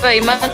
[0.00, 0.50] 对慢慢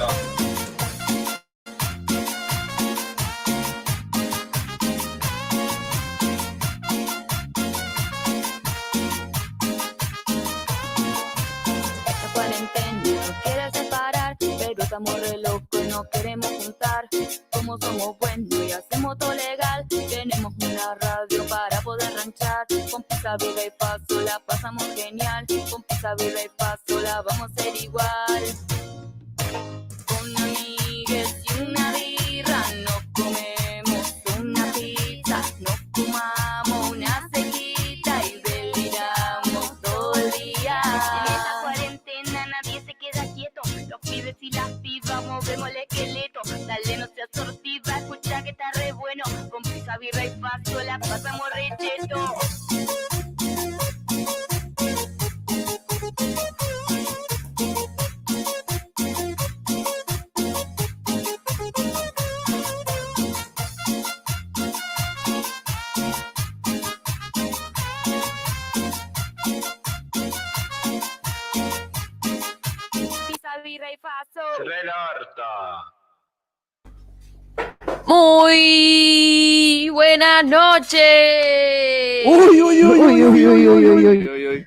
[80.78, 82.26] noches.
[82.26, 84.66] Uy, uy, uy, uy, uy, uy, uy, uy, uy.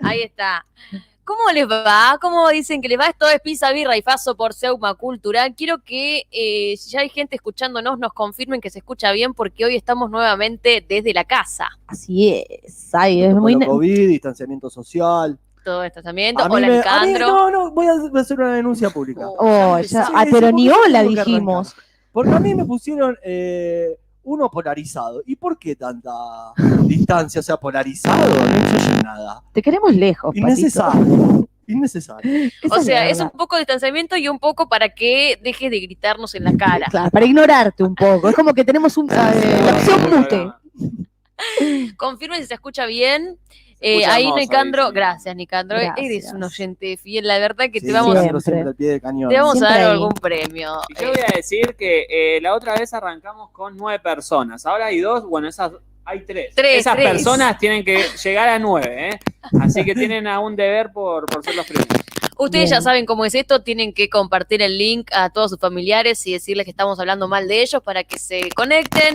[0.00, 0.64] Ahí está.
[1.24, 2.18] ¿Cómo les va?
[2.20, 3.06] ¿Cómo dicen que les va?
[3.06, 5.54] Esto es Pizza Birra y Faso por Seuma Cultural.
[5.56, 9.64] Quiero que eh, si ya hay gente escuchándonos, nos confirmen que se escucha bien porque
[9.64, 11.68] hoy estamos nuevamente desde la casa.
[11.86, 13.58] Así es, ay, es muy...
[13.58, 15.38] COVID, distanciamiento social.
[15.64, 16.38] Todo esto también.
[16.38, 19.26] A mí Hola, me- mí- no, no, voy a hacer una denuncia pública.
[19.26, 21.74] Oh, ya, Sí, ah, pero ¿por ni hola dijimos.
[22.12, 25.22] Porque a mí me pusieron eh, uno polarizado.
[25.26, 26.12] ¿Y por qué tanta
[26.82, 27.40] distancia?
[27.40, 29.42] O sea, polarizado, no influye en nada.
[29.52, 30.48] Te queremos lejos, Patito.
[30.48, 31.48] Innecesario.
[31.66, 32.50] Innecesario.
[32.62, 35.80] Esa O sea, es un poco de distanciamiento y un poco para que dejes de
[35.80, 36.86] gritarnos en la cara.
[36.90, 38.28] Claro, para ignorarte un poco.
[38.28, 40.52] Es como que tenemos un, la opción mute.
[41.96, 43.38] Confirmen si se escucha bien.
[43.86, 45.98] Eh, ahí Nicandro, gracias Nicandro, Gracias.
[46.06, 48.52] eres un oyente fiel, la verdad que Sí, te vamos, siempre, Siempre.
[48.52, 49.28] siempre al pie del cañón.
[49.28, 49.86] te vamos a dar ahí.
[49.90, 50.80] algún premio.
[50.88, 54.64] Y yo Eh, voy a decir que eh, la otra vez arrancamos con nueve personas.
[54.64, 55.72] Ahora hay dos, bueno, esas
[56.06, 56.54] hay tres.
[56.54, 57.10] Tres, Esas tres.
[57.10, 59.18] personas tienen que llegar a nueve, ¿eh?
[59.60, 61.88] Así que tienen aún deber por, por ser los primeros.
[62.36, 66.26] Ustedes ya saben cómo es esto, tienen que compartir el link a todos sus familiares
[66.26, 69.14] y decirles que estamos hablando mal de ellos para que se conecten,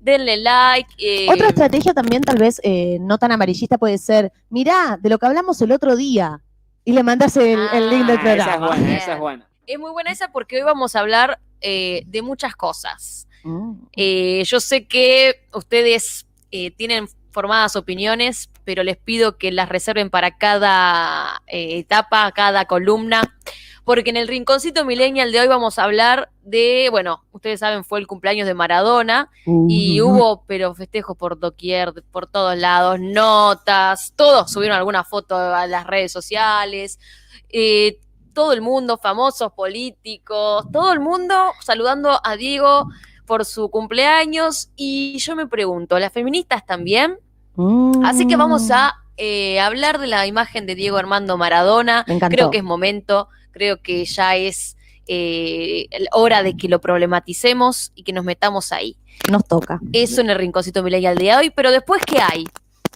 [0.00, 0.88] denle like.
[0.98, 5.18] eh, Otra estrategia también, tal vez eh, no tan amarillista, puede ser, mirá, de lo
[5.18, 6.40] que hablamos el otro día.
[6.84, 8.66] Y le mandas el, el link del Ah, esa es programa.
[8.68, 8.96] buena, Bien.
[8.98, 9.48] esa es buena.
[9.66, 13.28] es muy buena esa porque hoy vamos a hablar eh, de muchas cosas.
[13.44, 13.72] Mm.
[13.94, 20.10] Eh, yo sé que ustedes eh, tienen formadas opiniones, pero les pido que las reserven
[20.10, 23.34] para cada eh, etapa, cada columna,
[23.82, 27.98] porque en el rinconcito millennial de hoy vamos a hablar de, bueno, ustedes saben, fue
[27.98, 29.30] el cumpleaños de Maradona
[29.70, 35.66] y hubo, pero festejos por doquier, por todos lados, notas, todos subieron alguna foto a
[35.66, 37.00] las redes sociales,
[37.48, 38.00] eh,
[38.34, 42.90] todo el mundo, famosos, políticos, todo el mundo saludando a Diego
[43.24, 47.18] por su cumpleaños y yo me pregunto, ¿las feministas también?
[47.62, 48.04] Mm.
[48.04, 52.04] Así que vamos a eh, hablar de la imagen de Diego Armando Maradona.
[52.08, 52.36] Me encantó.
[52.36, 54.76] Creo que es momento, creo que ya es
[55.06, 58.96] eh, hora de que lo problematicemos y que nos metamos ahí.
[59.30, 59.80] Nos toca.
[59.92, 62.46] Eso en el rinconcito millennial de hoy, pero después, ¿qué hay?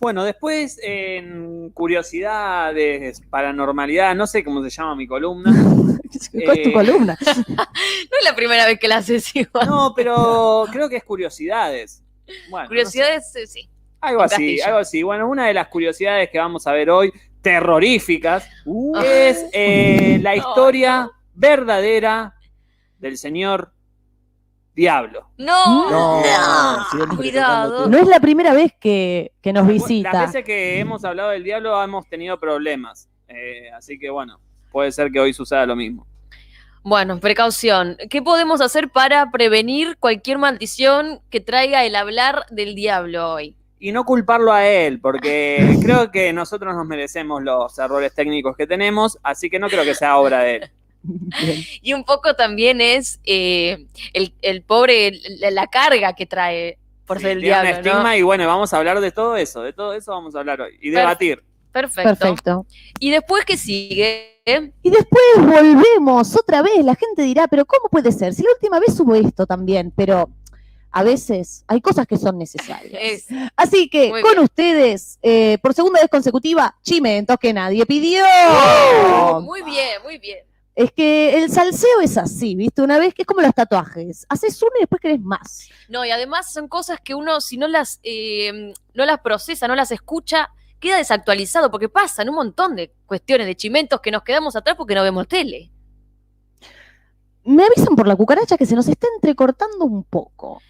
[0.01, 5.53] Bueno, después en curiosidades, paranormalidad, no sé cómo se llama mi columna.
[6.45, 7.19] ¿Cuál es tu Eh, columna?
[7.27, 9.67] No es la primera vez que la haces igual.
[9.67, 12.03] No, pero creo que es curiosidades.
[12.51, 12.69] Bueno, no sé.
[12.69, 13.69] Curiosidades, sí.
[14.03, 15.03] Algo así, algo así.
[15.03, 20.33] Bueno, una de las curiosidades que vamos a ver hoy, terroríficas, Uh, es eh, la
[20.33, 22.35] No, historia verdadera
[22.99, 23.73] del señor
[24.75, 25.29] Diablo.
[25.39, 27.89] No, No, cuidado.
[27.89, 30.23] no es la primera vez que, que nos Las visita.
[30.27, 33.09] veces que hemos hablado del Diablo hemos tenido problemas.
[33.29, 34.41] Eh, así que bueno,
[34.71, 36.07] puede ser que hoy suceda lo mismo.
[36.85, 37.97] Bueno, precaución.
[38.11, 43.57] ¿Qué podemos hacer para prevenir cualquier maldición que traiga el hablar del diablo hoy?
[43.83, 48.67] Y no culparlo a él, porque creo que nosotros nos merecemos los errores técnicos que
[48.67, 50.71] tenemos, así que no creo que sea obra de él.
[51.03, 51.65] Bien.
[51.83, 57.21] Y un poco también es eh, el, el pobre, la, la carga que trae por
[57.21, 59.95] ser el Tiene un diablo, y bueno, vamos a hablar de todo eso, de todo
[59.95, 61.43] eso vamos a hablar hoy y debatir.
[61.73, 62.11] Perfecto.
[62.11, 62.67] Perfecto.
[63.01, 64.41] ¿Y después qué sigue?
[64.45, 66.85] Y después volvemos otra vez.
[66.85, 68.33] La gente dirá, pero ¿cómo puede ser?
[68.33, 70.29] Si la última vez hubo esto también, pero
[70.93, 72.93] a veces hay cosas que son necesarias.
[73.03, 74.45] Es- Así que Muy con bien.
[74.45, 78.23] ustedes, eh, por segunda vez consecutiva, chimentos que nadie pidió.
[79.43, 80.39] muy bien, muy bien.
[80.75, 82.81] Es que el salseo es así, ¿viste?
[82.81, 84.25] Una vez que es como los tatuajes.
[84.31, 85.69] Haces uno y después querés más.
[85.89, 89.75] No, y además son cosas que uno, si no las, eh, no las procesa, no
[89.75, 90.49] las escucha,
[90.81, 94.95] queda desactualizado, porque pasan un montón de cuestiones, de chimentos que nos quedamos atrás porque
[94.95, 95.71] no vemos tele.
[97.45, 100.63] Me avisan por la cucaracha que se nos está entrecortando un poco.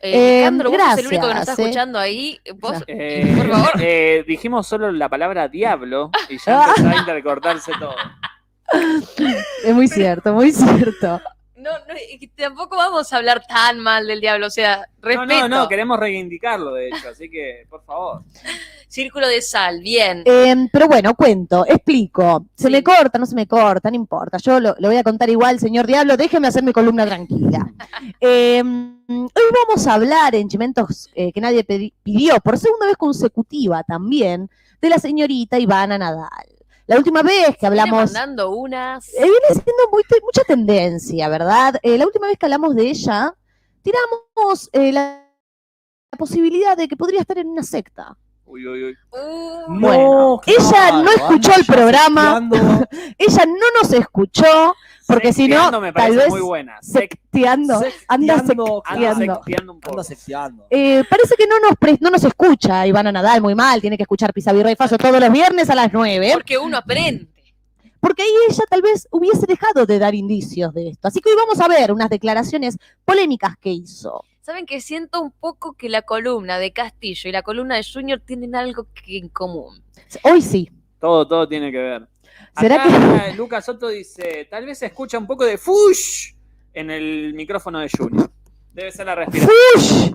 [0.00, 1.64] Eh, Eh, Alejandro, vos sos el único que nos está eh.
[1.64, 2.40] escuchando ahí.
[2.56, 3.70] Vos, Eh, por favor.
[3.80, 7.94] eh, dijimos solo la palabra diablo y ya empezó a intercortarse todo.
[9.64, 11.20] Es muy cierto, muy cierto.
[11.68, 15.26] No, no, tampoco vamos a hablar tan mal del diablo, o sea, No, respeto.
[15.26, 18.22] no, no, queremos reivindicarlo, de hecho, así que, por favor.
[18.88, 20.22] Círculo de sal, bien.
[20.24, 22.46] Eh, pero bueno, cuento, explico.
[22.54, 22.72] Se Sí.
[22.72, 24.38] me corta, no se me corta, no importa.
[24.38, 26.16] Yo lo, lo voy a contar igual, señor Diablo.
[26.16, 27.70] Déjeme hacer mi columna tranquila.
[28.20, 29.28] Eh, hoy
[29.66, 34.50] vamos a hablar en Chimentos eh, que nadie pidió, por segunda vez consecutiva también,
[34.80, 36.28] de la señorita Ivana Nadal.
[36.88, 38.12] La última vez que Viene hablamos.
[38.12, 39.08] mandando unas.
[39.08, 41.76] Eh, viene siendo muy mucha tendencia, ¿verdad?
[41.82, 43.34] Eh, la última vez que hablamos de ella,
[43.82, 45.22] tiramos eh, la,
[46.10, 48.16] la posibilidad de que podría estar en una secta.
[48.46, 48.96] Uy, uy, uy.
[49.12, 52.48] Uh, Bueno, qué ella no escuchó anda el programa.
[53.18, 54.74] Ella no nos escuchó,
[55.08, 56.78] porque si no, me tal parece vez muy buena.
[56.80, 57.74] Sec- secteando,
[58.08, 59.34] anda Secteando, anda secteando.
[59.36, 59.92] secteando un poco.
[59.94, 60.66] Anda secteando.
[60.70, 64.02] Eh, parece que no nos, pre- no nos escucha Ivana Nadal muy mal, tiene que
[64.04, 66.30] escuchar Pisa Virrey Faso todos los viernes a las 9.
[66.34, 67.26] porque uno aprende.
[68.00, 71.08] porque ahí ella tal vez hubiese dejado de dar indicios de esto.
[71.08, 74.22] Así que hoy vamos a ver unas declaraciones polémicas que hizo.
[74.42, 78.20] Saben que siento un poco que la columna de Castillo y la columna de Junior
[78.24, 79.82] tienen algo que en común.
[80.22, 80.70] Hoy sí.
[81.00, 82.08] Todo, todo tiene que ver.
[82.60, 86.32] ¿Será Acá, Lucas Soto dice, tal vez se escucha un poco de fush
[86.74, 88.30] en el micrófono de Junior.
[88.72, 89.56] Debe ser la respiración.
[89.74, 90.12] ¡Fush!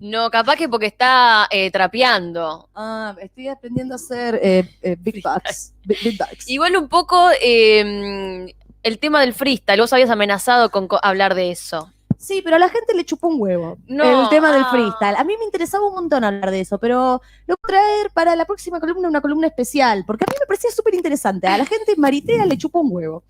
[0.00, 2.68] No, capaz que porque está eh, trapeando.
[2.74, 5.72] Ah, estoy aprendiendo a hacer eh, big bucks.
[5.84, 6.48] Big, bucks.
[6.48, 8.52] Igual un poco eh,
[8.82, 9.80] el tema del freestyle.
[9.80, 11.90] Vos habías amenazado con co- hablar de eso.
[12.18, 13.78] Sí, pero a la gente le chupó un huevo.
[13.86, 14.70] No, el tema del ah.
[14.70, 15.16] freestyle.
[15.16, 18.36] A mí me interesaba un montón hablar de eso, pero lo voy a traer para
[18.36, 21.46] la próxima columna una columna especial, porque a mí me parecía súper interesante.
[21.46, 23.24] A la gente en Maritea le chupó un huevo.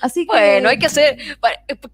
[0.00, 0.32] Así que.
[0.32, 1.16] Bueno, hay que hacer.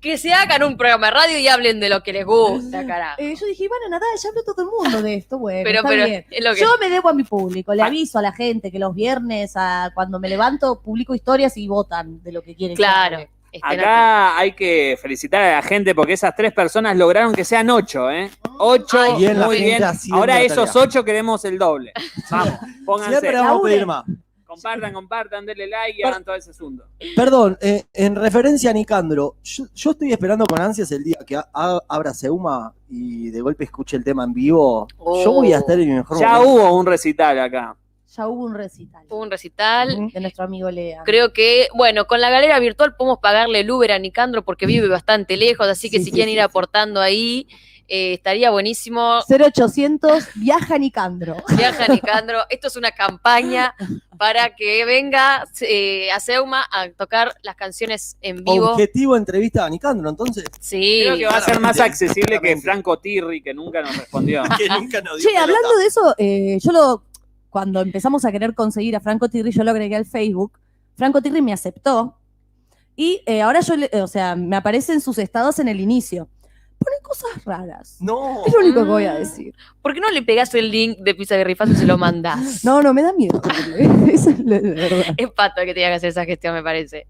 [0.01, 3.21] Que se hagan un programa de radio y hablen de lo que les gusta, carajo.
[3.21, 5.61] Eh, yo dije, bueno, nada, ya habló todo el mundo de esto, bueno.
[5.65, 6.27] Pero, está pero bien.
[6.31, 6.61] es lo que.
[6.61, 7.87] Yo me debo a mi público, le Ah.
[7.87, 12.23] aviso a la gente que los viernes, a, cuando me levanto, publico historias y votan
[12.23, 12.77] de lo que quieren.
[12.77, 13.27] Claro.
[13.53, 13.85] Estén atentos.
[13.87, 18.11] Acá hay que felicitar a la gente porque esas tres personas lograron que sean ocho,
[18.11, 18.31] ¿eh?
[18.59, 19.83] Ocho, Ay, Bien, la muy bien.
[20.13, 21.93] Ahora esos ocho queremos el doble.
[22.31, 22.55] Vamos,
[22.85, 23.21] pónganse.
[23.21, 24.05] Siempre vamos a pedir más.
[24.47, 26.85] Compartan, compartan, denle like y hagan todo ese asunto.
[27.17, 31.37] Perdón, eh, en referencia a Nicandro, yo, yo estoy esperando con ansias el día que
[31.37, 34.87] a- a- abra Seuma y de golpe escuche el tema en vivo.
[34.99, 35.25] Oh.
[35.25, 36.51] Yo voy a estar en mi mejor Ya momento.
[36.53, 37.75] hubo un recital acá.
[38.17, 40.11] Ya hubo un recital Hubo un recital.
[40.13, 41.03] de nuestro amigo Lea.
[41.05, 44.89] Creo que, bueno, con la galera virtual podemos pagarle el Uber a Nicandro porque vive
[44.89, 46.45] bastante lejos, así que Sí, si sí, quieren sí, ir sí.
[46.45, 47.47] aportando ahí,
[47.89, 49.21] eh, estaría buenísimo.
[49.29, 51.37] 0800 viaja Nicandro.
[51.57, 52.41] Viaja Nicandro.
[52.49, 53.75] Esto es una campaña
[54.19, 58.71] para que venga eh, a Seuma a tocar las canciones en vivo.
[58.73, 60.45] Objetivo entrevista a Nicandro, entonces.
[60.61, 61.01] Sí.
[61.05, 62.57] Creo que va a ser más accesible que.
[62.59, 64.43] Franco Tirri, que nunca nos respondió.
[64.59, 65.43] Que nunca nos dio Che, pelota.
[65.43, 67.03] hablando de eso, eh, yo lo,
[67.53, 70.59] cuando empezamos a querer conseguir a Franco Tirri, yo lo agregué al Facebook.
[70.97, 72.17] Franco Tirri me aceptó.
[72.97, 76.29] Y eh, ahora yo, le- o sea, me aparecen sus estados en el inicio.
[76.79, 77.97] Pone cosas raras.
[78.01, 78.43] No.
[78.47, 79.19] Es lo único que voy a Ah.
[79.19, 79.55] decir.
[79.83, 82.39] ¿Por qué no le pegás el link de Pizza de Rifazo y se lo mandás?
[82.65, 83.41] No, no, me da miedo.
[84.11, 85.15] Eso es la la verdad.
[85.17, 87.07] Es pato que tenga que hacer esa gestión, me parece.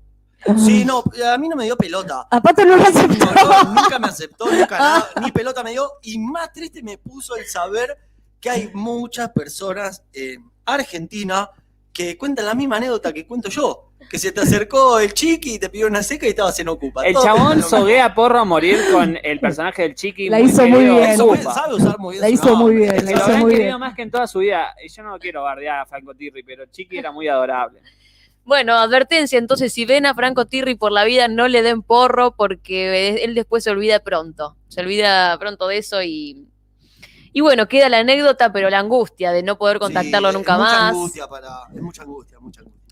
[0.59, 2.27] Sí, no, a mí no me dio pelota.
[2.29, 3.27] A Pato no lo aceptó.
[3.27, 5.89] No, no, nunca me aceptó, nunca nada, ni pelota me dio.
[6.03, 7.97] Y más triste me puso el saber
[8.43, 11.49] que hay muchas personas en Argentina
[11.93, 13.89] que cuentan la misma anécdota que cuento yo.
[14.11, 17.07] Que se te acercó el chiqui y te pidió una seca y estabas en Ocupa.
[17.07, 20.29] El chabón soguea porro a morir con el personaje del chiqui.
[20.29, 21.05] La hizo muy bien.
[21.05, 23.79] en Sabe- usar muy bien La hizo muy bien, la Se lo hizo muy bien.
[23.79, 24.75] más que en toda su vida.
[24.85, 27.81] Y yo no quiero bardear a Franco Tirri, pero Chiqui era muy adorable.
[28.45, 32.35] Bueno, advertencia, entonces si ven a Franco Tirri por la vida, no le den porro
[32.35, 34.57] porque él después se olvida pronto.
[34.67, 36.49] Se olvida pronto de eso y...
[37.33, 40.59] Y bueno, queda la anécdota, pero la angustia de no poder contactarlo Sí, nunca es
[40.59, 40.91] mucha más.
[40.91, 42.83] Angustia para, es mucha angustia, mucha angustia.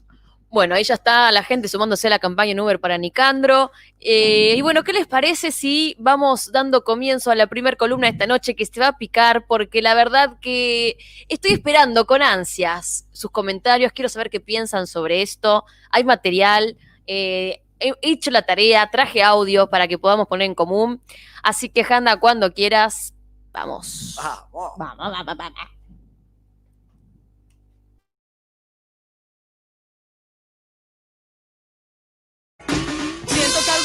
[0.52, 3.70] Bueno, ahí ya está la gente sumándose a la campaña en Uber para Nicandro.
[4.00, 8.14] Eh, y bueno, ¿qué les parece si vamos dando comienzo a la primer columna de
[8.14, 9.47] esta noche que se va a picar?
[9.47, 10.97] Porque la verdad que
[11.28, 13.92] estoy esperando con ansias sus comentarios.
[13.92, 15.64] Quiero saber qué piensan sobre esto.
[15.90, 16.76] Hay material.
[17.06, 21.00] eh, he he hecho la tarea, traje audio para que podamos poner en común.
[21.42, 23.14] Así que, Hanna, cuando quieras,
[23.52, 24.16] vamos.
[24.16, 24.73] Vamos.
[24.78, 25.80] Vamos, vamos, vamos.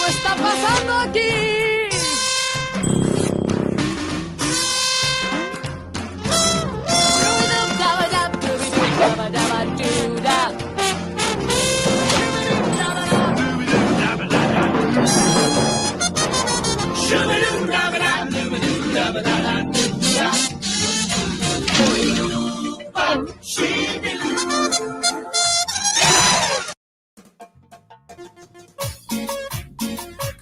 [0.07, 1.65] está pasando aquí?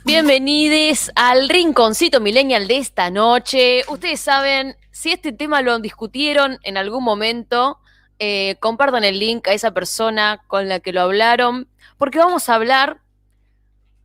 [0.06, 3.84] Bienvenidos al rinconcito millennial de esta noche.
[3.88, 7.80] Ustedes saben, si este tema lo discutieron en algún momento,
[8.20, 12.56] eh, compartan el link a esa persona con la que lo hablaron, porque vamos a
[12.56, 13.00] hablar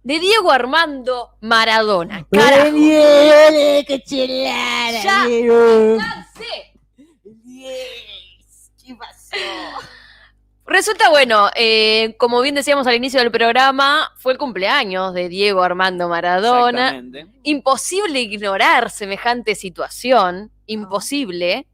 [0.04, 2.24] de Diego Armando Maradona.
[2.30, 2.76] Carajo.
[2.76, 5.02] ¡Qué chilada!
[5.02, 5.24] Ya.
[8.84, 9.36] ¿Qué pasó?
[10.68, 15.62] Resulta bueno, eh, como bien decíamos al inicio del programa, fue el cumpleaños de Diego
[15.62, 16.88] Armando Maradona.
[16.90, 17.26] Exactamente.
[17.44, 21.66] imposible ignorar semejante situación, imposible.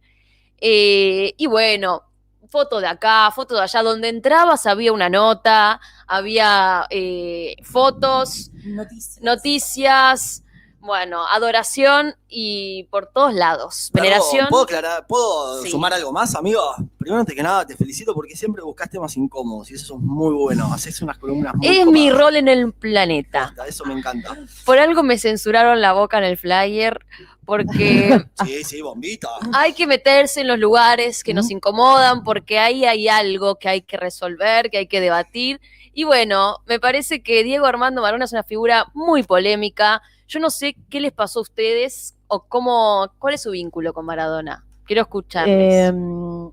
[0.61, 2.03] Eh, y bueno,
[2.49, 9.21] foto de acá, foto de allá, donde entrabas había una nota, había eh, fotos, Noticias.
[9.23, 10.44] noticias,
[10.85, 13.91] bueno, adoración y por todos lados.
[13.93, 14.49] Pero, Veneración.
[14.51, 15.71] ¿Puedo, aclarar, ¿puedo Sí.
[15.71, 16.61] sumar algo más, amigo?
[16.99, 20.35] Primero, antes que nada, te felicito porque siempre buscas temas incómodos y eso es muy
[20.35, 20.73] bueno.
[20.73, 23.55] Haces unas columnas muy Es mi rol en el planeta.
[23.67, 24.37] Eso me encanta.
[24.67, 27.01] Por algo me censuraron la boca en el flyer,
[27.47, 29.29] porque Sí, sí, bombita.
[29.55, 33.81] hay que meterse en los lugares que nos incomodan porque ahí hay algo que hay
[33.83, 35.61] que resolver, que hay que debatir.
[35.95, 40.03] Y bueno, me parece que Diego Armando Maradona es una figura muy polémica.
[40.27, 44.07] Yo no sé qué les pasó a ustedes o cómo, cuál es su vínculo con
[44.07, 44.65] Maradona.
[44.87, 45.89] Quiero escucharles.
[45.91, 46.51] Em,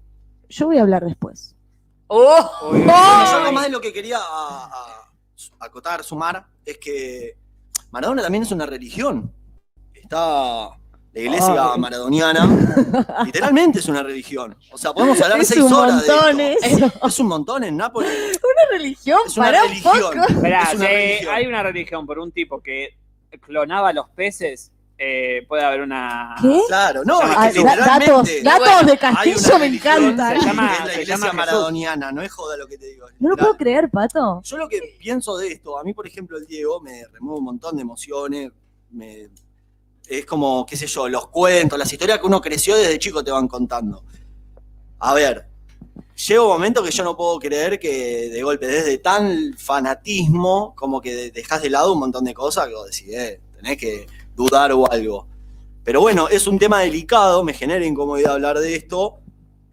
[0.50, 1.56] yo voy a hablar después.
[2.08, 2.50] ¡Oh!
[2.72, 7.38] Bueno, yo algo más de lo que quería a- a- acotar, sumar, es que
[7.92, 9.34] Maradona también es una religión.
[9.94, 10.70] Está
[11.13, 11.80] la iglesia Ay.
[11.80, 12.46] maradoniana,
[13.25, 14.56] literalmente es una religión.
[14.72, 16.86] O sea, podemos hablar Es seis un horas montón de esto.
[16.86, 17.08] eso.
[17.08, 18.12] Es un montón en Nápoles.
[18.44, 19.94] Una religión, Es una para un religión.
[20.00, 20.24] poco.
[20.34, 21.34] Esperá, Es una si religión.
[21.36, 22.98] hay una religión por un tipo que
[23.39, 26.35] clonaba los peces, eh, puede haber una.
[26.41, 26.61] ¿Qué?
[26.67, 30.39] Claro, no, Ah, es que da- datos, datos bueno, de Castillo me encantan.
[30.39, 33.07] Se llama- es la se iglesia llama maradoniana, no es joda lo que te digo.
[33.19, 34.41] No lo puedo creer, Pato.
[34.43, 37.45] Yo lo que pienso de esto, a mí, por ejemplo, el Diego me remueve un
[37.45, 38.51] montón de emociones.
[38.91, 39.29] me-
[40.07, 43.31] es como, qué sé yo, los cuentos, las historias que uno creció desde chico te
[43.31, 44.03] van contando.
[45.00, 45.47] A ver,
[46.28, 51.01] llega un momento que yo no puedo creer que de golpe, desde tan fanatismo, como
[51.01, 54.08] que de- dejas de lado un montón de cosas que vos decís, eh, tenés que
[54.36, 55.28] dudar o algo.
[55.84, 59.20] Pero bueno, es un tema delicado, me genera incomodidad hablar de esto,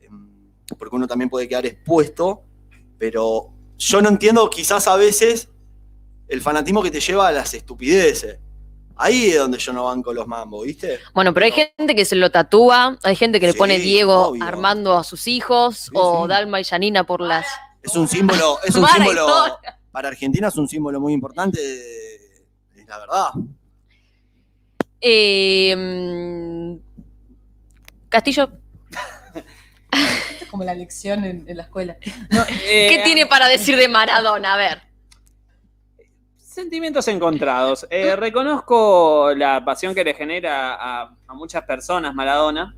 [0.01, 2.43] em, porque uno también puede quedar expuesto,
[2.99, 5.49] pero yo no entiendo quizás a veces
[6.29, 8.39] el fanatismo que te lleva a las estupideces.
[8.99, 10.99] Ahí es donde yo no banco los mambos, ¿viste?
[11.15, 14.29] Bueno, pero hay gente que se lo tatúa, hay gente que le Sí, pone Diego
[14.29, 14.43] obvio.
[14.45, 16.29] Armando a sus hijos, o sí.
[16.29, 17.47] Dalma y Janina por las.
[17.81, 19.27] Es un símbolo, es un símbolo,
[19.93, 21.61] para Argentina es un símbolo muy importante,
[22.77, 23.29] es la verdad.
[25.01, 26.77] Eh,
[28.09, 28.51] Castillo,
[30.51, 31.97] Como la lección en, la escuela.
[32.03, 34.55] Eh, ¿qué tiene para decir de Maradona?
[34.55, 34.88] A ver.
[36.59, 37.87] Sentimientos encontrados.
[37.89, 42.75] Eh, reconozco la pasión que le genera a, a muchas personas Maradona.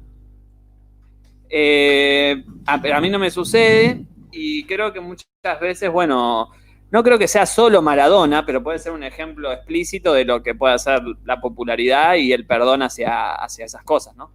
[1.49, 5.25] Eh, a, pero a mí no me sucede y creo que muchas
[5.62, 6.50] veces, bueno,
[6.90, 10.54] no creo que sea solo Maradona, pero puede ser un ejemplo explícito de lo que
[10.54, 14.30] puede hacer la popularidad y el perdón hacia, hacia esas cosas, ¿no?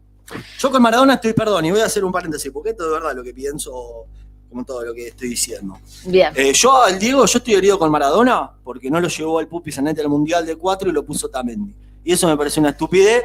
[0.57, 2.95] Yo con Maradona estoy, perdón, y voy a hacer un paréntesis, porque esto es de
[2.95, 4.07] verdad lo que pienso,
[4.55, 5.77] como todo lo que estoy diciendo.
[6.05, 6.31] Bien.
[6.33, 9.69] Eh, yo al Diego, yo estoy herido con Maradona porque no lo llevó al Pupi
[9.69, 11.73] Zanetti al Mundial de 4 y lo puso Tamendi.
[12.05, 13.23] Y eso me parece una estupidez.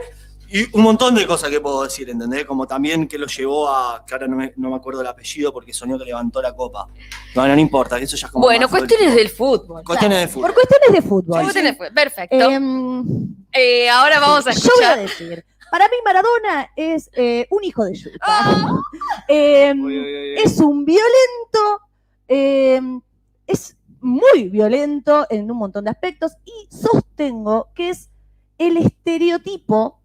[0.52, 2.44] Y un montón de cosas que puedo decir, ¿entendés?
[2.44, 5.52] Como también que lo llevó a, que ahora no me, no me acuerdo el apellido
[5.52, 6.88] porque soñó que levantó la copa.
[7.37, 8.46] No, no, no importa, eso ya es como...
[8.46, 9.84] Bueno, cuestiones del fútbol.
[9.84, 10.49] Cuestiones de fútbol.
[10.49, 11.42] Por cuestiones de fútbol.
[11.42, 11.94] Cuestiones de fútbol.
[11.94, 12.37] Perfecto.
[12.37, 13.04] Em,
[13.52, 17.84] Eh, ahora vamos a yo voy a decir, para mí Maradona es eh, un hijo
[17.84, 18.18] de yuta.
[18.22, 18.76] Ah.
[19.28, 20.38] Em, Uy, uy, uy, uy.
[20.44, 21.80] es un violento,
[22.28, 23.00] em,
[23.46, 28.10] es muy violento en un montón de aspectos y sostengo que es
[28.58, 30.00] el estereotipo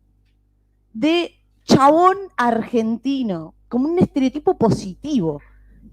[0.94, 5.42] de chabón argentino, como un estereotipo positivo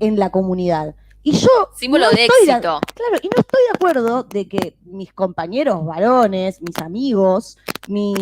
[0.00, 0.94] en la comunidad.
[1.22, 2.80] Y yo Símbolo no de estoy de- éxito.
[2.94, 7.56] Claro, y no estoy de acuerdo de que mis compañeros varones, mis amigos,
[7.88, 8.18] mis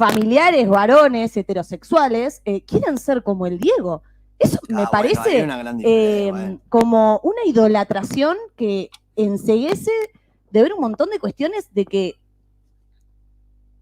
[0.00, 4.02] familiares varones heterosexuales eh, quieran ser como el Diego.
[4.38, 6.60] Eso Ah, me bueno, parece una eh, bueno.
[6.70, 9.90] como una idolatración que enseguece
[10.50, 12.14] de ver un montón de cuestiones de que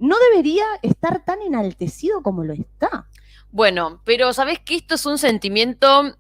[0.00, 3.06] no debería estar tan enaltecido como lo está.
[3.52, 6.14] Bueno, pero sabes que esto es un sentimiento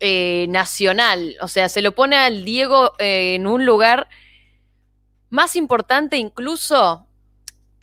[0.00, 4.08] eh, nacional, o sea, se lo pone al Diego eh, en un lugar
[5.30, 7.06] más importante incluso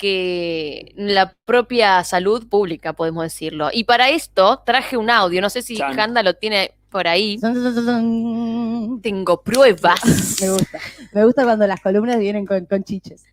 [0.02, 3.70] que la propia salud pública, podemos decirlo.
[3.72, 5.80] Y para esto traje un audio, no sé si.
[5.80, 7.38] Handa lo tiene por ahí.
[7.44, 10.00] Me Tengo pruebas.
[10.04, 10.80] gusta.
[11.14, 13.26] Me gusta cuando las columnas vienen con, con chiches.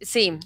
[0.00, 0.36] Sí,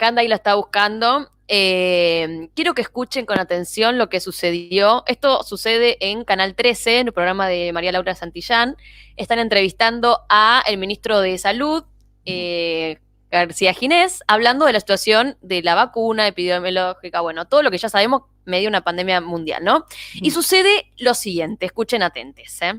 [0.00, 1.30] Handa ahí lo está buscando.
[1.46, 5.04] Eh, quiero que escuchen con atención lo que sucedió.
[5.06, 8.76] Esto sucede en Canal 13, en el programa de María Laura Santillán.
[9.16, 11.84] Están entrevistando a el ministro de Salud,
[12.24, 12.98] eh,
[13.44, 17.88] García Ginés, hablando de la situación de la vacuna epidemiológica, bueno, todo lo que ya
[17.88, 19.86] sabemos medio una pandemia mundial, ¿no?
[20.14, 22.74] Y sucede lo siguiente, escuchen atentes, ¿eh?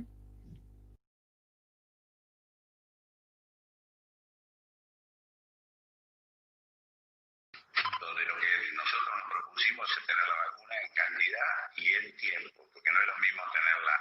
[8.28, 12.92] lo que nosotros nos propusimos es tener la vacuna en cantidad y en tiempo, porque
[12.92, 13.96] no es lo mismo tenerla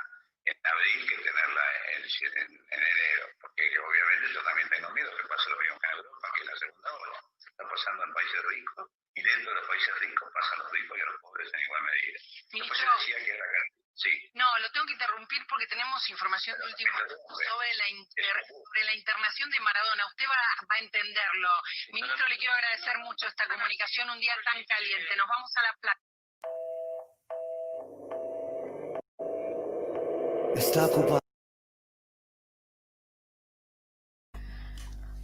[0.47, 1.65] en abril que tenerla
[1.97, 3.25] en, en- en enero,
[3.57, 6.47] porque obviamente yo también tengo miedo que pase lo mismo que en Europa, que es
[6.47, 7.19] la segunda ola.
[7.41, 11.01] Está pasando en países ricos y dentro de los países ricos pasan los ricos y
[11.01, 12.19] a los pobres en igual medida.
[12.53, 16.67] Ministro, decía que era can- Sí, no, lo tengo que interrumpir porque tenemos información de
[16.67, 16.99] último
[17.49, 20.07] sobre la, inter- sobre la internación de Maradona.
[20.07, 20.37] Usted va,
[20.69, 21.49] va a entenderlo.
[21.95, 25.17] Ministro, le quiero agradecer mucho esta comunicación un día tan caliente.
[25.17, 26.01] Nos vamos a la playa.
[30.61, 31.26] Está ocupado.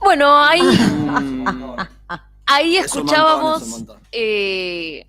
[0.03, 1.77] Bueno, ahí, Mm,
[2.47, 3.69] ahí Es un escuchábamos...
[3.69, 5.07] montón, es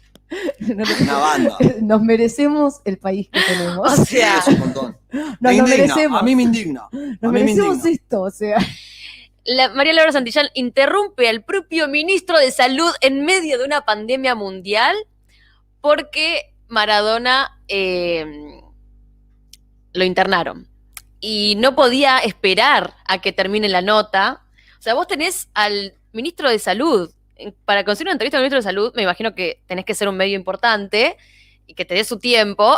[0.69, 1.01] un montón.
[1.01, 1.57] Una banda.
[1.81, 3.95] Nos merecemos el país que o tenemos.
[4.07, 4.97] sea, Es un montón.
[5.11, 6.19] Nos me merecemos.
[6.21, 6.87] a mí me indigna.
[6.91, 7.91] Nos a mí me merecemos indigna.
[7.91, 8.57] esto, o sea.
[9.45, 14.35] la- María Laura Santillán interrumpe al propio ministro de Salud en medio de una pandemia
[14.35, 14.95] mundial
[15.81, 18.25] porque Maradona eh,
[19.93, 20.67] lo internaron
[21.19, 24.39] y no podía esperar a que termine la nota.
[24.83, 27.09] O sea, vos tenés al ministro de Salud.
[27.63, 30.17] Para conseguir una entrevista al ministro de Salud, me imagino que tenés que ser un
[30.17, 31.15] medio importante
[31.65, 32.77] y que te dé su tiempo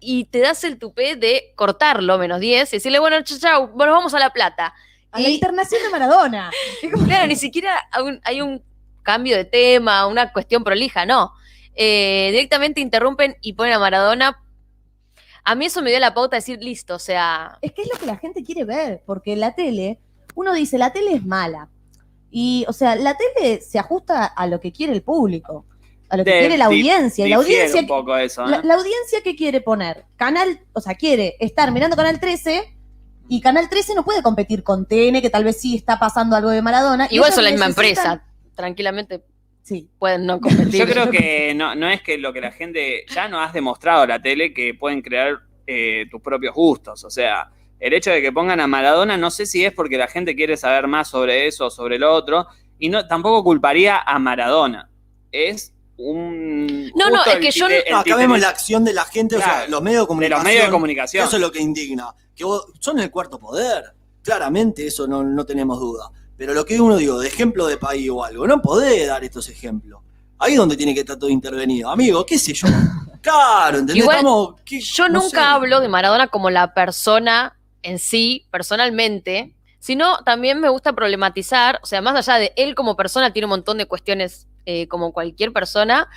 [0.00, 3.92] y te das el tupé de cortarlo, menos 10, y decirle, bueno, chau, chau, bueno,
[3.92, 4.72] vamos a La Plata.
[5.10, 6.50] A la internación de Maradona.
[7.04, 8.62] Claro, ni siquiera hay un, hay un
[9.02, 11.34] cambio de tema, una cuestión prolija, no.
[11.74, 14.42] Eh, directamente interrumpen y ponen a Maradona.
[15.44, 17.90] A mí eso me dio la pauta de decir, listo, o sea, Es que es
[17.92, 19.98] lo que la gente quiere ver, porque la tele,
[20.34, 21.68] uno dice, la tele es mala.
[22.30, 25.66] Y, o sea, la tele se ajusta a lo que quiere el público,
[26.08, 27.26] a lo que de- quiere la di- audiencia.
[27.26, 28.48] Y la audiencia, un poco eso, ¿eh?
[28.50, 32.74] la, la audiencia que quiere poner, canal, o sea, quiere estar mirando Canal 13
[33.28, 36.50] y Canal 13 no puede competir con TN, que tal vez sí está pasando algo
[36.50, 37.06] de Maradona.
[37.10, 38.24] y igual son la misma necesitan- empresa.
[38.54, 39.22] Tranquilamente
[39.62, 39.88] Sí.
[39.98, 40.74] pueden no competir.
[40.74, 44.06] Yo creo que no, no es que lo que la gente ya no has demostrado
[44.06, 47.04] la tele que pueden crear eh, tus propios gustos.
[47.04, 47.48] O sea,
[47.82, 50.56] el hecho de que pongan a Maradona, no sé si es porque la gente quiere
[50.56, 52.46] saber más sobre eso o sobre lo otro,
[52.78, 54.88] y no tampoco culparía a Maradona.
[55.30, 56.90] Es un.
[56.94, 59.38] No, no, es que yo no- No, acá vemos la acción de la gente, o
[59.38, 59.70] sea, Claro.
[59.70, 60.38] los medios de de comunicación.
[60.44, 61.26] los medios de comunicación.
[61.26, 62.08] Eso es lo que indigna.
[62.34, 63.84] Que vos, son el cuarto poder.
[64.22, 66.10] Claramente, eso no, no tenemos duda.
[66.36, 69.48] Pero lo que uno digo, de ejemplo de país o algo, no podés dar estos
[69.48, 70.00] ejemplos.
[70.38, 71.90] Ahí es donde tiene que estar todo intervenido.
[71.90, 72.66] Amigo, qué sé yo.
[73.22, 74.02] Claro, ¿entendés?
[74.02, 74.80] Igual, Estamos- ¿qué?
[74.80, 75.38] Yo No nunca sé.
[75.38, 81.86] hablo de Maradona como la persona en sí, personalmente, sino también me gusta problematizar, o
[81.86, 85.52] sea, más allá de él como persona, tiene un montón de cuestiones eh, como cualquier
[85.52, 86.08] persona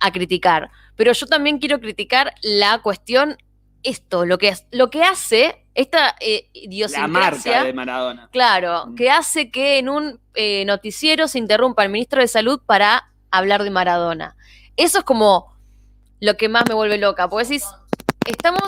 [0.00, 0.70] a criticar.
[0.94, 3.36] Pero yo también quiero criticar la cuestión,
[3.82, 6.48] esto, lo que, lo que hace esta eh,
[6.90, 8.28] La marca de Maradona.
[8.32, 8.94] Claro, Mm.
[8.96, 13.62] que hace que en un eh, noticiero se interrumpa el ministro de Salud para hablar
[13.62, 14.36] de Maradona.
[14.76, 15.56] Eso es como
[16.20, 17.64] lo que más me vuelve loca, porque decís,
[18.26, 18.62] estamos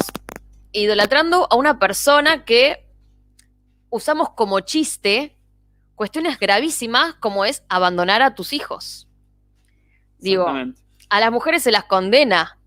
[0.72, 2.87] idolatrando a una persona que
[3.90, 5.37] usamos como chiste
[5.94, 9.06] cuestiones gravísimas como es abandonar a tus hijos.
[10.18, 12.59] Digo, a las mujeres se las condena,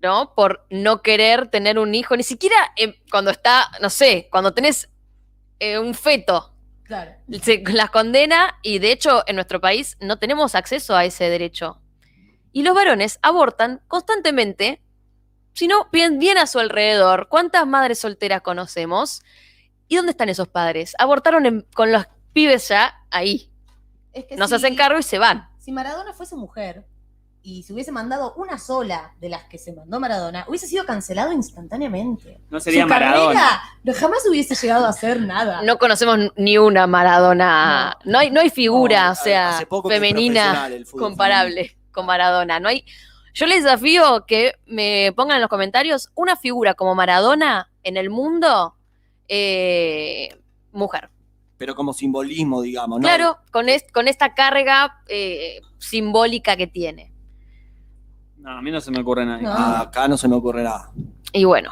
[0.00, 0.34] ¿no?
[0.34, 4.88] Por no querer tener un hijo, ni siquiera eh, cuando está, no sé, cuando tenés
[5.58, 6.48] eh, un feto,
[6.84, 7.12] Claro.
[7.42, 11.80] se las condena y de hecho en nuestro país no tenemos acceso a ese derecho.
[12.52, 14.82] Y los varones abortan constantemente,
[15.54, 17.28] si no, bien, bien a su alrededor.
[17.28, 19.22] ¿Cuántas madres solteras conocemos?
[19.88, 20.94] ¿Y dónde están esos padres?
[20.98, 23.50] Abortaron en- con los pibes ya ahí.
[24.12, 25.48] Es que Nos si- hacen cargo y se van.
[25.58, 26.84] Si Maradona fuese mujer,
[27.44, 31.32] y se hubiese mandado una sola de las que se mandó Maradona, hubiese sido cancelado
[31.32, 32.40] instantáneamente.
[32.50, 33.34] No sería Su Maradona.
[33.34, 35.60] carrera jamás hubiese llegado a hacer nada.
[35.62, 37.98] No conocemos ni una Maradona.
[38.04, 42.60] No, hay, no hay figura, No, o sea, femenina profesional el fútbol comparable con Maradona.
[42.60, 42.84] No hay.
[43.34, 48.10] Yo les desafío que me pongan en los comentarios una figura como Maradona en el
[48.10, 48.74] mundo,
[49.28, 50.36] eh,
[50.72, 51.08] mujer.
[51.56, 53.02] Pero como simbolismo, digamos, ¿no?
[53.06, 57.12] Claro, con, es- con esta carga eh, simbólica que tiene.
[58.36, 59.24] No, a mí no se me ocurre.
[59.24, 59.38] No.
[59.48, 60.90] Ah, Acá no se me ocurre nada.
[61.32, 61.70] Y bueno,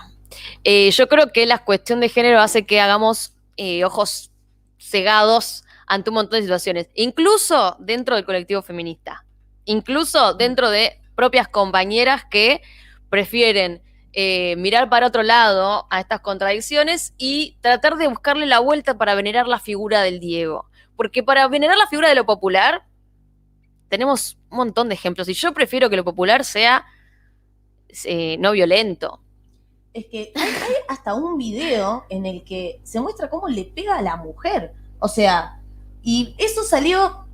[0.65, 4.31] eh, yo creo que la cuestión de género hace que hagamos eh, ojos
[4.79, 9.25] cegados ante un montón de situaciones, incluso dentro del colectivo feminista,
[9.65, 12.63] incluso dentro de propias compañeras que
[13.11, 13.83] prefieren
[14.15, 19.15] eh, mirar para otro lado a estas contradicciones y tratar de buscarle la vuelta para
[19.15, 20.65] venerar la figura del Diego.
[20.97, 22.87] Porque para venerar la figura de lo popular
[23.91, 26.87] tenemos un montón de ejemplos y yo prefiero que lo popular sea
[28.05, 29.21] eh, no violento.
[29.93, 33.99] Es que hay, hay hasta un video en el que se muestra cómo le pega
[33.99, 34.73] a la mujer.
[35.01, 35.61] O sea,
[36.03, 37.27] y eso salió.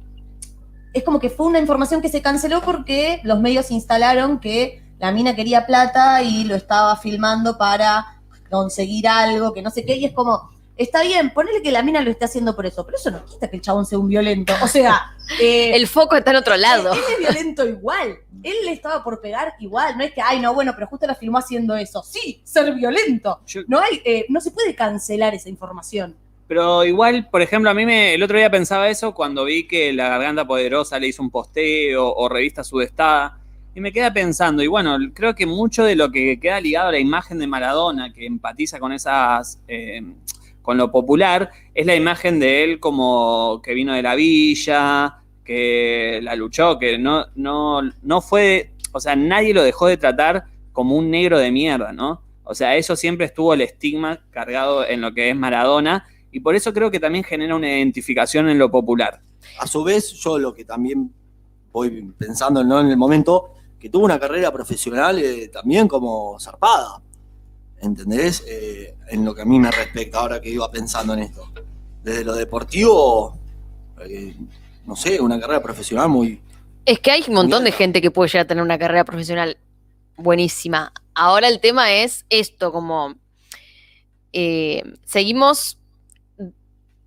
[0.97, 5.13] Es como que fue una información que se canceló porque los medios instalaron que la
[5.13, 10.05] mina quería plata y lo estaba filmando para conseguir algo, que no sé qué, y
[10.07, 13.11] es como, está bien, ponele que la mina lo esté haciendo por eso, pero eso
[13.11, 14.55] no quita que el chabón sea un violento.
[14.63, 16.93] O sea, eh, El foco está en otro lado.
[16.95, 18.17] él es violento igual.
[18.43, 19.99] Él le estaba por pegar igual.
[19.99, 22.03] No es que, ay, no, bueno, pero justo la filmó haciendo eso.
[22.03, 23.41] Sí, ser violento.
[23.47, 26.17] Yo- No hay, eh, no se puede cancelar esa información.
[26.49, 29.93] Pero igual, por ejemplo, a mí me, el otro día pensaba eso cuando vi que
[29.93, 33.41] la Garganta Poderosa le hizo un posteo o revista Sudestada.
[33.75, 36.93] Y me queda pensando, y bueno, creo que mucho de lo que queda ligado a
[36.93, 40.03] la imagen de Maradona, que empatiza con esas, eh,
[40.63, 46.21] con lo popular, es la imagen de él como que vino de la villa, que
[46.23, 50.97] la luchó, que no, no, no fue, o sea, nadie lo dejó de tratar como
[50.97, 52.23] un negro de mierda, ¿no?
[52.45, 56.55] O sea, eso siempre estuvo el estigma cargado en lo que es Maradona, y por
[56.55, 59.21] eso creo que también genera una identificación en lo popular.
[59.59, 61.13] A su vez, yo lo que también
[61.73, 62.81] voy pensando ¿no?
[62.81, 67.03] en el momento, que tuvo una carrera profesional eh, también como zarpada.
[67.81, 68.43] ¿Entendés?
[68.49, 71.47] Eh, en lo que a mí me respecta, ahora que iba pensando en esto.
[72.03, 73.39] Desde lo deportivo,
[74.01, 74.35] eh,
[74.87, 76.41] no sé, una carrera profesional muy.
[76.85, 79.59] Es que hay un montón de gente que puede llegar a tener una carrera profesional
[80.17, 80.93] buenísima.
[81.15, 83.15] Ahora el tema es esto, como
[84.33, 85.79] eh, seguimos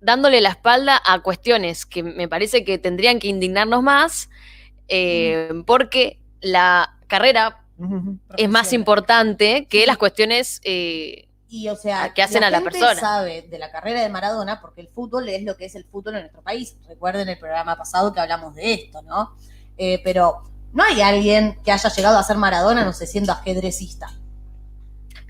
[0.00, 4.30] dándole la espalda a cuestiones que me parece que tendrían que indignarnos más,
[4.88, 7.62] eh, porque la carrera
[8.36, 12.78] es más importante que las cuestiones eh, Y o sea, que hacen a la gente
[12.78, 13.00] persona.
[13.00, 16.16] sabe de la carrera de Maradona porque el fútbol es lo que es el fútbol
[16.16, 16.76] en nuestro país.
[16.88, 19.34] Recuerden el programa pasado que hablamos de esto, ¿no?
[19.78, 24.12] Eh, pero no hay alguien que haya llegado a ser Maradona, no sé, siendo ajedrecista.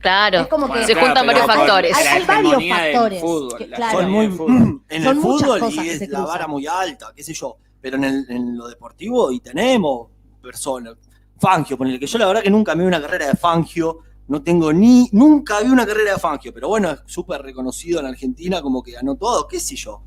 [0.01, 1.97] Claro, Es como que se claro, juntan varios con factores.
[1.97, 3.99] Hay- varios factores fútbol, que- la claro.
[4.01, 4.29] Son muy.
[4.29, 4.83] fútbol.
[4.89, 7.57] En Son el muchas fútbol cosas y es la vara muy alta, qué sé yo.
[7.81, 10.09] Pero en, el- en lo deportivo y tenemos
[10.43, 10.95] personas.
[11.39, 13.99] Fangio, ponele que yo la verdad que nunca me vi una carrera de Fangio.
[14.29, 15.09] No tengo ni.
[15.13, 18.93] Nunca vi una carrera de Fangio, pero bueno, es súper reconocido en Argentina como que
[18.93, 20.03] ganó todo, qué sé yo.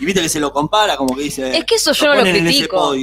[0.00, 1.56] Y viste que se lo compara, como que dice.
[1.56, 2.94] Es que eso yo no lo ponen en ese critico.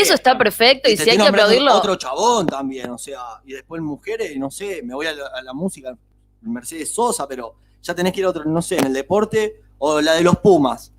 [0.00, 3.52] Eso está perfecto y te si hay que aplaudirlo, Otro chabón también, o sea, y
[3.52, 5.96] después mujeres, no sé, me voy a la, a la música,
[6.42, 10.00] Mercedes Sosa, pero ya tenés que ir a otro, no sé, en el deporte, o
[10.00, 10.92] la de los Pumas,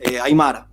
[0.00, 0.66] eh, Aymar.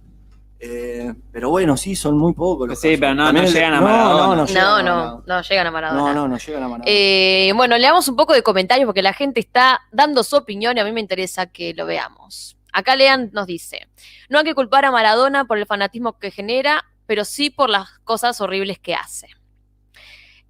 [0.58, 2.68] Eh, pero bueno, sí, son muy pocos.
[2.68, 3.00] los Sí, casos.
[3.02, 4.26] pero no- no llegan a Maradona.
[4.26, 5.24] No, no, no, llegan a Maradona.
[5.28, 6.02] no llegan a Maradona.
[6.02, 6.84] No, no, no llegan a Maradona.
[6.88, 10.78] Eh, bueno, le damos un poco de comentarios porque la gente está dando su opinión
[10.78, 12.58] y a mí me interesa que lo veamos.
[12.72, 13.88] Acá Lean nos dice,
[14.30, 18.00] no hay que culpar a Maradona por el fanatismo que genera, pero sí por las
[18.00, 19.28] cosas horribles que hace.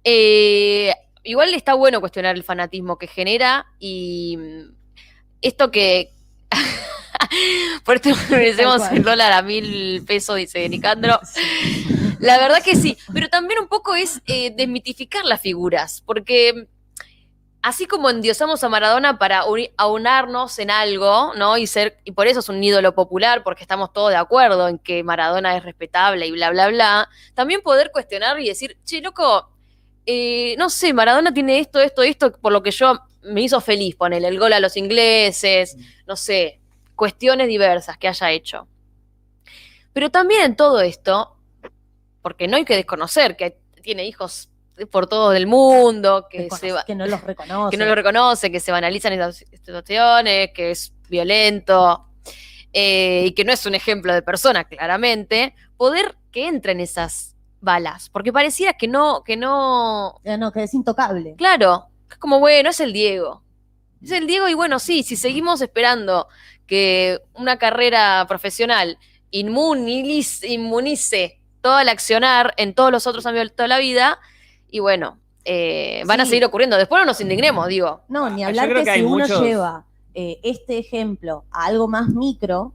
[0.04, 4.74] Eh, igual está bueno cuestionar el fanatismo que genera y mm,
[5.42, 6.12] esto que...
[7.84, 11.18] por esto merecemos el dólar a mil pesos, dice Nicandro.
[12.20, 16.68] La verdad que sí, pero también un poco es eh, desmitificar las figuras, porque
[17.66, 19.42] así como endiosamos a Maradona para
[19.76, 21.58] aunarnos en algo, ¿no?
[21.58, 24.78] Y ser, y por eso es un ídolo popular, porque estamos todos de acuerdo en
[24.78, 29.50] que Maradona es respetable y bla, bla, bla, también poder cuestionar y decir, che, loco,
[30.06, 33.96] eh, no sé, Maradona tiene esto, esto, esto, por lo que yo me hizo feliz,
[33.96, 35.76] ponele el gol a los ingleses,
[36.06, 36.60] no sé,
[36.94, 38.68] cuestiones diversas que haya hecho.
[39.92, 41.36] Pero también en todo esto,
[42.22, 44.50] porque no hay que desconocer que tiene hijos
[44.90, 47.70] por todo el mundo, que, se va- que no los reconoce.
[47.70, 52.06] que no lo reconoce, que se banalizan esas situaciones, que es violento
[52.72, 58.10] eh, y que no es un ejemplo de persona, claramente, poder que entren esas balas,
[58.10, 61.34] porque pareciera que no, que no, no, que es intocable.
[61.38, 63.42] claro, es como, bueno, es el Diego.
[64.02, 66.28] Es el Diego y bueno, sí, si seguimos esperando
[66.66, 68.98] que una carrera profesional
[69.32, 74.20] inmuniz- inmunice todo el accionar en todos los otros ámbitos de la vida,
[74.70, 76.76] y bueno, eh, van a seguir ocurriendo.
[76.76, 78.02] Después no nos indignemos, digo.
[78.08, 82.72] No, ni hablar que, si uno muchos- lleva eh, este ejemplo a algo más micro,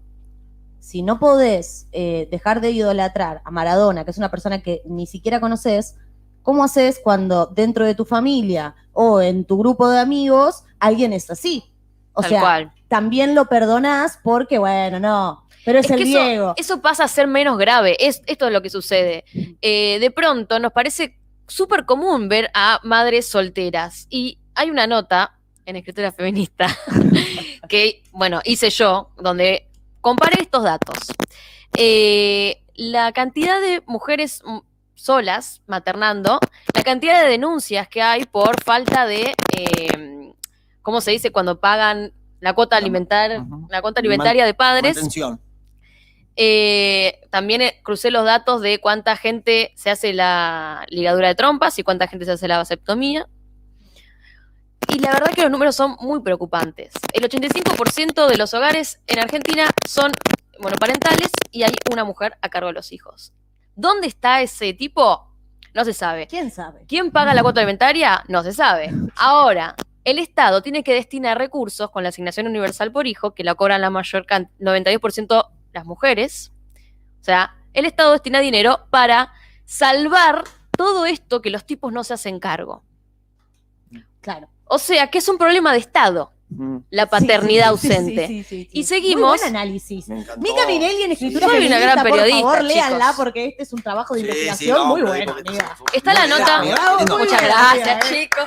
[0.79, 5.05] si no podés eh, dejar de idolatrar a Maradona, que es una persona que ni
[5.05, 5.95] siquiera conoces,
[6.41, 11.29] ¿cómo haces cuando dentro de tu familia o en tu grupo de amigos alguien es
[11.29, 11.65] así?
[12.13, 12.71] O tal sea, cual.
[12.87, 17.27] también lo perdonás porque, bueno, no, pero es, Es el que eso- pasa a ser
[17.27, 17.95] menos grave.
[17.99, 19.23] Es, esto es lo que sucede.
[19.61, 21.15] Eh, de pronto nos parece
[21.51, 24.07] súper común ver a madres solteras.
[24.09, 26.67] Y hay una nota en escritura feminista
[27.69, 29.67] que, bueno, hice yo, donde
[29.99, 30.97] comparé estos datos.
[31.77, 34.41] Eh, la cantidad de mujeres
[34.95, 36.39] solas maternando,
[36.73, 40.33] la cantidad de denuncias que hay por falta de, eh,
[40.81, 41.31] ¿cómo se dice?
[41.31, 44.97] Cuando pagan la cuota alimentar, la cuota alimentaria de padres.
[44.97, 45.39] Atención.
[46.35, 51.77] Eh, también eh, crucé los datos de cuánta gente se hace la ligadura de trompas
[51.79, 53.27] y cuánta gente se hace la vasectomía.
[54.87, 56.93] Y la verdad que los números son muy preocupantes.
[57.13, 60.11] El 85% de los hogares en Argentina son
[60.59, 63.33] monoparentales y hay una mujer a cargo de los hijos.
[63.75, 65.27] ¿Dónde está ese tipo?
[65.73, 66.27] No se sabe.
[66.27, 66.85] ¿Quién sabe?
[66.87, 68.23] ¿Quién paga la cuota alimentaria?
[68.27, 68.91] No se sabe.
[69.15, 73.55] Ahora, el Estado tiene que destinar recursos con la asignación universal por hijo, que la
[73.55, 76.51] cobran la mayor cantidad, 92% las mujeres.
[77.19, 79.31] O sea, el Estado destina dinero para
[79.65, 80.43] salvar
[80.77, 82.83] todo esto que los tipos no se hacen cargo.
[84.21, 84.49] Claro.
[84.65, 86.31] O sea, que es un problema de Estado.
[86.89, 88.27] La paternidad Sí, sí, sí, ausente.
[88.27, 88.69] sí, sí, sí.
[88.73, 90.09] Y seguimos- Muy buen análisis.
[90.09, 93.81] Mica Minelli en escritura Soy una gran periodista, por favor, léanla porque este es un
[93.81, 95.71] trabajo de Sí, investigación sí, muy no, bueno, porque amiga.
[95.71, 96.61] esto- Está la nota.
[96.61, 98.43] Bravo, muy Muchas bien, gracias, chicos.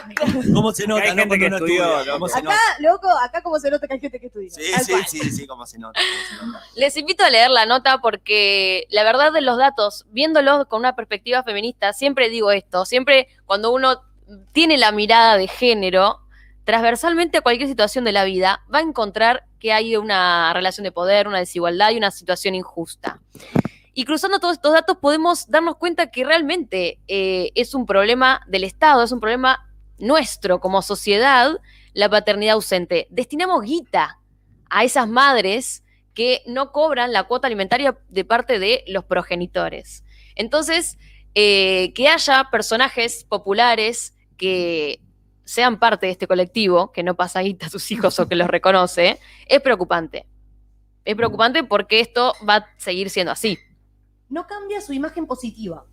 [0.54, 1.22] ¿Cómo se nota, Hay no?
[1.22, 2.12] gente Cuando que uno estudió, estudia.
[2.12, 2.58] ¿Cómo se Acá, nota?
[2.80, 4.50] loco, acá como se nota que hay gente que estudia.
[4.50, 5.06] Sí, Tal sí, cual.
[5.06, 5.98] sí, sí, cómo se nota.
[6.00, 6.64] cómo se nota.
[6.76, 10.94] Les invito a leer la nota porque la verdad de los datos, viéndolos con una
[10.94, 14.02] perspectiva feminista, siempre digo esto, siempre cuando uno
[14.52, 16.20] tiene la mirada de género,
[16.64, 20.92] transversalmente a cualquier situación de la vida, va a encontrar que hay una relación de
[20.92, 23.20] poder, una desigualdad y una situación injusta.
[23.92, 28.64] Y cruzando todos estos datos podemos darnos cuenta que realmente eh, es un problema del
[28.64, 31.61] Estado, es un problema nuestro como sociedad,
[31.92, 33.07] la paternidad ausente.
[33.11, 34.18] Destinamos guita
[34.68, 40.03] a esas madres que no cobran la cuota alimentaria de parte de los progenitores.
[40.35, 40.98] Entonces,
[41.35, 45.00] eh, que haya personajes populares que
[45.44, 48.48] sean parte de este colectivo, que no pasa guita a sus hijos o que los
[48.48, 50.26] reconoce, es preocupante.
[51.04, 53.59] Es preocupante porque esto va a seguir siendo así.
[54.28, 55.85] No cambia su imagen positiva.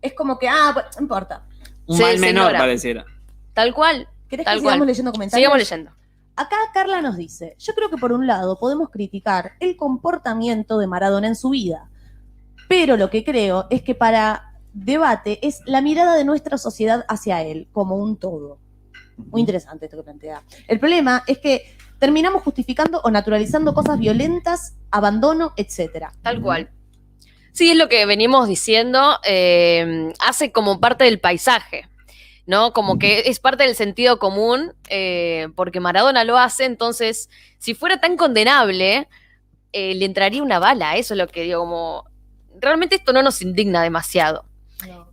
[0.00, 1.44] Es como que, ah, pues, no importa.
[1.86, 2.58] Un Se- mal menor ignora.
[2.58, 3.04] pareciera.
[3.52, 4.08] Tal cual.
[4.28, 4.86] ¿Querés Tal que sigamos cual.
[4.88, 5.44] leyendo comentarios?
[5.46, 5.90] Sigamos leyendo.
[6.36, 10.86] Acá Carla nos dice, yo creo que por un lado podemos criticar el comportamiento de
[10.86, 11.88] Maradona en su vida,
[12.68, 14.45] pero lo que creo es que para
[14.84, 18.58] debate es la mirada de nuestra sociedad hacia él como un todo.
[19.16, 20.42] Muy interesante esto que plantea.
[20.68, 26.12] El problema es que terminamos justificando o naturalizando cosas violentas, abandono, etcétera.
[26.22, 26.70] Tal cual.
[27.52, 31.88] Sí, es lo que venimos diciendo, eh, hace como parte del paisaje,
[32.44, 32.74] ¿no?
[32.74, 37.98] Como que es parte del sentido común, eh, porque Maradona lo hace, entonces, si fuera
[37.98, 39.08] tan condenable,
[39.72, 42.04] eh, le entraría una bala, eso es lo que digo, como,
[42.60, 44.44] realmente esto no nos indigna demasiado.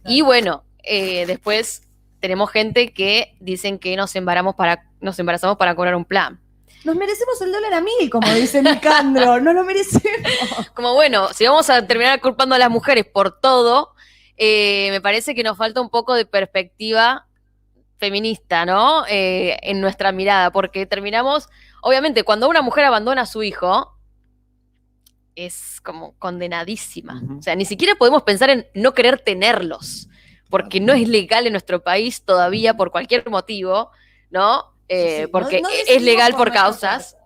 [0.06, 1.84] Y bueno, eh, después
[2.20, 6.40] tenemos gente que dicen que nos embarazamos para, nos embarazamos para cobrar un plan.
[6.84, 10.70] Nos merecemos el dólar a mil, como dice Nicandro, no lo merecemos.
[10.74, 13.94] como bueno, si vamos a terminar culpando a las mujeres por todo,
[14.36, 17.28] eh, me parece que nos falta un poco de perspectiva
[17.98, 19.06] feminista, ¿no?
[19.08, 21.48] Eh, en nuestra mirada, porque terminamos,
[21.82, 23.93] obviamente, cuando una mujer abandona a su hijo,
[25.36, 27.22] es como condenadísima.
[27.40, 30.08] O sea, ni siquiera podemos pensar en no querer tenerlos,
[30.50, 33.90] porque no es legal en nuestro país todavía por cualquier motivo,
[34.30, 34.74] ¿no?
[34.88, 37.18] Eh, Sí, sí, porque no- no es legal por causas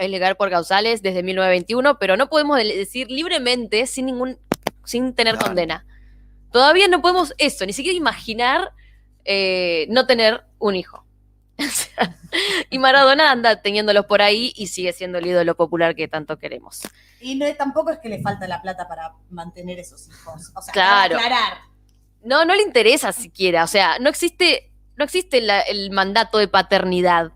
[0.00, 4.38] es legal por causales desde 1921, pero no podemos de- decir libremente sin ningún,
[4.86, 5.48] sin tener Claro.
[5.48, 5.84] condena.
[6.50, 8.72] Todavía no podemos eso, ni siquiera imaginar
[9.24, 11.04] eh, no tener un hijo.
[12.70, 16.80] Y Maradona anda teniéndolos por ahí y sigue siendo el ídolo popular que tanto queremos.
[17.20, 20.50] Y no, tampoco es que le falta la plata para mantener esos hijos.
[20.54, 21.16] O sea, Claro.
[21.16, 21.58] aclarar.
[22.24, 23.64] No, no le interesa siquiera.
[23.64, 27.32] O sea, no existe, no existe la- el mandato de paternidad.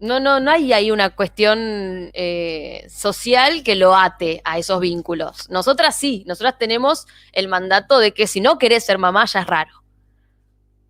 [0.00, 5.48] No, no, no hay ahí una cuestión eh, social que lo ate a esos vínculos.
[5.48, 9.46] Nosotras sí, nosotras tenemos el mandato de que si no querés ser mamá ya es
[9.46, 9.82] raro.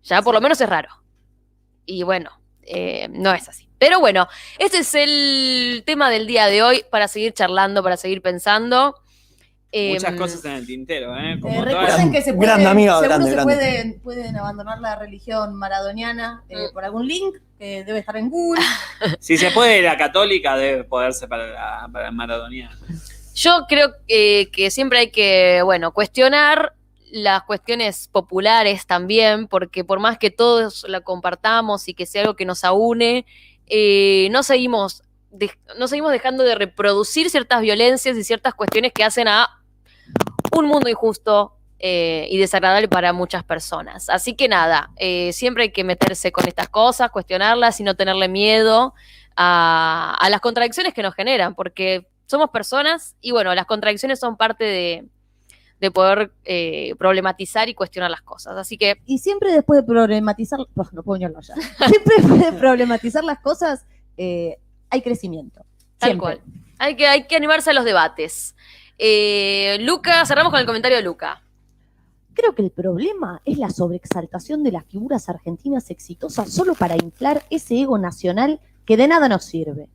[0.03, 0.89] Ya por lo menos es raro.
[1.85, 2.31] Y bueno,
[2.63, 3.67] eh, no es así.
[3.77, 4.27] Pero bueno,
[4.59, 8.95] este es el tema del día de hoy para seguir charlando, para seguir pensando.
[9.75, 11.39] Muchas Em, cosas en el tintero, ¿eh?
[11.41, 13.53] Como Eh, recuerden que se Grande, pueden, amiga, seguro grande, se grande.
[13.55, 16.73] Pueden, pueden abandonar la religión maradoniana eh, Mm.
[16.73, 18.61] por algún link que debe estar en Google.
[19.19, 22.77] Si se puede, la católica debe poderse para la, para maradoniano.
[23.33, 26.73] Yo creo que, que siempre hay que, bueno, cuestionar
[27.13, 32.35] las cuestiones populares también, porque por más que todos la compartamos y que sea algo
[32.35, 33.27] que nos aúne,
[33.67, 35.03] eh, no seguimos
[35.77, 39.63] no seguimos dejando de reproducir ciertas violencias y ciertas cuestiones que hacen a
[40.55, 44.09] un mundo injusto eh, y desagradable para muchas personas.
[44.09, 48.27] Así que nada, eh, siempre hay que meterse con estas cosas, cuestionarlas y no tenerle
[48.27, 48.95] miedo
[49.35, 54.37] a, a las contradicciones que nos generan, porque somos personas y bueno, las contradicciones son
[54.37, 55.07] parte de,
[55.83, 58.55] de poder eh, problematizar y cuestionar las cosas.
[58.55, 61.55] Así que Y siempre después de problematizar, oh, no puedo ya.
[61.89, 65.65] Siempre después de problematizar las cosas, eh, hay crecimiento.
[65.97, 66.37] Tal Siempre.
[66.37, 66.41] cual.
[66.79, 68.55] Hay que, hay que animarse a los debates.
[68.97, 71.43] Eh, Luca, cerramos con el comentario de Luca.
[72.33, 77.43] Creo que el problema es la sobreexaltación de las figuras argentinas exitosas solo para inflar
[77.49, 79.89] ese ego nacional que de nada nos sirve.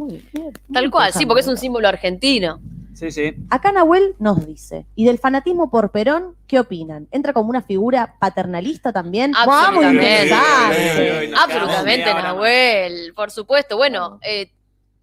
[0.00, 0.52] Muy bien.
[0.72, 2.58] Tal muy cual, sí, porque es un símbolo argentino.
[2.94, 3.34] Sí, sí.
[3.50, 7.06] Acá Nahuel nos dice, ¿y del fanatismo por Perón qué opinan?
[7.10, 9.32] ¿Entra como una figura paternalista también?
[9.36, 10.30] Absolutamente.
[10.30, 11.34] Muy.
[11.34, 13.76] Absolutamente, Nahuel, por supuesto.
[13.76, 14.50] Bueno, eh,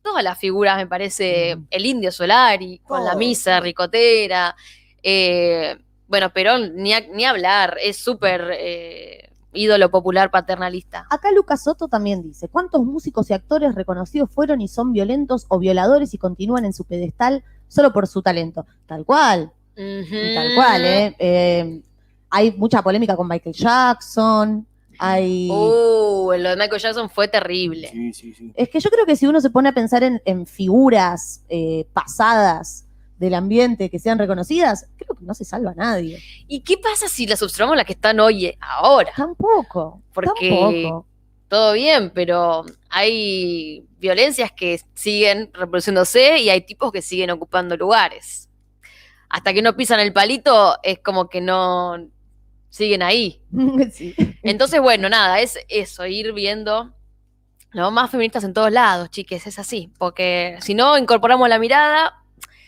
[0.03, 4.55] todas las figuras, me parece, el indio Solari, con la misa ricotera.
[5.03, 9.26] eh, bueno, Perón, ni, a- ni hablar, es súper eh,
[9.57, 11.05] ídolo popular paternalista.
[11.09, 15.59] Acá Lucas Soto también dice, ¿cuántos músicos y actores reconocidos fueron y son violentos o
[15.59, 18.65] violadores y continúan en su pedestal solo por su talento?
[18.85, 21.15] Tal cual, tal cual, ¿eh?
[21.19, 21.81] Eh,
[22.29, 24.65] hay mucha polémica con Michael Jackson,
[24.99, 25.49] hay...
[25.51, 27.89] Uh, lo de Michael Jackson fue terrible.
[27.89, 28.51] Sí, sí, sí.
[28.55, 31.85] Es que yo creo que si uno se pone a pensar en, en figuras eh,
[31.93, 32.86] pasadas
[33.17, 36.21] del ambiente que sean reconocidas, creo que no se salva a nadie.
[36.47, 39.11] ¿Y qué pasa si las observamos las que están hoy, ahora?
[39.15, 41.05] Tampoco, Porque- tampoco.
[41.49, 48.49] Todo bien, pero hay violencias que siguen reproduciéndose y hay tipos que siguen ocupando lugares.
[49.29, 52.05] Hasta que no pisan el palito, es como que no
[52.69, 53.41] siguen ahí.
[53.93, 54.13] Sí.
[54.43, 56.93] Entonces, bueno, nada, es eso, ir viendo
[57.71, 59.89] los más feministas en todos lados, chiques, es así.
[59.97, 62.23] Porque si no incorporamos la mirada,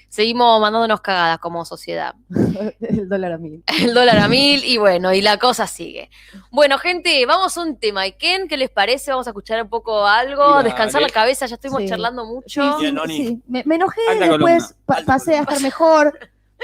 [0.09, 2.15] seguimos mandándonos cagadas como sociedad.
[2.81, 3.63] El dólar a mil.
[3.81, 6.09] El dólar a mil y bueno, y la cosa sigue.
[6.51, 8.05] Bueno, gente, vamos a un tema.
[8.07, 9.11] ¿Y Ken, qué les parece?
[9.11, 10.65] Vamos a escuchar un poco algo, Dale.
[10.69, 11.89] descansar la cabeza, ya estuvimos Sí.
[11.89, 12.79] charlando Sí, mucho.
[12.79, 13.17] sí, Noni.
[13.17, 13.41] sí.
[13.47, 16.17] Me, me enojé, Alta después pa- Alta pasé a estar mejor.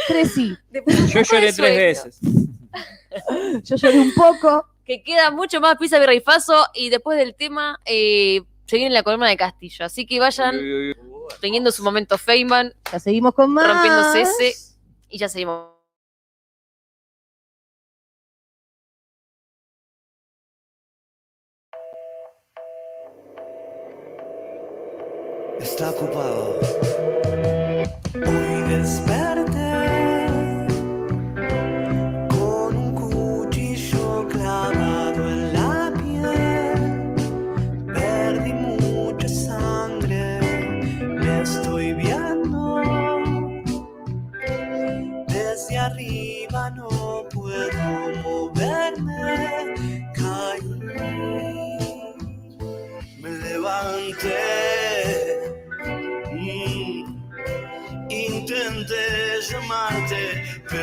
[0.08, 0.58] Crecí.
[0.72, 1.76] Después un Yo lloré tres sueño.
[1.76, 2.20] veces.
[3.64, 4.66] Yo lloré un poco.
[4.86, 6.66] Que queda mucho más pizza, y faso.
[6.76, 9.86] Y después del tema, eh, se viene la columna de Castillo.
[9.86, 10.60] Así que vayan
[11.42, 13.68] teniendo su momento Feynman, Ya seguimos con más.
[13.68, 14.56] rompiéndose ese.
[15.10, 15.76] Y ya seguimos.
[25.60, 26.60] Está ocupado.
[28.16, 29.25] Hoy desperté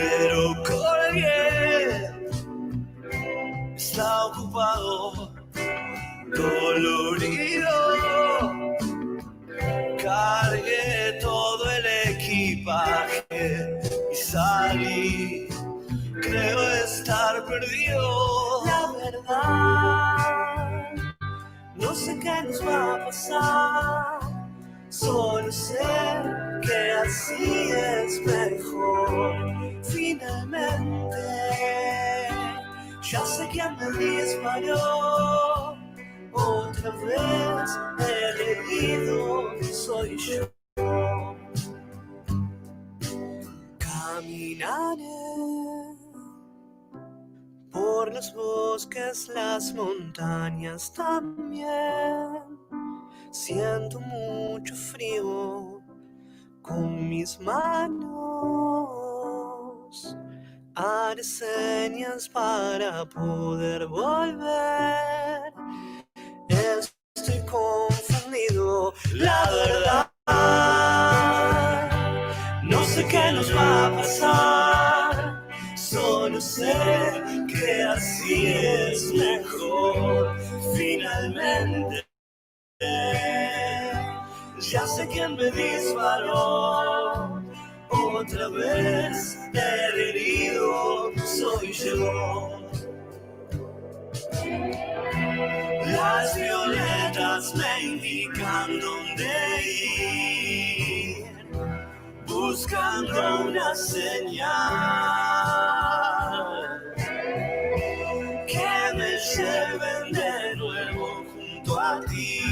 [0.02, 2.10] pero colgué.
[3.76, 5.32] Está ocupado,
[6.34, 7.76] dolorido.
[10.02, 13.80] Cargué todo el equipaje
[14.12, 15.48] y salí.
[16.20, 18.64] Creo estar perdido.
[18.64, 20.92] La verdad,
[21.76, 24.20] no sé qué nos va a pasar.
[24.88, 25.78] Solo sé
[26.62, 29.61] que así es mejor.
[30.12, 31.16] Finalmente,
[33.00, 35.74] ya sé quién me disparó.
[36.32, 40.52] Otra vez el herido soy yo.
[43.78, 45.02] Caminaré
[47.70, 52.42] por los bosques, las montañas también.
[53.30, 55.80] Siento mucho frío
[56.60, 59.01] con mis manos.
[60.74, 65.52] Haré señas para poder volver.
[66.48, 70.10] Estoy confundido, la verdad.
[72.62, 75.48] No sé qué nos va a pasar.
[75.76, 76.72] Solo sé
[77.48, 80.38] que así es mejor.
[80.74, 82.06] Finalmente.
[84.58, 87.01] Ya sé quién me disparó.
[88.22, 92.60] Otra vez herido soy yo.
[95.86, 99.28] Las violetas me indican dónde
[99.66, 101.26] ir,
[102.28, 104.52] buscando una señal
[108.46, 112.51] que me lleven de nuevo junto a ti,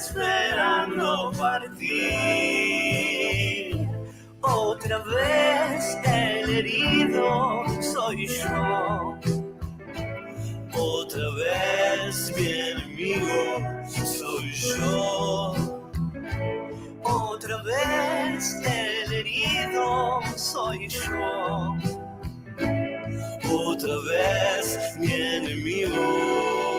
[0.00, 1.90] esperando partir.
[4.40, 9.18] Otra vez el herido soy yo.
[10.72, 13.60] Otra vez mi enemigo
[13.92, 15.54] soy yo.
[17.02, 21.76] Otra vez el herido soy yo.
[23.50, 26.69] Otra vez mi enemigo.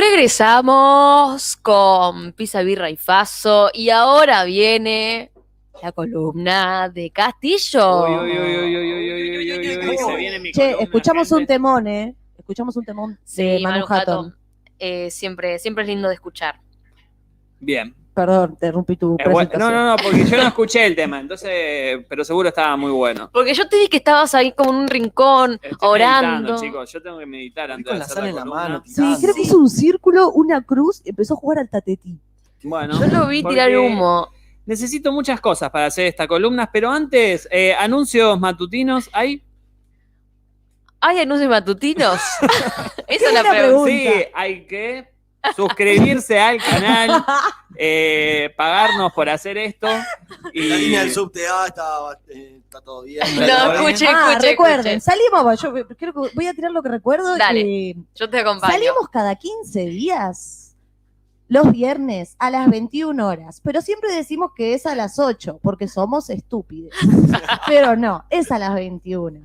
[0.00, 3.68] Regresamos con Pisa, Birra y Faso.
[3.74, 5.30] Y ahora viene
[5.82, 8.06] la columna de Castillo.
[10.54, 12.14] Che, escuchamos un temón, ¿eh?
[12.38, 14.26] Escuchamos un temón de sí, Manu, Manu Hatton.
[14.26, 14.36] Hatton.
[14.78, 16.58] Eh, siempre, siempre es lindo de escuchar.
[17.58, 20.96] Bien, Perdón, te rompí tu Eh, bueno, no, no, no, porque yo no escuché el
[20.96, 23.30] tema, entonces, pero seguro estaba muy bueno.
[23.32, 26.56] Porque yo te vi que estabas ahí como en un rincón, Estoy orando.
[26.60, 26.90] chicos.
[26.92, 28.62] Yo tengo que meditar antes con de la hacer sal la en la columna.
[28.68, 32.18] mano, Sí, creo que hizo un círculo, una cruz, y empezó a jugar al tatetí.
[32.62, 34.28] Bueno, Yo lo vi tirar humo.
[34.66, 39.08] Necesito muchas cosas para hacer estas columnas, pero antes, eh, anuncios matutinos.
[39.12, 39.42] ¿Hay?
[41.00, 42.20] ¿Hay anuncios matutinos?
[43.06, 43.90] Esa es la pregunta.
[43.90, 45.09] Sí, hay que
[45.56, 47.24] suscribirse al canal,
[47.76, 49.88] eh, pagarnos por hacer esto.
[50.52, 51.84] Y La línea del subte A está,
[52.28, 53.22] está todo bien.
[53.36, 55.00] No, escuche, ah, escuche, recuerden, escuche.
[55.00, 57.36] salimos, yo creo que voy a tirar lo que recuerdo.
[57.36, 57.60] Dale.
[57.90, 58.72] eh, Yo te acompaño.
[58.72, 60.69] salimos cada 15 días,
[61.50, 65.88] los viernes a las 21 horas, pero siempre decimos que es a las 8, porque
[65.88, 66.94] somos estúpidos.
[67.66, 69.40] pero no, es a las 21.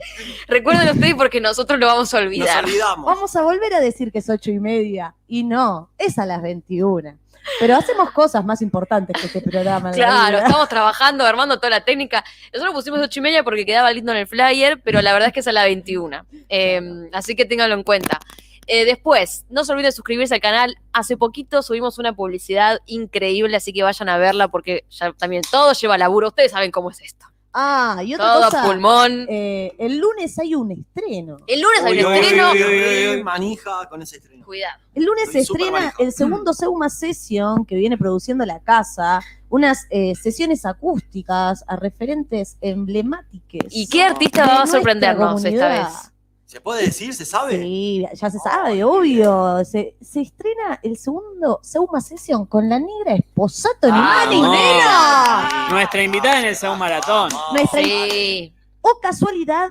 [0.48, 2.64] Recuerden ustedes porque nosotros lo vamos a Nos olvidar.
[2.64, 3.06] olvidamos.
[3.08, 6.44] Vamos a volver a decir que es 8 y media, y no, es a las
[6.44, 7.18] 21.
[7.60, 9.92] Pero hacemos cosas más importantes que este programa.
[9.92, 10.46] Claro, vida.
[10.48, 12.24] estamos trabajando, armando toda la técnica.
[12.54, 15.34] Nosotros pusimos ocho y media porque quedaba lindo en el flyer, pero la verdad es
[15.34, 16.26] que es a la 21.
[16.50, 18.20] Eh, así que ténganlo en cuenta.
[18.68, 20.76] Eh, después, no se olviden de suscribirse al canal.
[20.94, 25.74] Hace poquito subimos una publicidad increíble, así que vayan a verla porque ya también todo
[25.74, 26.30] lleva laburo.
[26.30, 27.26] Ustedes saben cómo es esto.
[27.58, 29.28] Ah, y otra Todo a cosa, pulmón.
[29.30, 31.38] eh, el lunes hay un estreno.
[31.48, 32.52] El lunes hay un uy, estreno.
[32.52, 33.24] uy, uy, uy, uy.
[33.24, 34.44] manija con ese estreno.
[34.46, 34.78] Cuidado.
[34.94, 36.04] El lunes se Estoy estrena manija.
[36.04, 42.58] el segundo Seuma Session que viene produciendo la casa, unas eh, sesiones acústicas a referentes
[42.60, 43.68] emblemáticos.
[43.72, 46.12] ¿Y qué artista va a sorprendernos esta vez?
[46.56, 47.14] ¿Se puede decir?
[47.14, 47.58] ¿Se sabe?
[47.62, 49.62] Sí, ya se sabe, obvio.
[49.66, 55.70] Se, se estrena el segundo Seuma Session con la negra Esposato, más ni menos.
[55.70, 57.30] Nuestra invitada en el segundo maratón.
[57.52, 58.54] Nuestra- Sí.
[58.80, 59.68] O casualidad,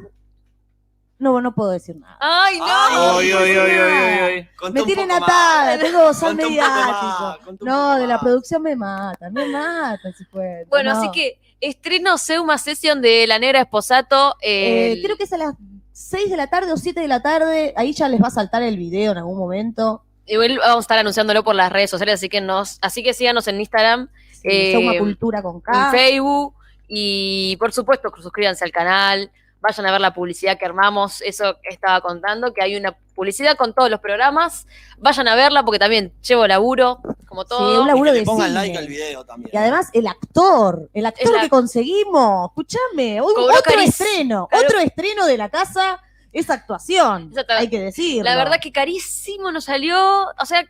[1.19, 2.19] no, no puedo decir nada.
[2.21, 2.67] ¡Ay, no!
[2.67, 4.49] Ay, uy, uy, uy.
[4.55, 7.39] Conté Me tienen atada, tengo son mediático.
[7.63, 10.69] No, de la producción me matan, me matan si pueden.
[10.69, 10.99] Bueno, no.
[10.99, 14.35] así que estreno Seuma Session de La Negra Esposato.
[14.43, 15.55] Eh, creo que es a las
[15.95, 17.73] 6 de la tarde o 7 de la tarde.
[17.77, 20.03] Ahí ya les va a saltar el video en algún momento.
[20.27, 23.47] Igual vamos a estar anunciándolo por las redes sociales, así que nos, así que síganos
[23.47, 25.91] en Instagram, Sí, Eh, Seuma Cultura con en.
[25.91, 26.55] Facebook
[26.89, 29.31] y por supuesto suscríbanse al canal,
[29.61, 33.57] vayan a ver la publicidad que armamos, eso que estaba contando, que hay una publicidad
[33.57, 34.67] con todos los programas,
[34.99, 37.83] vayan a verla porque también llevo laburo, como Sí, todo.
[37.83, 38.55] un laburo Y que de pongan cine.
[38.61, 39.51] like al video también.
[39.53, 43.49] Y además el actor, el actor Es la- que conseguimos, escúchame, otro
[43.81, 46.01] estreno, otro estreno de la casa,
[46.33, 47.53] es actuación, Exacto.
[47.55, 48.25] hay que decirlo.
[48.25, 49.97] La verdad que carísimo nos salió,
[50.41, 50.65] o sea,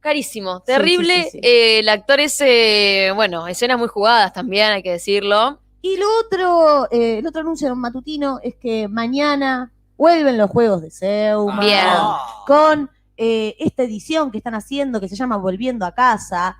[0.00, 1.24] carísimo, terrible.
[1.24, 1.40] sí, sí.
[1.42, 5.60] Eh, el actor es, eh, bueno, escenas muy jugadas también, hay que decirlo.
[5.82, 10.90] Y lo otro, eh, el otro anuncio matutino es que mañana vuelven los juegos de
[10.90, 11.78] Seuma, Bien.
[11.86, 12.44] Ah.
[12.46, 16.56] con eh, esta edición que están haciendo que se llama Volviendo a casa,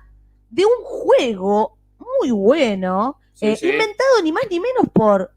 [0.49, 1.77] de un juego
[2.19, 3.69] muy bueno, Sí, eh, sí.
[3.69, 5.31] inventado ni más ni menos por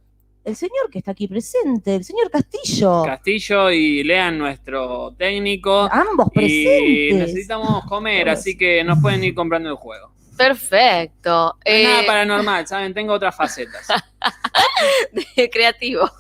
[0.45, 3.05] el señor que está aquí presente, el señor Castillo.
[3.05, 5.89] Castillo y Lean, nuestro técnico.
[5.89, 7.19] Ambos Y presentes.
[7.29, 10.11] necesitamos comer, así que nos pueden ir comprando el juego.
[10.37, 11.31] Perfecto.
[11.31, 12.93] No es Eh, nada paranormal, ¿saben?
[12.93, 13.87] Tengo otras facetas.
[15.53, 16.11] creativo.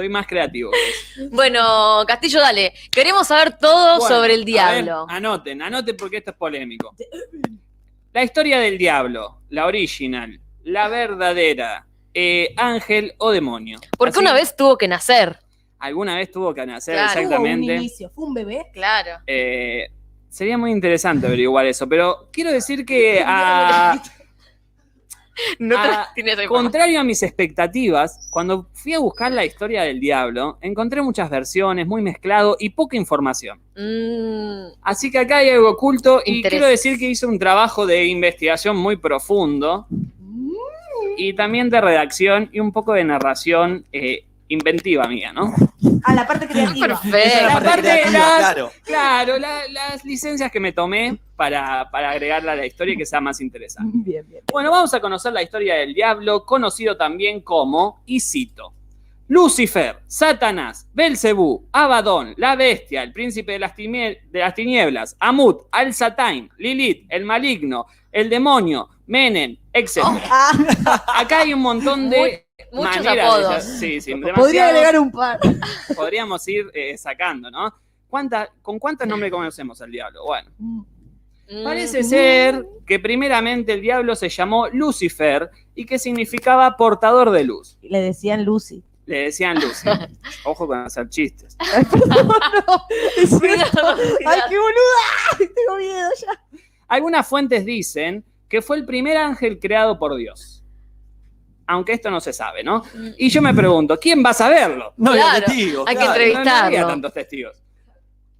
[0.00, 0.70] Soy más creativo.
[1.30, 2.72] Bueno, Castillo, dale.
[2.90, 5.06] Queremos saber todo Bueno, sobre el diablo.
[5.06, 6.94] ver, anoten, anoten porque esto es polémico.
[8.14, 13.78] La historia del diablo, la original, la verdadera, eh, ángel o demonio.
[13.98, 15.38] Porque Así, una vez tuvo que nacer.
[15.78, 17.12] Alguna vez tuvo que nacer Claro.
[17.12, 17.74] Tuvo un exactamente.
[17.74, 18.66] inicio, fue un bebé.
[18.72, 19.18] Claro.
[19.26, 19.86] Eh,
[20.30, 24.02] sería muy interesante averiguar eso, pero quiero decir que a,
[25.58, 26.08] No Ah.
[26.48, 31.86] Contrario a mis expectativas, cuando fui a buscar la historia del diablo, encontré muchas versiones,
[31.86, 33.58] muy mezclado y poca información.
[33.76, 38.06] Mm, Así que acá hay algo oculto y quiero decir que hice un trabajo de
[38.06, 39.86] investigación muy profundo
[41.16, 45.52] y también de redacción y un poco de narración eh, inventiva mía, ¿no?
[46.04, 47.00] A la parte creativa.
[47.04, 47.60] Esa es la perfecto.
[47.60, 48.72] La parte creativa, era- claro.
[48.84, 53.06] Claro, la- las licencias que me tomé para, para agregarla a la historia y que
[53.06, 53.92] sea más interesante.
[54.04, 54.42] Bien, bien.
[54.52, 58.74] Bueno, vamos a conocer la historia del diablo, conocido también como, y cito,
[59.28, 66.48] Lucifer, Satanás, Belcebú, Abadón, la bestia, el príncipe de las, de las tinieblas, Amut, Al-Sataim,
[66.58, 69.98] Lilith, el maligno, el demonio, Menem, etc.
[70.04, 70.50] Ah,
[71.18, 73.64] Acá hay un montón de muchos maneras de- apodos.
[73.64, 75.38] sí, sí, podría agregar un par.
[75.96, 77.74] podríamos ir eh, sacando, ¿no?
[78.08, 80.24] ¿Cuánta- ¿Con cuántos nombres conocemos al diablo?
[80.24, 80.50] Bueno,
[81.52, 87.42] Mm, Parece ser que primeramente el diablo se llamó Lucifer y que significaba portador de
[87.42, 87.76] luz.
[87.82, 88.84] Le decían Lucy.
[89.06, 89.88] Le decían Lucy.
[90.44, 91.56] Ojo con hacer chistes.
[91.74, 92.84] Ay, perdón, no.
[93.16, 93.38] Es cierto.
[93.40, 93.96] Cuidado,
[94.26, 95.52] Ay, qué boluda.
[95.56, 96.60] Tengo miedo ya.
[96.86, 100.59] Algunas fuentes dicen que fue el primer ángel creado por Dios.
[101.72, 102.82] Aunque esto no se sabe, ¿no?
[103.16, 104.92] Y yo me pregunto, ¿quién va a saberlo?
[104.96, 105.84] No había Claro, testigos.
[105.86, 106.12] hay que claro.
[106.14, 106.44] entrevistar.
[106.44, 106.88] No, no había Entrevistarlo.
[106.88, 107.62] tantos testigos.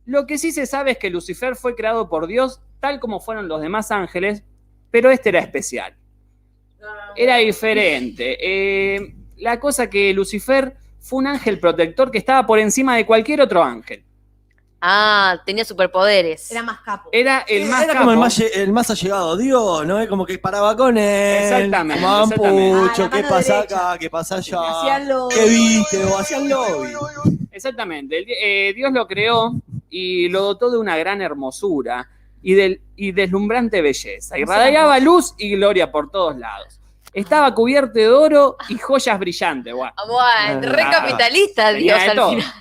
[0.07, 3.47] Lo que sí se sabe es que Lucifer fue creado por Dios tal como fueron
[3.47, 4.43] los demás ángeles,
[4.91, 5.95] pero este era especial.
[7.15, 8.37] Era diferente.
[8.41, 13.41] Eh, la cosa que Lucifer fue un ángel protector que estaba por encima de cualquier
[13.43, 14.03] otro ángel.
[14.83, 16.51] Ah, tenía superpoderes.
[16.51, 17.11] Era más capo.
[17.13, 17.99] Era el más Era capo.
[18.07, 20.01] como el más, el más allegado Dios, ¿no?
[20.01, 21.43] Es como que paraba con él.
[21.45, 22.81] Exactamente, Tomaban exactamente.
[22.89, 23.77] pucho, Ah, la ¿qué pasa derecha.
[23.91, 23.99] acá?
[23.99, 24.59] ¿Qué pasa allá?
[24.71, 26.05] Hacían lo- ¿Qué viste?
[26.05, 26.93] O hacían lobby.
[27.53, 28.25] Exactamente.
[28.27, 29.53] Eh, Dios lo creó
[29.91, 32.09] y lo dotó de una gran hermosura
[32.43, 34.39] y, del, y deslumbrante belleza.
[34.39, 36.81] Y radiaba luz y gloria por todos lados.
[37.13, 39.75] Estaba cubierto de oro y joyas brillantes.
[39.75, 39.91] Buah.
[39.97, 40.05] Ah,
[40.57, 42.31] Bueno, re Ah, capitalista Dios al todo.
[42.31, 42.53] final.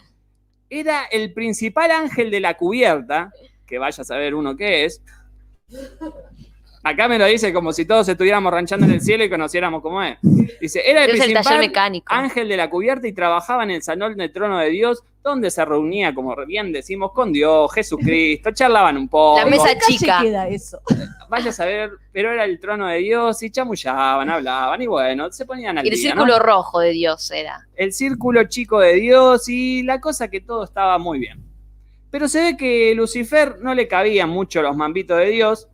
[0.69, 3.31] Era el principal ángel de la cubierta,
[3.65, 5.01] que vaya a saber uno qué es.
[6.81, 10.01] Acá me lo dice como si todos estuviéramos ranchando en el cielo y conociéramos cómo
[10.01, 10.17] es.
[10.61, 12.13] Dice, era el Es el taller principal mecánico.
[12.13, 15.63] ángel de la cubierta y trabajaba en el salón del trono de Dios, donde se
[15.65, 19.39] reunía, como bien decimos, con Dios, Jesucristo, charlaban un poco.
[19.39, 20.19] La mesa ¿En qué calle chica.
[20.21, 20.79] queda eso?
[21.29, 25.45] Vaya a saber, pero era el trono de Dios y chamullaban, hablaban y bueno, se
[25.45, 26.21] ponían al Y el día, ¿no?
[26.23, 27.67] círculo rojo de Dios era.
[27.75, 31.43] el círculo chico de Dios y la cosa que todo estaba muy bien.
[32.09, 35.67] Pero se ve que Lucifer no le cabían mucho los mambitos de Dios,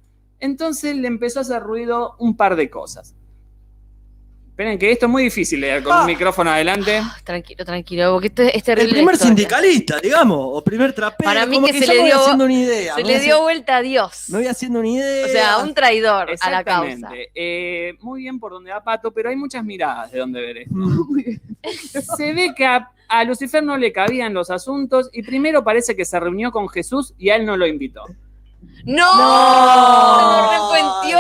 [0.46, 3.14] entonces le empezó a hacer ruido un par de cosas.
[4.50, 6.00] Esperen que esto es muy difícil leer con Ah.
[6.02, 7.00] un micrófono adelante.
[7.04, 8.88] Ah, Tranquilo, tranquilo, porque esto es terrible.
[8.88, 9.36] El primer historia.
[9.36, 11.30] sindicalista, digamos, o primer trapero.
[11.30, 12.96] Para mí como que que, se le dio- haciendo una idea.
[12.96, 14.24] Se le dio vuelta a Dios.
[14.30, 15.26] Me voy haciendo una idea.
[15.26, 16.90] O sea, un traidor a la causa.
[16.90, 17.32] Exactamente.
[17.36, 20.74] Eh, muy bien por donde va Pato, pero hay muchas miradas de donde ver esto.
[20.74, 21.40] Mm.
[22.16, 26.06] Se ve que a, a Lucifer no le cabían los asuntos y primero parece que
[26.06, 28.04] se reunió con Jesús y a él no lo invitó.
[28.86, 29.18] ¡No!
[29.18, 30.42] No.
[30.42, 31.20] ¡Lo repuenteó!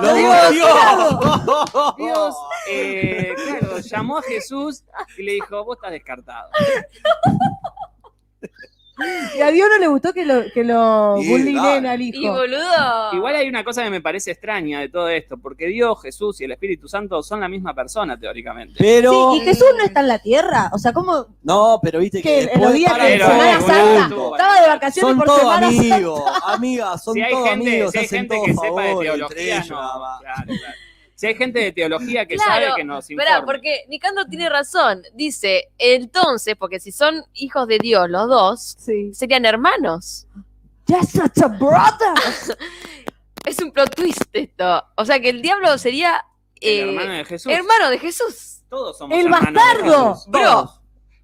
[0.00, 1.96] ¡Lo Dios, Dios!
[1.98, 2.36] Dios,
[2.70, 4.82] eh, claro, llamó a Jesús
[5.18, 6.50] y le dijo, vos estás descartado.
[9.36, 12.32] Y a Dios no le gustó que lo, que lo bullyinguen al Y hijo.
[12.32, 13.12] boludo.
[13.12, 16.44] Igual hay una cosa que me parece extraña de todo esto, porque Dios, Jesús y
[16.44, 18.74] el Espíritu Santo son la misma persona, teóricamente.
[18.78, 19.32] Pero.
[19.32, 20.70] Sí, y Jesús no está en la tierra.
[20.72, 22.28] O sea, ¿cómo No, pero viste que.
[22.28, 25.26] que después- días Pará, de Pero, Semana boludo, Santa estuvo estaba de vacaciones Son por
[25.26, 25.94] todos Semana Santa?
[25.94, 29.64] amigos, amigas, son si todos amigos, si hay gente todo que sepa de teología, no,
[29.66, 30.74] claro, claro.
[31.16, 33.30] Si hay gente de teología que Claro, sabe que nos informa.
[33.30, 35.02] Esperá, porque Nicandro tiene razón.
[35.14, 39.12] Dice, entonces, porque si son hijos de Dios los dos, Sí.
[39.14, 40.26] serían hermanos.
[40.86, 42.14] Just such a brother.
[43.44, 44.84] Es un plot twist esto.
[44.96, 46.24] O sea que el diablo sería
[46.60, 47.52] El eh, hermano de Jesús.
[47.52, 48.62] hermano de Jesús.
[48.68, 50.14] Todos somos El hermanos de bastardo.
[50.14, 50.26] Jesús.
[50.30, 50.72] Bro.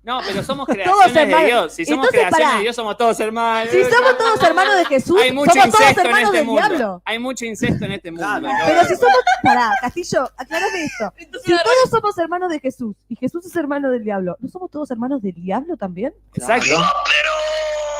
[0.04, 1.44] No, pero somos creaciones de.
[1.46, 1.72] Dios.
[1.74, 2.56] Si somos Entonces, creaciones pará.
[2.56, 3.70] de Dios, somos todos hermanos.
[3.70, 6.46] Si somos todos hermanos de Jesús, Hay mucho somos todos incesto en hermanos este del
[6.46, 6.60] mundo.
[6.68, 7.02] diablo.
[7.04, 8.48] Hay mucho incesto en este mundo.
[8.66, 11.12] Pero si somos, pará, Castillo, aclarame esto.
[11.44, 14.90] Si todos somos hermanos de Jesús y Jesús es hermano del diablo, ¿no somos todos
[14.90, 16.12] hermanos del diablo también?
[16.34, 16.74] Exacto.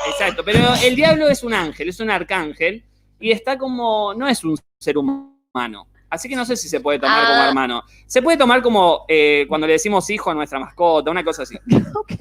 [0.09, 2.85] Exacto, pero el diablo es un ángel, es un arcángel
[3.21, 5.87] y está como, no es un ser humano.
[6.13, 7.49] Así que no sé si se puede tomar como Ah.
[7.49, 7.83] hermano.
[8.07, 11.57] Se puede tomar como eh, cuando le decimos hijo a nuestra mascota, una cosa así.
[11.97, 12.13] Ok.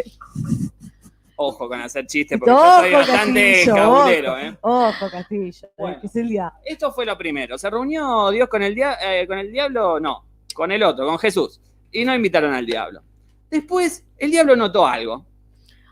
[1.36, 4.42] Ojo con hacer chistes porque Ojo, yo soy bastante cabulero, ojo.
[4.42, 4.58] ¿eh?
[4.62, 6.00] Ojo, Castillo, Bueno.
[6.00, 6.60] que es el diablo.
[6.64, 7.58] Esto fue lo primero.
[7.58, 10.00] ¿Se reunió Dios con el, dia- eh, con el diablo?
[10.00, 10.24] No,
[10.54, 11.60] con el otro, con Jesús.
[11.92, 13.02] Y no invitaron al diablo.
[13.50, 15.26] Después, el diablo notó algo.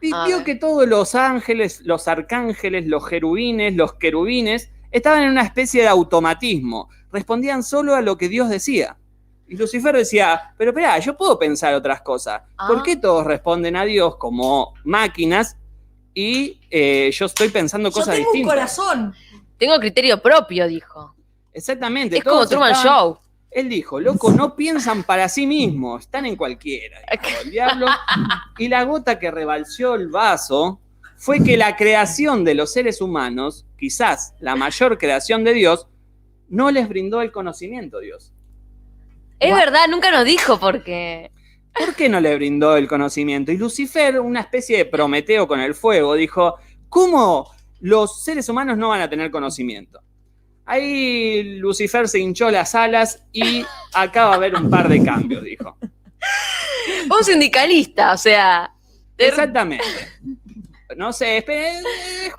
[0.02, 0.46] Y A vio ver.
[0.46, 5.88] que todos los ángeles, los arcángeles, los jerubines, los querubines, estaban en una especie de
[5.88, 6.90] automatismo.
[7.12, 8.98] Respondían solo a lo que Dios decía.
[9.48, 12.42] Y Lucifer decía, pero espera, yo puedo pensar otras cosas.
[12.68, 12.84] ¿Por Ah.
[12.86, 15.58] qué todos responden a Dios como máquinas
[16.14, 18.54] y eh, yo estoy pensando cosas distintas?
[18.54, 19.16] corazón.
[19.58, 21.16] Tengo criterio propio, dijo.
[21.52, 22.18] Exactamente.
[22.18, 23.18] Es como Truman estaban- Show.
[23.52, 27.00] Él dijo, loco, no piensan para sí mismos, están en cualquiera.
[27.12, 27.88] dijo el diablo.
[28.60, 30.80] Y la gota que rebalsó el vaso
[31.18, 35.88] fue que la creación de los seres humanos, quizás la mayor creación de Dios,
[36.50, 38.34] no les brindó el conocimiento, Dios.
[39.40, 41.32] Es verdad, nunca nos dijo porque.
[41.74, 43.52] ¿Por qué no le brindó el conocimiento?
[43.52, 46.56] Y Lucifer, una especie de Prometeo con el fuego, dijo,
[46.90, 50.02] ¿cómo los seres humanos no van a tener conocimiento?
[50.66, 55.78] Ahí Lucifer se hinchó las alas y acaba de haber un par de cambios, dijo.
[57.10, 58.74] Un sindicalista, o sea.
[59.18, 59.86] Exactamente.
[60.98, 61.84] No sé, esperen,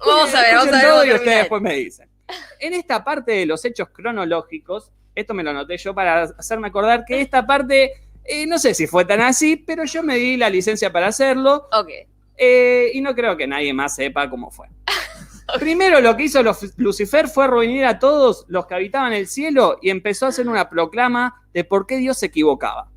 [0.04, 2.09] Vamos a ver, vamos a ver, y ustedes después me dicen.
[2.58, 7.04] En esta parte de los hechos cronológicos, esto me lo anoté yo para hacerme acordar
[7.04, 7.92] que esta parte,
[8.24, 11.68] eh, no sé si fue tan así, pero yo me di la licencia para hacerlo
[11.72, 11.88] Ok.
[12.36, 14.68] eh, y no creo que nadie más sepa cómo fue.
[15.58, 19.78] Primero lo que hizo los- Lucifer fue reunir a todos los que habitaban el cielo
[19.82, 22.88] y empezó a hacer una proclama de por qué Dios se equivocaba.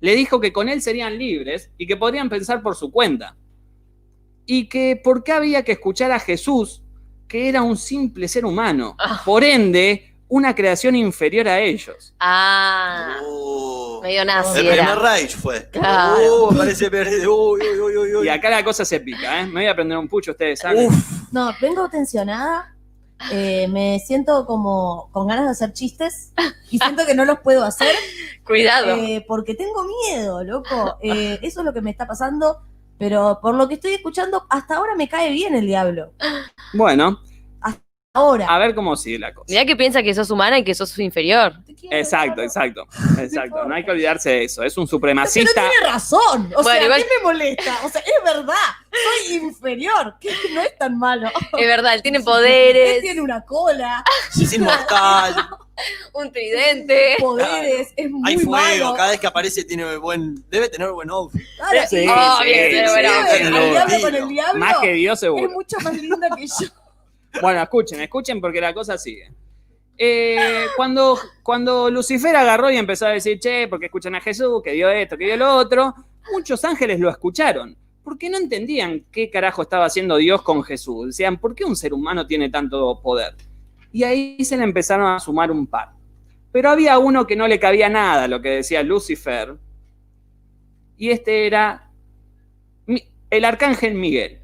[0.00, 3.36] Le dijo que con él serían libres y que podrían pensar por su cuenta.
[4.46, 6.82] Y que por qué había que escuchar a Jesús,
[7.28, 8.96] que era un simple ser humano.
[8.98, 9.22] Ah.
[9.24, 12.14] Por ende, una creación inferior a ellos.
[12.20, 14.00] Ah, Oh.
[14.02, 15.68] medio nazi El primer Rage fue.
[15.70, 16.16] Claro.
[16.30, 17.26] Oh, parece verde.
[17.26, 18.26] Uy, uy, uy, uy, uy.
[18.26, 19.46] Y acá la cosa se pica, ¿eh?
[19.46, 20.86] Me voy a prender un pucho, ustedes saben.
[20.86, 21.32] Uf.
[21.32, 22.70] No, vengo tensionada.
[23.32, 26.32] eh, me siento como con ganas de hacer chistes
[26.70, 27.94] y siento que no los puedo hacer
[28.44, 28.96] Cuidado.
[28.96, 30.98] eh, porque tengo miedo, loco.
[31.00, 32.58] Eh, eso es lo que me está pasando.
[32.98, 36.12] Pero por lo que estoy escuchando, hasta ahora me cae bien el diablo.
[36.72, 37.20] Bueno,
[38.16, 38.46] Ahora.
[38.46, 39.46] a ver cómo sigue la cosa.
[39.48, 41.54] Mirá que piensa que sos humana y que sos inferior.
[41.90, 42.86] Exacto, exacto.
[43.18, 43.64] Exacto.
[43.64, 44.62] No hay que olvidarse de eso.
[44.62, 45.50] Es un Pero supremacista.
[45.52, 46.52] tiene razón.
[46.56, 47.76] O Bueno, sea, igual- ¿qué me molesta?
[47.84, 48.54] O sea, es verdad.
[49.26, 50.14] Soy inferior.
[50.20, 51.28] Que no es tan malo.
[51.58, 54.04] Es verdad, él tiene Él poderes, tiene una cola,
[54.40, 55.34] Es inmortal.
[56.12, 57.16] un tridente.
[57.18, 58.50] poderes, es muy Hay fuego.
[58.52, 58.94] malo.
[58.94, 60.36] Cada vez que aparece tiene buen.
[60.50, 61.42] Debe tener buen outfit.
[61.60, 62.12] Ahora, Sí, sí, sí,
[62.44, 62.54] sí,
[63.40, 64.28] sí, sí.
[64.28, 65.50] diablo Más que Dios es seguro.
[65.50, 66.68] mucho más linda que yo.
[67.40, 69.32] Bueno, escuchen, escuchen porque la cosa sigue.
[69.96, 74.72] Eh, cuando, cuando Lucifer agarró y empezó a decir, che, porque escuchan a Jesús, que
[74.72, 75.94] dio esto, que dio lo otro,
[76.32, 81.08] muchos ángeles lo escucharon, porque no entendían qué carajo estaba haciendo Dios con Jesús.
[81.08, 83.34] Decían, ¿por qué un ser humano tiene tanto poder?
[83.92, 85.90] Y ahí se le empezaron a sumar un par.
[86.50, 89.56] Pero había uno que no le cabía nada lo que decía Lucifer,
[90.96, 91.90] y este era
[93.30, 94.40] el arcángel Miguel.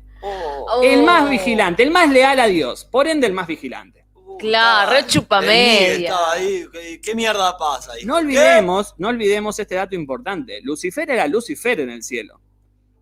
[0.72, 0.82] Oh.
[0.82, 4.04] El más vigilante, el más leal a Dios, por ende el más vigilante.
[4.38, 6.08] Claro, re chupa El Miguel media.
[6.10, 6.64] estaba ahí.
[6.72, 8.04] ¿Qué, qué mierda pasa ahí?
[8.04, 10.60] No olvidemos, no olvidemos este dato importante.
[10.62, 12.40] Lucifer era Lucifer en el cielo.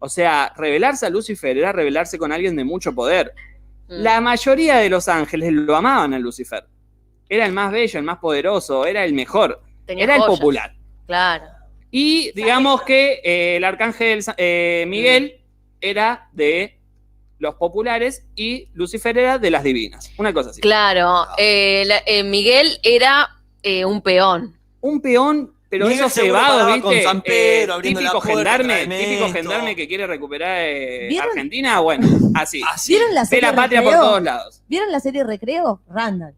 [0.01, 3.33] O sea, revelarse a Lucifer era revelarse con alguien de mucho poder.
[3.89, 4.03] Mm.
[4.03, 6.65] La mayoría de los ángeles lo amaban a Lucifer.
[7.29, 10.75] Era el más bello, el más poderoso, era el mejor, Tenía era el popular.
[11.07, 11.45] Claro.
[11.91, 15.41] Y digamos que eh, el arcángel eh, Miguel
[15.81, 16.78] era de
[17.39, 20.11] los populares y Lucifer era de las divinas.
[20.19, 20.61] Una cosa así.
[20.61, 21.27] Claro.
[21.37, 23.29] eh, la- eh, Miguel era
[23.63, 24.57] eh, un peón.
[24.81, 26.81] un peón, pero Miguel esos cebados, ¿viste?
[26.83, 31.19] con San Pedro, Eh, abriendo típico gendarme, típico gendarme que quiere recuperar eh.
[31.21, 32.63] Argentina, bueno, así.
[32.69, 32.93] Así.
[32.95, 34.09] ¿Vieron la De serie la patria por Recreo?
[34.09, 34.63] todos lados.
[34.69, 35.81] ¿Vieron la serie Recreo?
[35.89, 36.35] Randall.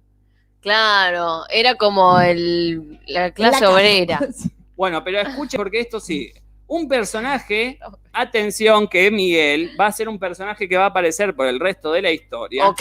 [0.60, 1.44] Claro.
[1.50, 4.20] Era como el, la clase La obrera.
[4.76, 6.42] Bueno, pero escuche porque esto sigue.
[6.72, 7.80] Un personaje,
[8.12, 11.90] atención que Miguel va a ser un personaje que va a aparecer por el resto
[11.90, 12.68] de la historia.
[12.68, 12.80] Ok.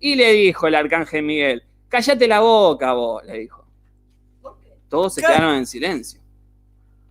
[0.00, 3.66] Y le dijo el arcángel Miguel, cállate la boca vos, le dijo.
[4.88, 5.26] Todos se ¿Qué?
[5.26, 6.18] quedaron en silencio.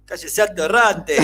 [0.06, 1.16] Cállese aterrante.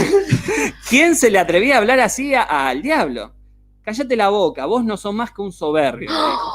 [0.90, 3.34] ¿Quién se le atrevía a hablar así a- al diablo?
[3.82, 6.12] Cállate la boca, vos no sos más que un soberbio.
[6.12, 6.52] le dijo.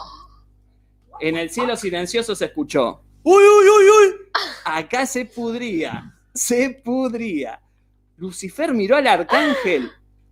[1.18, 3.01] En el cielo silencioso se escuchó.
[3.24, 4.14] ¡Uy, uy, uy, uy!
[4.64, 7.61] Acá se pudría, se pudría.
[8.17, 9.91] Lucifer miró al arcángel,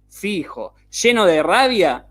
[0.09, 2.07] fijo, lleno de rabia.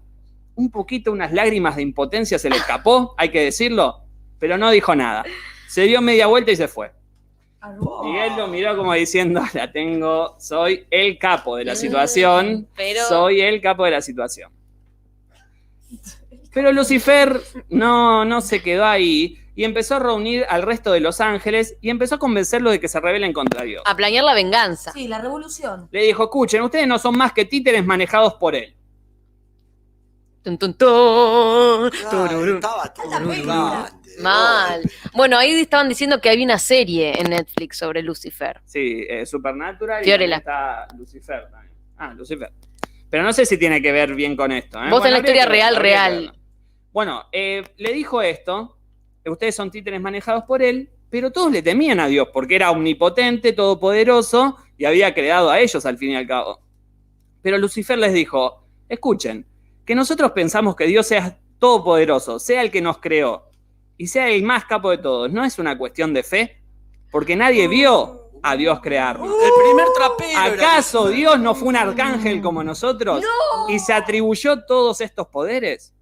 [0.56, 4.02] Un poquito, unas lágrimas de impotencia se le escapó, hay que decirlo,
[4.40, 5.24] pero no dijo nada.
[5.68, 6.92] Se dio media vuelta y se fue.
[8.06, 13.04] Y él lo miró como diciendo, la tengo, soy el capo de la situación, pero-
[13.08, 14.52] soy el capo de la situación.
[16.54, 21.22] Pero Lucifer no, no se quedó ahí y empezó a reunir al resto de los
[21.22, 23.84] ángeles y empezó a convencerlo de que se rebelen contra Dios.
[23.86, 24.92] A planear la venganza.
[24.92, 25.88] Sí, la revolución.
[25.92, 28.76] Le dijo, escuchen, ustedes no son más que títeres manejados por él.
[30.44, 31.92] Tun, tun, tun.
[32.10, 32.60] Tururú.
[34.22, 34.82] Mal.
[35.14, 38.62] Bueno, ahí estaban diciendo que había una serie en Netflix sobre Lucifer.
[38.66, 40.42] Sí, eh, Supernatural y Fiorella.
[40.42, 41.74] también está Lucifer también.
[41.98, 42.52] Ah, Lucifer.
[43.10, 44.84] Pero no sé si tiene que ver bien con esto.
[44.84, 44.90] ¿eh?
[44.90, 46.34] Vos tenés la historia real, real.
[46.92, 48.78] Bueno, eh, le dijo esto,
[49.30, 53.54] ustedes son títeres manejados por él, pero todos le temían a Dios porque era omnipotente,
[53.54, 56.60] todopoderoso y había creado a ellos al fin y al cabo.
[57.42, 59.46] Pero Lucifer les dijo, escuchen,
[59.86, 63.50] que nosotros pensamos que Dios sea todopoderoso, sea el que nos creó
[63.98, 66.58] y sea el más capo de todos, no es una cuestión de fe,
[67.12, 69.26] porque nadie vio a Dios crearlo.
[69.26, 70.40] El primer trapero.
[70.40, 71.10] ¿Acaso.
[71.10, 73.24] Dios no fue un arcángel como nosotros
[73.70, 75.94] y se atribuyó todos estos poderes?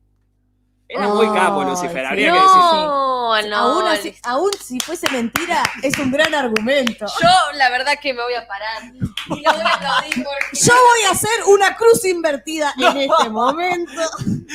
[0.94, 2.48] Era muy capo Lucifer, habría que decir.
[2.50, 3.56] No, no.
[3.56, 7.06] aún, así- aún si fuese mentira, es un gran argumento.
[7.22, 9.08] Yo la verdad que me voy a parar y lo
[9.54, 14.02] voy a aplaudir porque Yo voy a hacer una cruz invertida en este momento.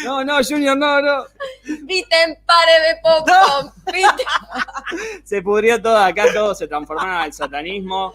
[0.05, 1.25] No, no, Junior, no, no.
[1.87, 4.27] Piten, pare de popcorn, piten.
[5.25, 8.13] Se pudrió todo acá, todo se transformaron al satanismo.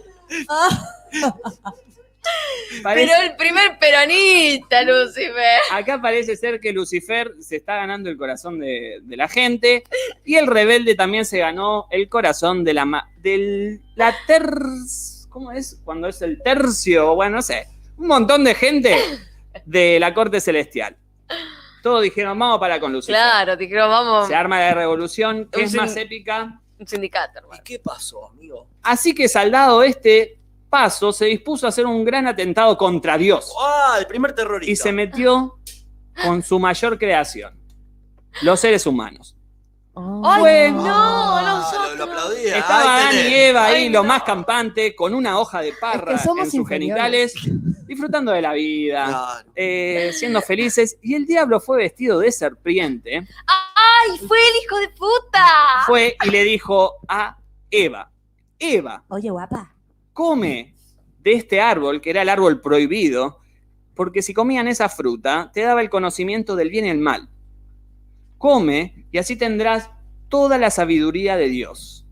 [2.83, 5.59] Parece- Pero el primer peronista, Lucifer.
[5.71, 9.83] acá parece ser que Lucifer se está ganando el corazón de, de la gente
[10.23, 14.45] y el rebelde también se ganó el corazón de la ma- del la ter
[15.29, 15.81] ¿cómo es?
[15.83, 17.67] Cuando es el tercio, bueno, no sé,
[17.97, 18.95] un montón de gente
[19.65, 20.95] de la corte celestial.
[21.83, 23.15] Todos dijeron, vamos para con Lucifer.
[23.15, 24.27] Claro, creo, vamos.
[24.27, 26.59] Se arma la revolución, que es sin- más épica.
[26.77, 27.61] Un sindicato, hermano.
[27.61, 28.67] ¿Y qué pasó, amigo?
[28.83, 30.37] Así que Saldado este
[30.71, 34.71] paso se dispuso a hacer un gran atentado contra Dios Ah, el primer terrorista.
[34.71, 35.59] y se metió
[36.25, 37.53] con su mayor creación,
[38.41, 39.35] los seres humanos.
[40.23, 40.83] ¡Ay, Fue- no!
[40.87, 42.57] Ah, lo, lo aplaudía.
[42.59, 43.33] Estaba Adán y.
[43.33, 44.07] Eva ahí, Ay, lo no.
[44.07, 47.33] más campante, con una hoja de parra Es que somos en sus inferiores.
[47.33, 49.49] genitales, disfrutando de la vida, Claro.
[49.55, 50.97] eh, siendo felices.
[51.01, 55.45] Y el diablo fue vestido de serpiente, ¡Ay, fue el hijo de puta!
[55.85, 57.37] fue y le dijo a
[57.69, 58.09] Eva,
[58.57, 59.73] Eva, Oye, guapa.
[60.13, 60.75] Come
[61.19, 63.39] de este árbol, que era el árbol prohibido,
[63.95, 67.29] porque si comían esa fruta, te daba el conocimiento del bien y el mal.
[68.37, 69.89] Come y así tendrás
[70.29, 72.05] toda la sabiduría de Dios.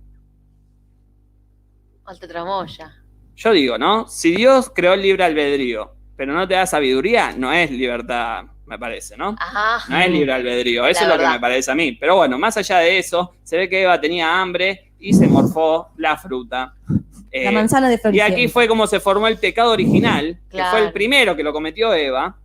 [2.06, 2.96] Alta tramoya.
[3.36, 4.08] Yo digo, ¿no?
[4.08, 8.78] Si Dios creó el libre albedrío, pero no te da sabiduría, no es libertad, me
[8.78, 9.36] parece, ¿no?
[9.40, 9.90] Ajá.
[9.90, 11.94] No es libre albedrío, eso La es lo que me parece a mí.
[11.94, 15.90] Pero bueno, más allá de eso, se ve que Eva tenía hambre y se morfó
[15.98, 16.76] la fruta.
[17.32, 20.86] La Eh, manzana de y aquí fue como se formó el pecado original, que fue
[20.86, 22.38] el primero que lo cometió Eva.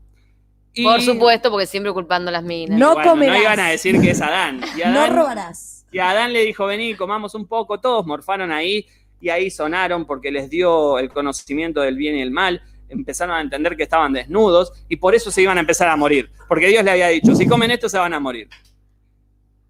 [0.75, 2.79] Y, Por supuesto, porque siempre culpando a las minas.
[2.79, 3.37] No bueno, comerás.
[3.37, 4.61] no iban a decir que es Adán.
[4.77, 5.87] Y No Adán, robarás.
[5.93, 7.79] y Adán le dijo, vení, comamos un poco.
[7.79, 8.85] Todos morfaron ahí
[9.21, 12.61] y ahí sonaron porque les dio el conocimiento del bien y el mal.
[12.89, 16.31] Empezaron a entender que estaban desnudos y por eso se iban a empezar a morir.
[16.49, 18.49] Porque Dios le había dicho, si comen esto se van a morir.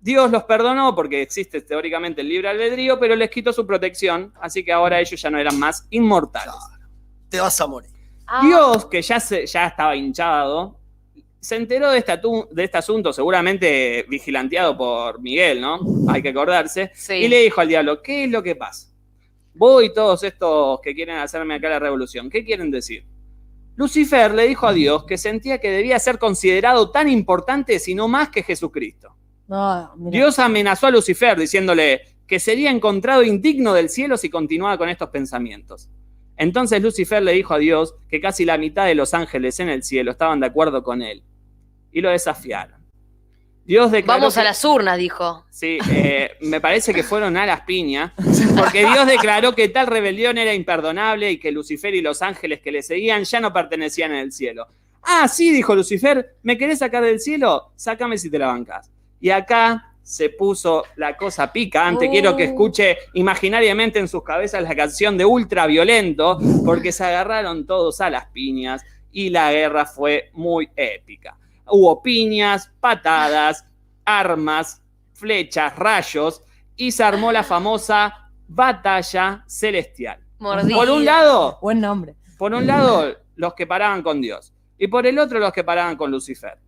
[0.05, 4.62] Dios los perdonó porque existe teóricamente el libre albedrío, pero les quitó su protección, así
[4.62, 6.55] que ahora ellos ya no eran más inmortales.
[7.30, 7.88] Te vas a morir.
[8.26, 10.78] Ah, Dios, que ya, se, ya estaba hinchado,
[11.40, 15.78] se enteró de este, atu- de este asunto, seguramente vigilanteado por Miguel, ¿no?
[16.09, 16.90] Hay que acordarse.
[16.94, 17.14] Sí.
[17.14, 18.88] Y le dijo al diablo, ¿qué es lo que pasa?
[19.55, 23.07] Vos y todos estos que quieren hacerme acá la revolución, ¿qué quieren decir?
[23.76, 28.07] Lucifer le dijo a Dios que sentía que debía ser considerado tan importante, si no
[28.07, 29.13] más que Jesucristo.
[29.49, 29.92] No.
[29.97, 35.11] Dios amenazó a Lucifer diciéndole que sería encontrado indigno del cielo si continuaba con estos
[35.11, 35.88] pensamientos.
[36.36, 39.82] Entonces Lucifer le dijo a Dios que casi la mitad de los ángeles en el
[39.82, 41.22] cielo estaban de acuerdo con él
[41.92, 42.82] y lo desafiaron.
[43.64, 45.47] Dios declaró Vamos a las urnas, dijo.
[45.49, 48.12] Sí, eh, me parece que fueron a las piñas,
[48.57, 52.72] porque Dios declaró que tal rebelión era imperdonable y que Lucifer y los ángeles que
[52.72, 54.66] le seguían ya no pertenecían en el cielo.
[55.03, 57.72] Ah, sí, dijo Lucifer, ¿me querés sacar del cielo?
[57.76, 58.90] Sácame si te la bancás.
[59.25, 62.09] Y acá se puso la cosa picante.
[62.09, 62.11] Oh.
[62.11, 68.03] Quiero que escuche imaginariamente en sus cabezas la canción de Ultraviolento, porque se agarraron todos
[68.03, 71.39] a las piñas y la guerra fue muy épica.
[71.66, 73.66] Hubo piñas, patadas,
[74.05, 74.83] armas,
[75.14, 76.43] flechas, rayos
[76.77, 80.18] y se armó la famosa batalla celestial.
[80.39, 80.77] Mordida.
[80.77, 82.14] Por un lado, Buen nombre.
[82.37, 84.53] por un lado, los que paraban con Dios.
[84.77, 86.59] Y por el otro, los que paraban con Lucifer.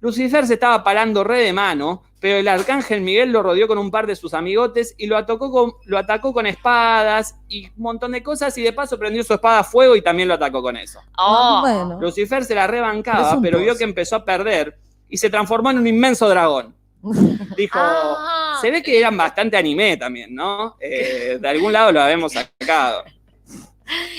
[0.00, 3.90] Lucifer se estaba parando re de mano, pero el arcángel Miguel lo rodeó con un
[3.90, 8.12] par de sus amigotes y lo atacó con, lo atacó con espadas y un montón
[8.12, 8.56] de cosas.
[8.58, 11.00] Y de paso prendió su espada a fuego y también lo atacó con eso.
[11.18, 11.98] Oh, Bueno.
[12.00, 14.76] Lucifer se la rebancaba, un pero vio que empezó a perder
[15.08, 16.74] y se transformó en un inmenso dragón.
[17.56, 18.58] Dijo, Ah.
[18.60, 20.76] se ve que eran bastante anime también, ¿no?
[20.80, 23.04] Eh, de algún lado lo habíamos sacado.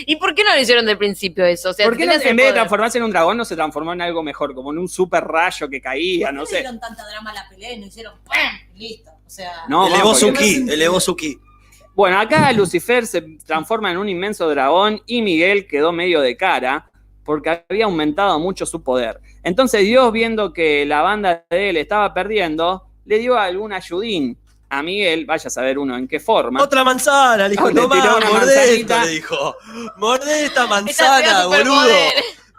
[0.06, 1.70] ¿Y por qué no lo hicieron del principio eso?
[1.70, 3.94] O sea, ¿Por qué no, en vez de transformarse en un dragón no se transformó
[3.94, 6.58] en algo mejor, como en un super rayo que caía, no le sé?
[6.58, 8.34] dieron tanta drama a la pelea y no hicieron ¡pum!
[8.76, 9.12] listo.
[9.12, 11.40] O sea, No, elevó su ki, elevó su ki.
[11.94, 16.90] Bueno, acá Lucifer se transforma en un inmenso dragón y Miguel quedó medio de cara
[17.24, 19.22] porque había aumentado mucho su poder.
[19.44, 24.38] Entonces Dios, viendo que la banda de él estaba perdiendo, le dio algún ayudín
[24.74, 26.64] a Miguel, vaya a saber uno en qué forma.
[26.64, 29.56] Otra manzana, le dijo, Le tiró tomá, una mordé esto, le dijo.
[29.98, 31.82] Mordé esta Esta manzana, boludo.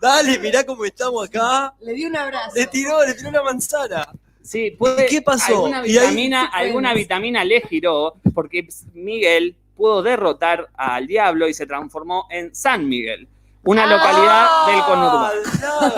[0.00, 1.72] Dale, mirá cómo estamos acá.
[1.80, 2.54] le di un abrazo.
[2.54, 4.06] Le tiró, le tiró una manzana.
[4.42, 5.54] Sí, puede- ¿Y qué pasó?
[5.66, 11.64] Alguna Y vitamina, alguna vitamina le giró porque Miguel pudo derrotar al diablo y se
[11.66, 13.26] transformó en San Miguel,
[13.64, 13.86] una Ah.
[13.86, 15.40] localidad del conurbano.
[15.60, 15.94] Claro,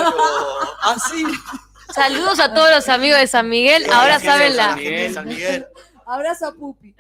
[0.83, 1.25] así.
[1.93, 3.85] Saludos a todos los amigos de San Miguel.
[3.93, 5.15] Ahora saben la, San Miguel.
[5.15, 5.67] San Miguel.
[6.07, 6.95] Abrazo a Pupi.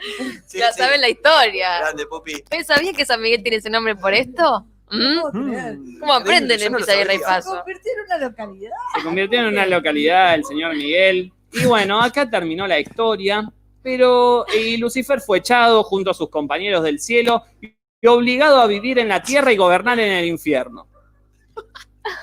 [0.47, 0.79] Sí, ya sí.
[0.81, 1.79] saben la historia.
[1.81, 2.35] Grande, Pupi.
[2.35, 4.67] ¿Ustedes sabían que San Miguel tiene ese nombre por esto?
[4.91, 5.49] ¿Mm?
[5.51, 5.79] Creer.
[6.01, 7.19] ¿Cómo aprenden en Pizarra y sabía.
[7.19, 7.57] Se Paso?
[7.57, 8.71] convirtió en una localidad.
[8.97, 11.33] Se convirtió en una localidad el señor Miguel.
[11.53, 13.49] Y bueno, acá terminó la historia,
[13.83, 17.75] pero y Lucifer fue echado junto a sus compañeros del cielo y
[18.07, 20.87] obligado a vivir en la tierra y gobernar en el infierno.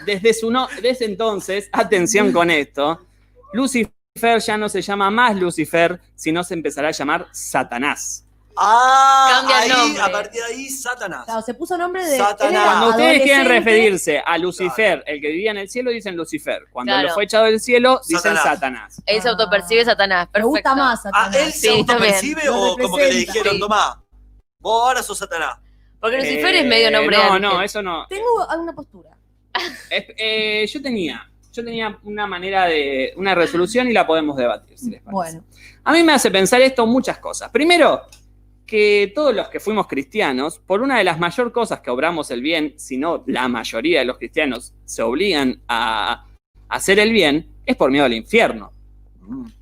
[0.06, 3.00] Desde, su no- desde entonces, atención con esto,
[3.54, 8.26] Lucifer ya no se llama más Lucifer, sino se empezará a llamar Satanás.
[8.58, 10.02] Ah, Cambia el ahí, nombre.
[10.04, 11.24] a partir de ahí, Satanás.
[11.26, 12.18] Claro, se puso nombre de.
[12.18, 12.42] Satanás.
[12.52, 13.72] él era Cuando ustedes quieren adolescente.
[13.72, 16.64] referirse a Lucifer, el que vivía en el cielo, dicen Lucifer.
[16.72, 17.08] Cuando Claro.
[17.08, 18.44] lo fue echado del cielo, dicen Satanás.
[18.44, 19.02] Satanás.
[19.06, 20.28] Él se autopercibe Satanás.
[20.28, 20.48] Me Perfecto.
[20.50, 21.36] gusta más Ah, Satanás.
[21.38, 23.34] ¿él se Sí, autopercibe o como que le representa.
[23.34, 23.60] dijeron, Sí.
[23.62, 24.04] tomá,
[24.60, 25.58] vos ahora sos Satanás?
[26.02, 27.42] Porque Lucifer Eh, es medio nombre No, ángel.
[27.42, 28.06] no, eso no.
[28.10, 29.12] Tengo alguna postura.
[29.90, 34.78] Es- eh, yo tenía, yo tenía una manera de, una resolución y la podemos debatir,
[34.78, 35.12] si les parece.
[35.12, 35.44] Bueno,
[35.84, 37.50] A mí me hace pensar esto muchas cosas.
[37.50, 38.02] Primero,
[38.66, 42.42] que todos los que fuimos cristianos, por una de las mayor cosas que obramos el
[42.42, 46.26] bien, si no la mayoría de los cristianos se obligan a,
[46.70, 48.72] hacer el bien, es por miedo al infierno.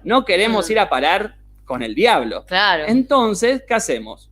[0.04, 0.72] No queremos Mm.
[0.72, 1.36] ir a parar
[1.66, 2.46] con el diablo.
[2.46, 4.30] Claro, Entonces, ¿qué hacemos?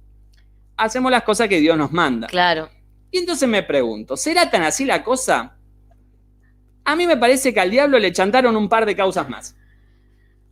[0.76, 2.28] Hacemos las cosas que Dios nos manda.
[2.28, 2.70] claro.
[3.10, 5.57] Y entonces me pregunto, ¿será tan así la cosa?
[6.88, 9.54] A mí me parece que al diablo le chantaron un par de causas más.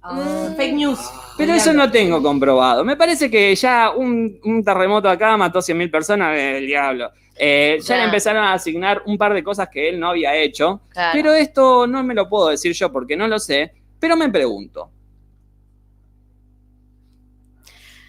[0.04, 1.00] ah, fake news.
[1.38, 2.84] Pero eso no tengo comprobado.
[2.84, 7.10] Me parece que ya un, un terremoto acá mató 100.000 personas, el diablo.
[7.38, 10.82] Eh, ya le empezaron a asignar un par de cosas que él no había hecho.
[10.90, 11.12] claro.
[11.14, 13.72] Pero esto no me lo puedo decir yo porque no lo sé.
[13.98, 14.92] Pero me pregunto.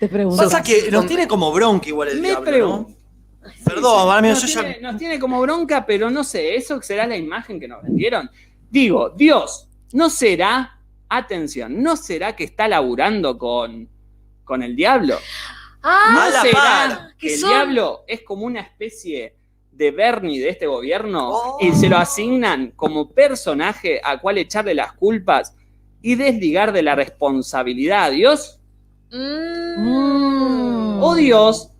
[0.00, 0.42] Te pregunto.
[0.42, 2.95] Pasa que nos tiene como bronca igual el me diablo, ¿no?
[3.64, 7.06] Perdón, mami, nos, yo ya- tiene, nos tiene como bronca, pero no sé, ¿eso será
[7.06, 8.30] la imagen que nos vendieron?
[8.70, 10.78] Digo, Dios, ¿no será,
[11.08, 13.88] atención, ¿no será que está laburando con,
[14.44, 15.16] con el diablo?
[15.82, 17.14] Ah, ¿No será par.
[17.16, 19.36] que el son- diablo es como una especie
[19.70, 21.58] de Bernie de este gobierno Oh.
[21.60, 25.54] y se lo asignan como personaje a cual echarle las culpas
[26.02, 28.58] y desligar de la responsabilidad a Dios?
[29.10, 31.02] Mm.
[31.02, 31.70] ¿O Dios?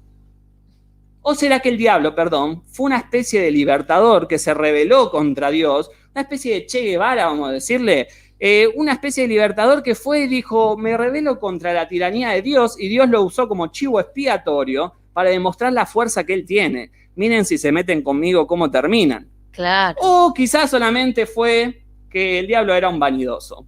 [1.29, 5.51] ¿O será que el diablo, perdón, fue una especie de libertador que se rebeló contra
[5.51, 5.91] Dios?
[6.15, 8.07] Una especie de Che Guevara, vamos a decirle.
[8.39, 12.43] eh, una especie de libertador que fue y dijo, me rebelo contra la tiranía de
[12.43, 16.93] Dios y Dios lo usó como chivo expiatorio para demostrar la fuerza que él tiene.
[17.17, 19.29] Miren si se meten conmigo cómo terminan.
[19.51, 19.97] Claro.
[20.03, 23.67] O quizás solamente fue que el diablo era un vanidoso.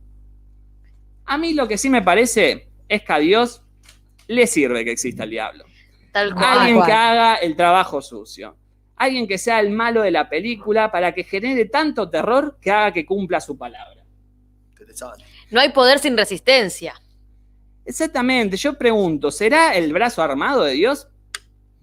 [1.24, 3.62] A mí lo que sí me parece es que a Dios
[4.28, 5.64] le sirve que exista el diablo.
[6.18, 6.58] Tal cual.
[6.58, 8.56] Alguien que haga el trabajo sucio.
[8.96, 12.92] Alguien que sea el malo de la película para que genere tanto terror que haga
[12.92, 14.02] que cumpla su palabra.
[14.70, 15.24] Interesante.
[15.50, 16.94] No hay poder sin resistencia.
[17.84, 21.08] Exactamente, yo pregunto, ¿será el brazo armado de Dios?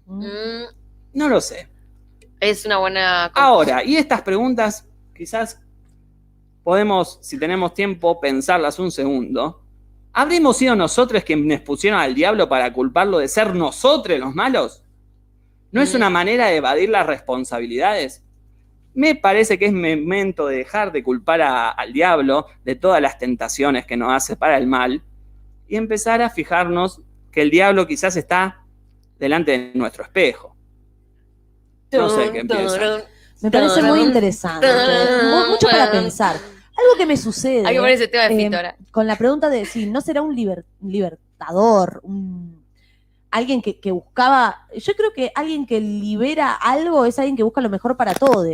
[0.04, 0.62] Mm,
[1.14, 1.68] No lo sé.
[2.38, 3.24] es una buena.
[3.34, 5.58] Ahora, y estas preguntas quizás
[6.62, 9.62] podemos, si tenemos tiempo, pensarlas un segundo.
[10.18, 14.82] ¿Habremos sido nosotros quienes pusieron al diablo para culparlo de ser nosotros los malos?
[15.70, 15.96] ¿No es Mm.
[15.96, 18.22] una manera de evadir las responsabilidades?
[18.94, 23.18] Me parece que es momento de dejar de culpar a- al diablo de todas las
[23.18, 25.02] tentaciones que nos hace para el mal
[25.68, 28.64] y empezar a fijarnos que el diablo quizás está
[29.18, 30.56] delante de nuestro espejo.
[31.92, 33.02] No sé qué piensan.
[33.42, 34.66] Me parece muy interesante.
[35.30, 36.36] Mu- Mucho para pensar.
[36.76, 38.76] Algo que me sucede Hay que poner ese tema de eh, Fito ahora.
[38.90, 42.64] con la pregunta de si no será un liber- libertador, un-
[43.30, 44.66] alguien que, que buscaba.
[44.76, 48.46] Yo creo que alguien que libera algo es alguien que busca lo mejor para todos.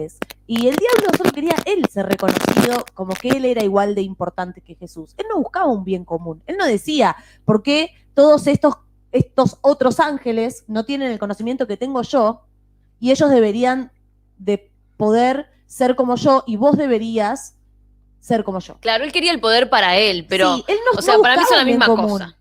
[0.47, 4.61] Y el diablo solo quería él ser reconocido como que él era igual de importante
[4.61, 5.15] que Jesús.
[5.19, 6.43] Él no buscaba un bien común.
[6.47, 8.77] Él no decía, ¿por qué todos estos,
[9.13, 12.43] estos otros ángeles no tienen el conocimiento que tengo yo?
[12.99, 13.93] Y ellos deberían
[14.39, 17.55] de poder ser como yo y vos deberías
[18.23, 18.79] ser como yo.
[18.81, 20.57] Claro, él quería el poder para él, pero.
[20.57, 22.37] Sí, él no- o sea, no para mí son la misma cosa.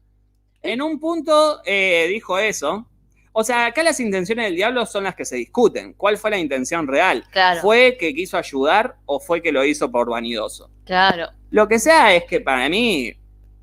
[0.61, 2.87] En un punto eh, dijo eso.
[3.33, 5.93] O sea, acá las intenciones del diablo son las que se discuten.
[5.93, 7.23] ¿Cuál fue la intención real?
[7.31, 7.61] Claro.
[7.61, 10.69] ¿Fue que quiso ayudar o fue que lo hizo por vanidoso?
[10.85, 11.29] Claro.
[11.49, 13.13] Lo que sea es que para mí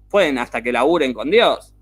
[0.09, 1.73] pueden hasta que laburen con Dios.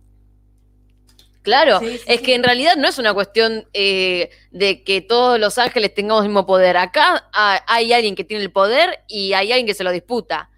[1.47, 2.23] Claro, Sí, sí, es sí.
[2.25, 6.29] que en realidad no es una cuestión eh, de que todos los ángeles tengamos el
[6.31, 6.77] mismo poder.
[6.77, 10.51] Acá ah, hay alguien que tiene el poder y hay alguien que se lo disputa.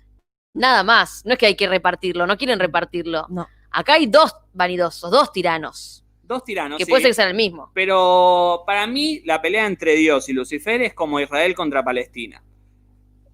[0.54, 1.22] Nada más.
[1.26, 3.26] No es que hay que repartirlo, no quieren repartirlo.
[3.28, 3.46] No.
[3.70, 6.78] Acá hay dos vanidosos, dos tiranos, Dos tiranos.
[6.78, 6.90] que sí.
[6.90, 7.70] puede ser que sean el mismo.
[7.74, 12.42] Pero para mí la pelea entre Dios y Lucifer es como Israel contra Palestina.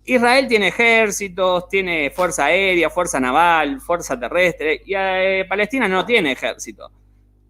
[0.07, 6.33] Israel tiene ejércitos, tiene fuerza aérea, fuerza naval, fuerza terrestre, y eh, Palestina no tiene
[6.33, 6.91] ejército.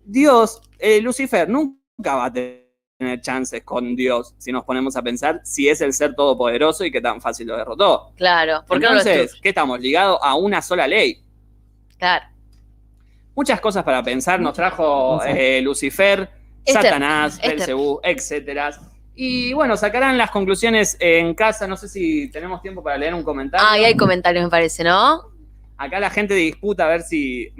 [0.05, 2.64] Dios, eh, Lucifer, nunca va a tener
[3.20, 7.00] chances con Dios si nos ponemos a pensar si es el ser todopoderoso y qué
[7.00, 8.12] tan fácil lo derrotó.
[8.16, 9.40] Claro, ¿por qué no lo Entonces?
[9.42, 9.80] ¿qué estamos?
[9.80, 11.22] Ligados a una sola ley.
[11.98, 12.26] Claro.
[13.34, 16.30] Muchas cosas para pensar nos trajo eh, Lucifer,
[16.64, 17.50] Esther, Satanás, Esther.
[17.50, 18.70] Belcebú, etcétera.
[19.16, 21.66] Y bueno, sacarán las conclusiones en casa.
[21.66, 23.66] No sé si tenemos tiempo para leer un comentario.
[23.68, 25.20] Ah, y hay comentarios, me parece, ¿no?
[25.76, 27.52] Acá la gente disputa a ver si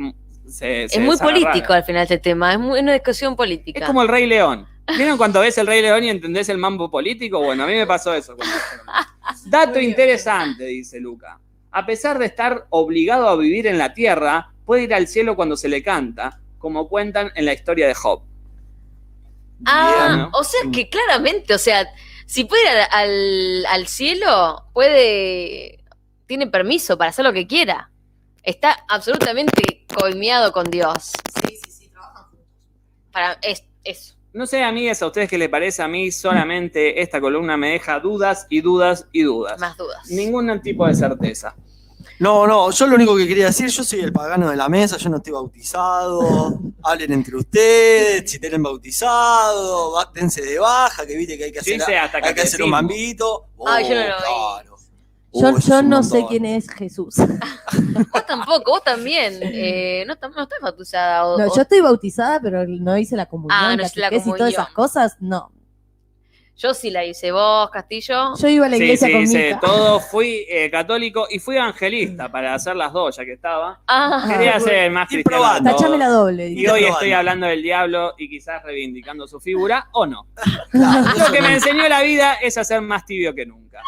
[0.49, 3.81] se es muy político al final este tema, es muy, una discusión política.
[3.81, 4.67] Es como el Rey León.
[4.97, 7.41] ¿Vieron cuando ves el Rey León y entendés el mambo político?
[7.43, 8.37] Bueno, a mí me pasó eso.
[8.37, 8.55] cuando-
[9.47, 11.39] Dato interesante, dice Luca.
[11.71, 15.57] A pesar de estar obligado a vivir en la tierra, puede ir al cielo cuando
[15.57, 18.23] se le canta, como cuentan en la historia de Job.
[19.67, 20.31] Ah, Bien, ¿no?
[20.35, 21.89] o sea que claramente, o sea,
[22.27, 25.79] si puede ir al, al- al cielo, puede,
[26.27, 27.91] tiene permiso para hacer lo que quiera.
[28.43, 31.13] Está absolutamente coimeado con Dios.
[31.47, 32.47] Sí, sí, sí, trabajan juntos.
[33.13, 34.15] Para es, eso.
[34.33, 35.83] No sé, amigas, a ustedes qué les parece.
[35.83, 39.61] A mí solamente esta columna me deja dudas y dudas y dudas.
[39.61, 40.09] Más dudas.
[40.11, 41.55] Ningún tipo de certeza.
[42.19, 44.97] No, no, yo lo único que quería decir, yo soy el pagano de la mesa,
[44.99, 51.37] yo no estoy bautizado, hablen entre ustedes, si tienen bautizado, bátense de baja, que viste
[51.39, 53.47] que hay que hacer, Dice hasta hay que hacer un mambito.
[53.67, 54.23] Ay, yo no Oh, lo vi.
[54.23, 54.74] claro.
[55.35, 57.17] Yo, Oh, yo no sé quién es Jesús.
[58.13, 59.39] Vos tampoco, vos también.
[59.43, 61.27] Eh, no, no estás bautizada.
[61.27, 64.07] o- No, o- yo estoy bautizada, pero no hice la comunión, Ah, no hice la
[64.11, 64.63] catequesis y todas comunión.
[64.63, 65.17] esas cosas.
[65.21, 65.51] No.
[66.57, 67.33] Yo sí la hice.
[67.33, 68.35] Vos, Castillo.
[68.37, 69.61] Yo iba a la Sí, iglesia sí, con hice Mica.
[69.61, 70.01] todo.
[70.01, 73.81] Fui eh, católico y fui evangelista para hacer las dos, ya que estaba.
[73.89, 75.63] Ah, Quería Ah, ser más cristiano.
[75.63, 76.49] Tachame la doble.
[76.49, 80.27] Y hoy estoy hablando del diablo y quizás reivindicando su figura, o no.
[80.73, 83.81] Lo que me enseñó la vida es a ser más tibio que nunca.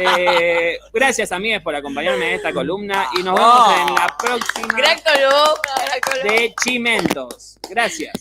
[0.00, 4.98] Eh, gracias, amigues, por acompañarme en esta columna y nos vemos en la próxima Gran
[5.00, 6.32] columna, gran columna.
[6.32, 7.58] de Chimentos.
[7.68, 8.12] Gracias.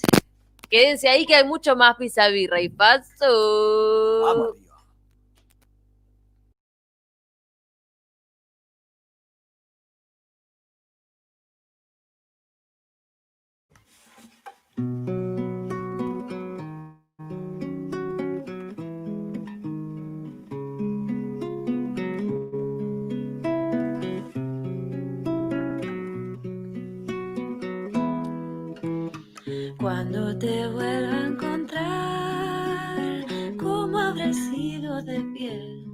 [0.69, 4.21] Quédense ahí que hay mucho más pizza birra y paso.
[4.23, 4.69] Vamos.
[29.79, 33.25] Cuando te vuelva a encontrar,
[33.57, 35.85] ¿cómo habrás sido de piel?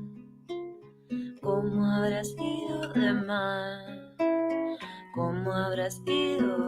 [1.40, 3.80] ¿Cómo habrás sido de mar?
[5.14, 6.68] ¿Cómo habrás ido?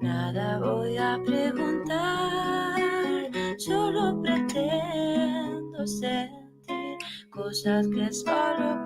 [0.00, 2.80] Nada voy a preguntar,
[3.58, 6.96] solo pretendo sentir
[7.30, 8.81] cosas que solo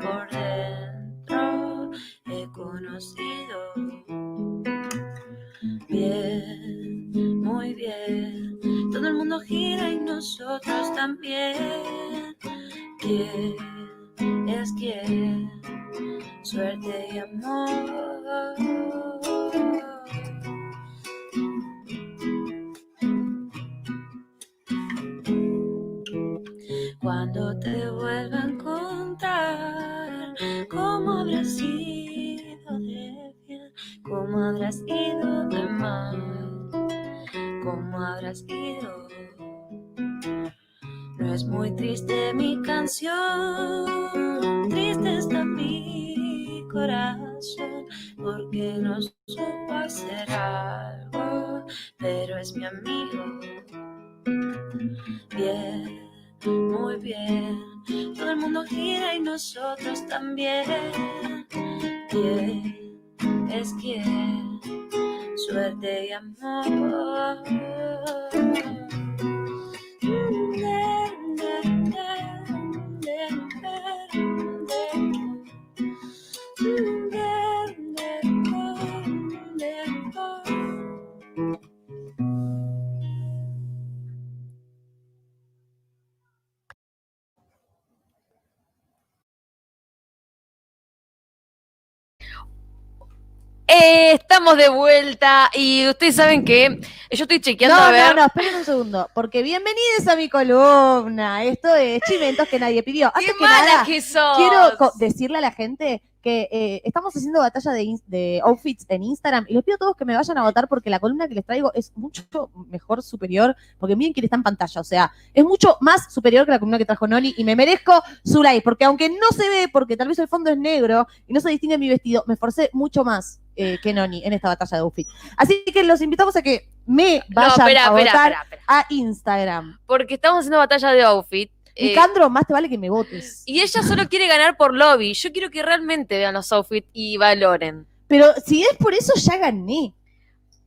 [94.16, 98.08] estamos de vuelta y ustedes saben que yo estoy chequeando No, a ver.
[98.08, 101.44] no, no, esperen un segundo, porque bienvenidos a mi columna.
[101.44, 103.12] Esto es Chimentos que nadie pidió.
[103.14, 104.36] ¡Qué Antes que mala nada, que sos!
[104.36, 109.44] quiero decirle a la gente que eh, estamos haciendo batalla de, de outfits en Instagram
[109.48, 111.44] y les pido a todos que me vayan a votar porque la columna que les
[111.44, 112.22] traigo es mucho
[112.68, 116.50] mejor, superior, porque miren quién está en pantalla, o sea, es mucho más superior que
[116.50, 119.68] la columna que trajo Noli y me merezco su like, porque aunque no se ve,
[119.72, 122.70] porque tal vez el fondo es negro y no se distingue mi vestido, me esforcé
[122.72, 125.10] mucho más eh, que Noni en esta batalla de outfits.
[125.36, 128.62] Así que los invitamos a que me No, vayan espera, a votar espera, espera.
[128.68, 129.78] a Instagram.
[129.86, 131.50] Porque estamos haciendo batalla de outfit.
[131.74, 133.42] eh, Nicandro, más te vale que me votes.
[133.46, 135.14] y ella solo quiere ganar por lobby.
[135.14, 137.86] Yo quiero que realmente vean los outfits y valoren.
[138.08, 139.92] Pero si es por eso, ya gané.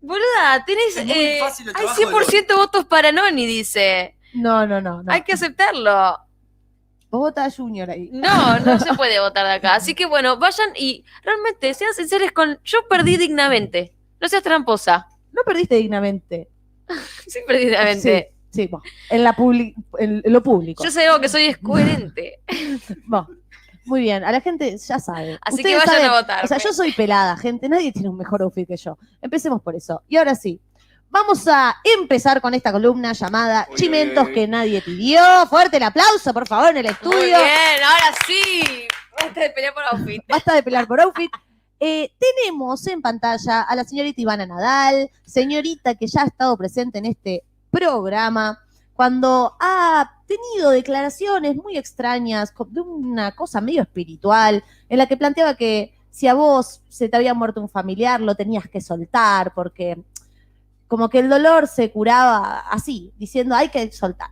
[0.01, 0.95] Boluda, tenés.
[0.97, 4.15] Eh, hay trabajo de 100% votos para Noni, dice.
[4.33, 5.03] No, no, no.
[5.03, 5.11] no.
[5.11, 6.17] Hay que aceptarlo.
[7.11, 8.09] A Junior ahí.
[8.13, 9.75] No, no se puede votar de acá.
[9.75, 12.59] Así que bueno, vayan y realmente sean sinceros con.
[12.63, 13.93] Yo perdí dignamente.
[14.21, 15.07] No seas tramposa.
[15.31, 16.49] No perdiste dignamente.
[17.27, 18.33] Sí, perdí dignamente.
[18.51, 19.35] Sí, bueno, en, la
[19.99, 20.83] en, lo público.
[20.83, 22.39] Yo sé que soy coherente.
[23.05, 23.27] Bueno,
[23.85, 25.37] muy bien, a la gente ya sabe.
[25.41, 26.45] Así Ustedes que vayan saben- a votar.
[26.45, 27.69] O sea, yo soy pelada, gente.
[27.69, 28.97] Nadie tiene un mejor outfit que yo.
[29.21, 30.03] Empecemos por eso.
[30.07, 30.59] Y ahora sí.
[31.11, 35.21] Vamos a empezar con esta columna llamada Uy, Chimentos que nadie pidió.
[35.49, 37.37] Fuerte el aplauso, por favor, en el Muy estudio.
[37.37, 38.87] bien, ahora sí.
[39.19, 40.21] Basta de pelear por outfit.
[40.27, 41.31] Basta de pelear por outfit.
[41.79, 46.99] Eh, tenemos en pantalla a la señorita Ivana Nadal, señorita que ya ha estado presente
[46.99, 48.59] en este programa,
[48.93, 55.55] cuando ha tenido declaraciones muy extrañas de una cosa medio espiritual, en la que planteaba
[55.55, 60.03] que si a vos se te había muerto un familiar, lo tenías que soltar, porque
[60.89, 64.31] como que el dolor se curaba así, diciendo hay que soltar.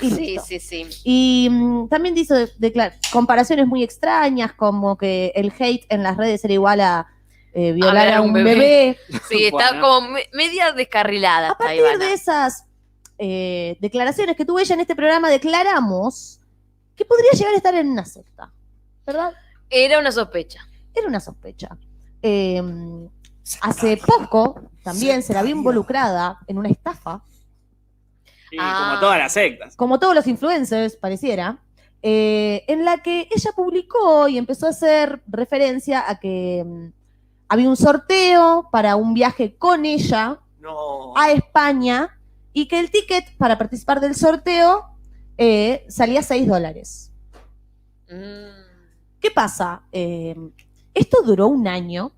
[0.00, 0.44] Y Sí, listo.
[0.46, 0.86] sí, sí.
[1.04, 6.42] Y mm, también dice declar- comparaciones muy extrañas, como que el hate en las redes
[6.44, 7.06] era igual a
[7.52, 8.54] eh, violar ver a un un bebé.
[8.54, 8.98] bebé.
[9.28, 9.80] Sí, está Bueno.
[9.82, 11.50] como me- media descarrilada.
[11.50, 11.98] A partir Ivana.
[12.04, 12.64] de esas
[13.18, 16.40] eh, declaraciones que tuve ella en este programa, declaramos
[16.94, 18.52] que podría llegar a estar en una secta.
[19.06, 19.32] ¿Verdad?
[19.70, 20.60] Era una sospecha.
[20.94, 21.76] Era una sospecha.
[22.22, 22.62] Eh,
[23.62, 27.22] hace poco también se la vio involucrada en una estafa
[28.50, 28.86] Y Ah.
[28.90, 29.76] como todas las sectas.
[29.76, 31.58] como todos los influencers, pareciera,
[32.02, 36.92] eh, en la que ella publicó y empezó a hacer referencia a que mm,
[37.48, 41.16] había un sorteo para un viaje con ella No.
[41.16, 42.16] a España
[42.52, 44.84] y que el ticket para participar del sorteo
[45.38, 47.10] eh, salía 6 dólares.
[48.08, 49.18] Mm.
[49.20, 49.82] ¿Qué pasa?
[49.90, 50.36] Eh,
[50.94, 52.12] esto duró un año.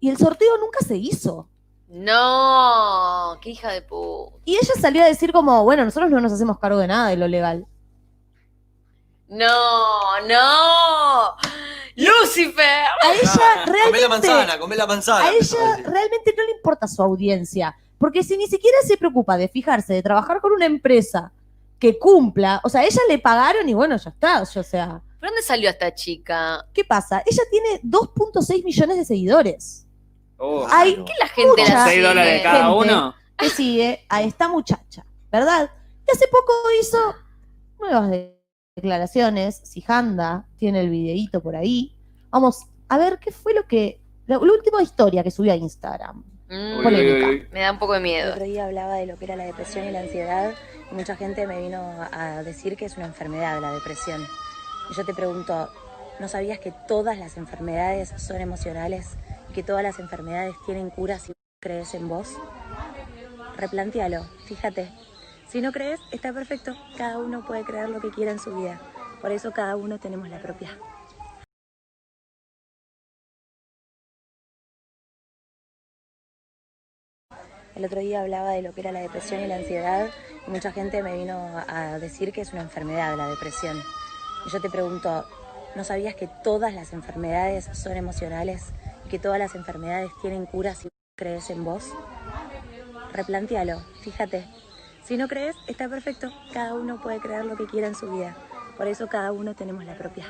[0.00, 1.48] Y el sorteo nunca se hizo.
[1.88, 4.36] No, qué hija de puta.
[4.44, 7.16] Y ella salió a decir como, bueno, nosotros no nos hacemos cargo de nada de
[7.16, 7.66] lo legal.
[9.28, 11.34] No, no.
[11.96, 12.64] Lucifer.
[13.02, 14.08] A ella Ah, Comé la realmente...
[14.08, 15.24] manzana, comé la manzana.
[15.26, 19.48] a ella realmente no le importa su audiencia, porque si ni siquiera se preocupa de
[19.48, 21.32] fijarse, de trabajar con una empresa
[21.78, 25.28] que cumpla, o sea, a ella le pagaron y bueno, ya está, o sea, ¿Por
[25.30, 26.64] dónde salió esta chica?
[26.72, 27.22] ¿qué pasa?
[27.26, 29.84] Ella tiene 2.6 millones de seguidores.
[30.38, 32.06] Oh, Hay ¿Qué la gente Mucha la ¿Seis sigue?
[32.08, 32.76] dólares cada gente.
[32.76, 33.14] uno?
[33.36, 35.70] que sigue a esta muchacha, ¿verdad?
[36.06, 36.98] Y hace poco hizo
[37.78, 38.36] nuevas de-
[38.76, 41.94] declaraciones, Sijanda tiene el videíto por ahí.
[42.30, 46.24] Vamos a ver qué fue lo que, la, la última historia que subió a Instagram.
[46.48, 47.26] Mm, Uy, Polémica.
[47.28, 47.48] uy, uy.
[47.52, 48.32] me da un poco de El miedo.
[48.32, 50.54] otro día hablaba de lo que era la depresión y la ansiedad
[50.90, 51.80] y mucha gente me vino
[52.12, 54.22] a decir que es una enfermedad la depresión.
[54.90, 55.68] Y yo te pregunto,
[56.20, 59.10] ¿No sabías que todas las enfermedades son emocionales
[59.58, 62.28] que todas las enfermedades tienen cura si crees en vos?
[63.56, 64.88] Replantéalo, fíjate.
[65.48, 66.76] Si no crees, está perfecto.
[66.96, 68.80] Cada uno puede creer lo que quiera en su vida.
[69.20, 70.78] Por eso cada uno tenemos la propia.
[77.74, 80.08] El otro día hablaba de lo que era la depresión y la ansiedad
[80.46, 83.76] y mucha gente me vino a decir que es una enfermedad la depresión.
[84.46, 85.24] Y yo te pregunto,
[85.74, 88.72] ¿no sabías que todas las enfermedades son emocionales
[89.08, 91.92] que todas las enfermedades tienen cura si crees en vos?
[93.12, 94.44] Replantéalo, fíjate.
[95.04, 96.30] Si no crees, está perfecto.
[96.52, 98.36] Cada uno puede creer lo que quiera en su vida.
[98.76, 100.26] Por eso cada uno tenemos la propia.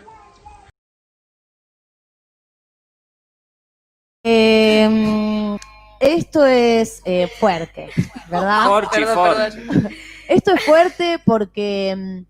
[4.24, 5.58] Eh,
[6.00, 7.90] esto es eh, fuerte,
[8.30, 8.66] ¿verdad?
[8.66, 9.88] Forchi, Perdón.
[10.28, 12.27] Esto es fuerte porque, mm,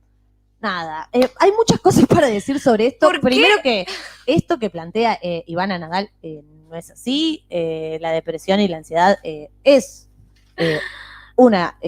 [0.60, 3.08] nada, eh, hay muchas cosas para decir sobre esto.
[3.20, 3.86] Primero que
[4.26, 7.44] esto que plantea eh, Ivana Nadal eh, no es así.
[7.50, 9.18] Eh, la depresión y la ansiedad
[9.64, 10.08] es
[11.36, 11.78] una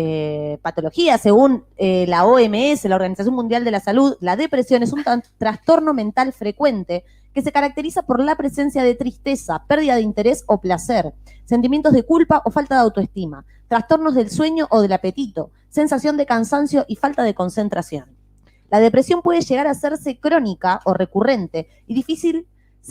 [0.62, 1.18] patología.
[1.18, 5.04] Según eh, la OMS, la Organización Mundial de la Salud, la depresión es un
[5.38, 10.60] trastorno mental frecuente que se caracteriza por la presencia de tristeza, pérdida de interés o
[10.60, 11.12] placer,
[11.44, 16.26] sentimientos de culpa o falta de autoestima, trastornos del sueño o del apetito, sensación de
[16.26, 18.19] cansancio y falta de concentración.
[18.70, 22.46] La depresión puede llegar a hacerse crónica o recurrente y difícil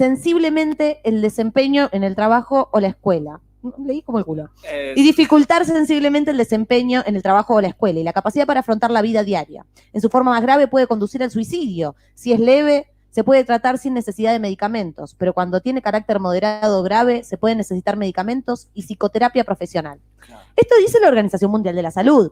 [0.09, 3.41] sensiblemente el desempeño en el trabajo o la escuela.
[3.85, 4.49] Leí como el culo.
[4.63, 8.45] Es- Y dificultar sensiblemente el desempeño en el trabajo o la escuela y la capacidad
[8.47, 9.65] para afrontar la vida diaria.
[9.93, 11.95] En su forma más grave puede conducir al suicidio.
[12.15, 16.79] Si es leve, se puede tratar sin necesidad de medicamentos, pero cuando tiene carácter moderado
[16.79, 19.99] o grave, se puede necesitar medicamentos y psicoterapia profesional.
[20.19, 20.41] Claro.
[20.55, 22.31] Esto dice la Organización Mundial de la Salud.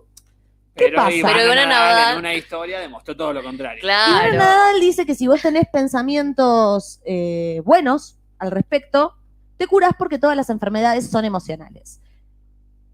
[0.78, 1.12] ¿Qué pero pasa?
[1.14, 3.84] Ivana Pero Ivana Nadal Nadal- en una historia demostró todo lo contrario.
[3.84, 4.38] Ivana Claro.
[4.38, 9.16] Nadal dice que si vos tenés pensamientos eh, buenos al respecto,
[9.58, 12.00] te curás porque todas las enfermedades son emocionales.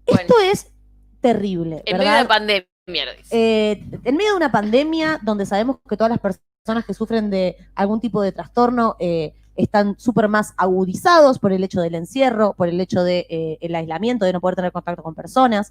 [0.06, 0.20] Bueno.
[0.22, 0.72] Esto es
[1.20, 2.64] terrible, En medio de pandemia,
[3.16, 3.28] dice.
[3.72, 7.56] Eh, en medio de una pandemia donde sabemos que todas las personas que sufren de
[7.74, 12.68] algún tipo de trastorno eh, están súper más agudizados por el hecho del encierro, por
[12.68, 15.70] el hecho del aislamiento, de no poder tener contacto con personas.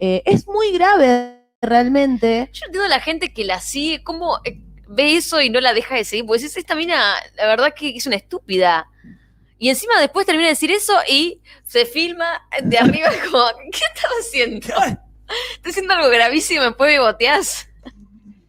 [0.00, 1.37] Eh, es muy grave
[1.68, 2.50] realmente.
[2.52, 5.60] Yo no entiendo a la gente que la sigue, cómo eh, ve eso y no
[5.60, 8.86] la deja de seguir, porque es esta mina, la verdad que es una estúpida.
[9.58, 14.10] Y encima después termina de decir eso y se filma de arriba como, ¿qué estás
[14.20, 14.68] haciendo?
[14.68, 17.68] Estás haciendo algo gravísimo y después me boteás.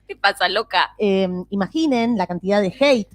[0.07, 0.91] ¿Qué pasa, loca?
[0.97, 3.09] Eh, imaginen la cantidad de hate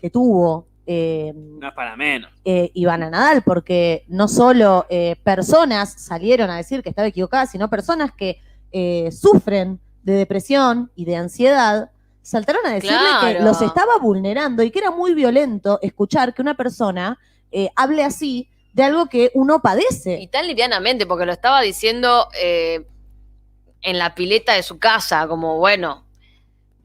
[0.00, 2.30] que tuvo eh, No es para menos.
[2.44, 7.68] eh, Ivana Nadal, porque no solo eh, personas salieron a decir que estaba equivocada, sino
[7.70, 8.40] personas que
[8.72, 11.90] eh, sufren de depresión y de ansiedad,
[12.22, 16.54] saltaron a decirle que los estaba vulnerando y que era muy violento escuchar que una
[16.56, 17.18] persona
[17.50, 20.28] eh, hable así de algo que uno Y padece.
[20.30, 22.86] tan livianamente, porque lo estaba diciendo eh,
[23.82, 26.06] en la pileta de su casa, como, bueno,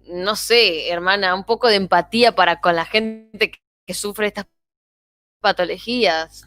[0.07, 4.45] no sé, hermana, un poco de empatía para con la gente que, que sufre estas
[5.41, 6.43] patologías.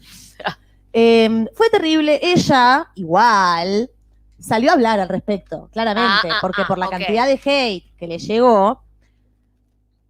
[0.91, 2.19] Eh, fue terrible.
[2.21, 3.91] Ella, igual,
[4.39, 7.95] salió a hablar al respecto, claramente, Ah, ah, porque ah, por la cantidad de hate
[7.97, 8.83] que le llegó,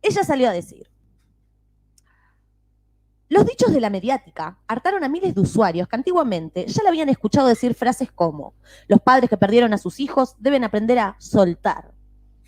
[0.01, 0.89] ella salió a decir.
[3.27, 7.09] Los dichos de la mediática hartaron a miles de usuarios que antiguamente ya le habían
[7.09, 8.55] escuchado decir frases como
[8.87, 11.93] los padres que perdieron a sus hijos deben aprender a soltar,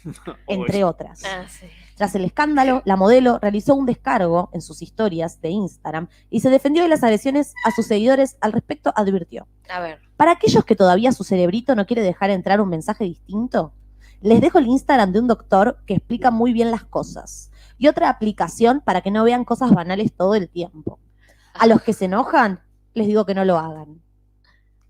[0.48, 1.24] entre otras.
[1.24, 1.68] Ah, sí.
[2.02, 6.50] Tras el escándalo, la modelo realizó un descargo en sus historias de Instagram y se
[6.50, 8.38] defendió de las agresiones a sus seguidores.
[8.42, 9.48] Al respecto, advirtió.
[9.70, 10.00] A ver.
[10.18, 13.74] Para aquellos que todavía su cerebrito no quiere dejar entrar un mensaje distinto,
[14.20, 18.10] les dejo el Instagram de un doctor que explica muy bien las cosas y otra
[18.10, 20.98] aplicación para que no vean cosas banales todo el tiempo.
[21.54, 22.62] A los que se enojan,
[22.96, 24.02] les digo que no lo hagan.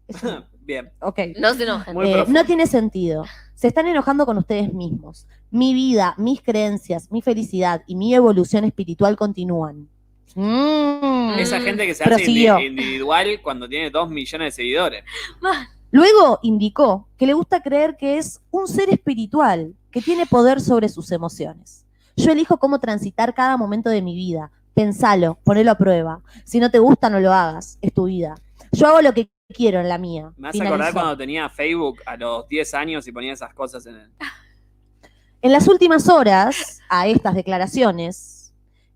[0.07, 0.89] Eso- Bien.
[1.01, 1.19] ok.
[1.39, 1.93] No se enojen.
[1.93, 2.39] Muy Eh, profundo.
[2.39, 3.25] no tiene sentido.
[3.55, 5.27] Se están enojando con ustedes mismos.
[5.51, 9.87] Mi vida, mis creencias, mi felicidad y mi evolución espiritual continúan.
[10.35, 11.39] Mm.
[11.39, 12.55] Esa gente que se hace Prosiguió.
[12.57, 15.03] indi- individual cuando tiene dos millones de seguidores.
[15.91, 20.87] Luego indicó que le gusta creer que es un ser espiritual que tiene poder sobre
[20.87, 21.85] sus emociones.
[22.15, 24.51] Yo elijo cómo transitar cada momento de mi vida.
[24.73, 26.21] Pensalo, ponelo a prueba.
[26.45, 27.77] Si no te gusta, no lo hagas.
[27.81, 28.35] Es tu vida.
[28.71, 30.31] Yo hago lo que quiero en la mía.
[30.37, 30.75] Me hace Finalizó.
[30.75, 34.11] acordar cuando tenía Facebook a los 10 años y ponía esas cosas en el.
[35.43, 38.53] En las últimas horas, a estas declaraciones,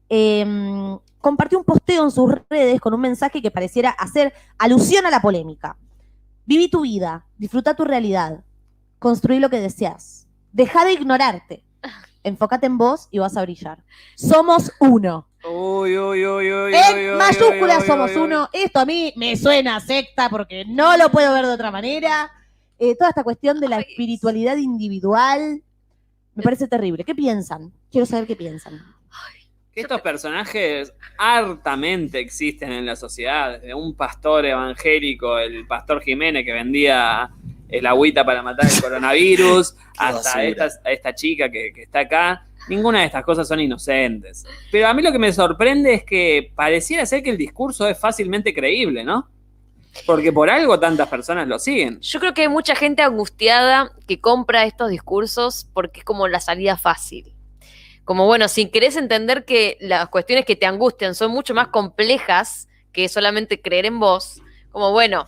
[0.09, 5.09] em, compartió un posteo en sus redes con un mensaje que pareciera hacer alusión a
[5.09, 5.75] la polémica.
[6.45, 8.43] Viví tu vida, disfruta tu realidad,
[8.99, 11.63] construí lo que deseas, deja de ignorarte.
[12.23, 13.83] enfócate en vos y vas a brillar.
[14.15, 15.27] Somos uno.
[15.47, 18.23] Uy, uy, uy, uy, En uy, mayúsculas uy, uy, somos uy, uy.
[18.23, 18.49] uno.
[18.51, 22.31] Esto a mí me suena a secta porque no lo puedo ver de otra manera.
[22.79, 25.61] Eh, toda esta cuestión de la Ay, espiritualidad individual
[26.33, 27.03] me parece terrible.
[27.03, 27.71] ¿Qué piensan?
[27.91, 28.81] Quiero saber qué piensan.
[29.71, 33.59] Que Estos personajes hartamente existen en la sociedad.
[33.59, 37.29] Desde un pastor evangélico, el pastor Jiménez que vendía
[37.69, 42.47] el agüita para matar el coronavirus, hasta esta, esta chica que, que está acá.
[42.67, 44.45] Ninguna de estas cosas son inocentes.
[44.71, 47.99] Pero a mí lo que me sorprende es que pareciera ser que el discurso es
[47.99, 49.29] fácilmente creíble, ¿no?
[50.05, 51.99] Porque por algo tantas personas lo siguen.
[52.01, 56.39] Yo creo que hay mucha gente angustiada que compra estos discursos porque es como la
[56.39, 57.33] salida fácil.
[58.03, 62.67] Como bueno, si querés entender que las cuestiones que te angustian son mucho más complejas
[62.91, 65.27] que solamente creer en vos, como bueno,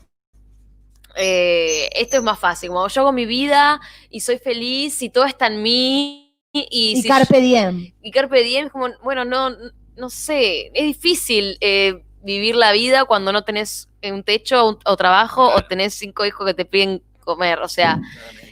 [1.16, 2.70] eh, esto es más fácil.
[2.70, 6.27] Como yo hago mi vida y soy feliz y todo está en mí.
[6.70, 7.94] Y, Y si Carpe Diem.
[8.02, 9.52] y Carpe Diem es como, bueno, no,
[9.96, 14.98] no sé, es difícil eh, vivir la vida cuando no tenés un techo o, o
[14.98, 17.60] trabajo o tenés cinco hijos que te piden comer.
[17.60, 18.00] O sea,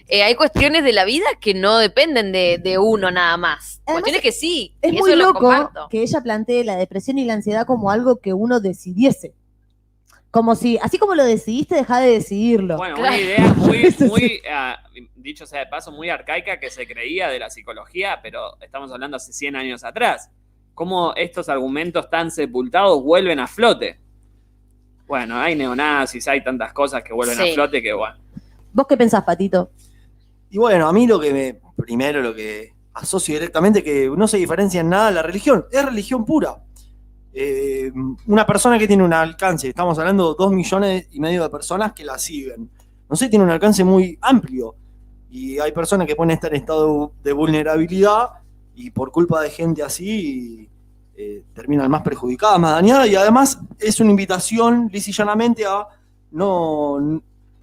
[0.07, 3.81] eh, hay cuestiones de la vida que no dependen de, de uno nada más.
[3.85, 4.75] Además, cuestiones que sí.
[4.81, 5.87] Es y muy eso loco comparto.
[5.89, 9.33] que ella plantee la depresión y la ansiedad como algo que uno decidiese.
[10.35, 12.75] Como si, así como lo decidiste, deja de decidirlo.
[12.75, 13.15] Bueno, Claro.
[13.15, 14.77] una idea muy, muy ah,
[15.15, 19.15] dicho sea de paso, muy arcaica que se creía de la psicología, pero estamos hablando
[19.15, 20.29] hace 100 años atrás.
[20.73, 23.97] ¿Cómo estos argumentos tan sepultados vuelven a flote?
[25.07, 27.51] Bueno, hay neonazis, hay tantas cosas que vuelven Sí.
[27.51, 28.17] a flote que, bueno.
[28.73, 29.71] ¿Vos qué pensás, Patito?
[30.49, 31.61] Y bueno, a mí lo que me.
[31.81, 35.65] Primero, lo que asocio directamente que no se diferencia en nada la religión.
[35.71, 36.57] Es religión pura.
[37.37, 37.91] Eh,
[38.27, 41.91] una persona que tiene un alcance, estamos hablando de dos millones y medio de personas
[41.91, 42.69] que la siguen.
[43.09, 44.75] No sé, tiene un alcance muy amplio.
[45.29, 48.29] Y hay personas que pueden estar en estado de vulnerabilidad
[48.73, 50.69] y por culpa de gente así
[51.17, 53.07] eh, terminan más perjudicadas, más dañadas.
[53.09, 55.85] Y además es una invitación, lisa y llanamente, a
[56.31, 56.99] no,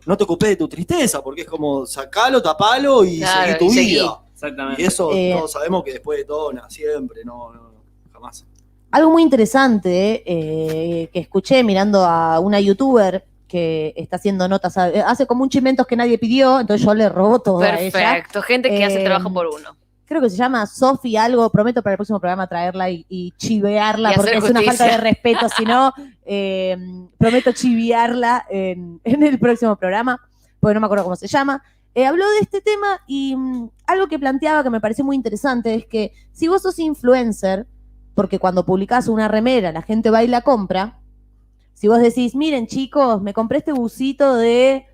[0.04, 3.64] no te ocupes de tu tristeza, porque es como sacalo, tapalo y Claro, seguí tu
[3.64, 3.90] y seguí.
[3.94, 4.20] vida.
[4.34, 4.82] Exactamente.
[4.82, 7.72] Y eso Eh, todos sabemos que después de todo, na, siempre, no, no,
[8.12, 8.44] jamás.
[8.92, 14.86] Algo muy interesante eh, que escuché mirando a una youtuber que está haciendo notas, a-
[15.08, 17.90] hace como un chimentos que nadie pidió, entonces yo le robo todo a ella.
[17.92, 18.42] Perfecto.
[18.42, 19.76] Gente que hace Eh, trabajo por uno.
[20.06, 24.12] Creo que se llama Sofi algo, prometo para el próximo programa traerla y, y chivearla,
[24.12, 25.92] Y porque es una falta de respeto, si no,
[26.26, 26.76] eh,
[27.18, 30.20] prometo chiviarla en, en el próximo programa,
[30.60, 31.62] porque no me acuerdo cómo se llama.
[31.94, 35.74] Eh, habló de este tema y mm, algo que planteaba que me pareció muy interesante
[35.74, 37.66] es que si vos sos influencer,
[38.14, 40.98] porque cuando publicás una remera la gente va y la compra,
[41.74, 44.86] si vos decís, miren chicos, me compré este busito de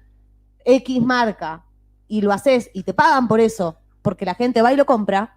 [0.65, 1.65] X marca
[2.07, 5.37] y lo haces y te pagan por eso, porque la gente va y lo compra,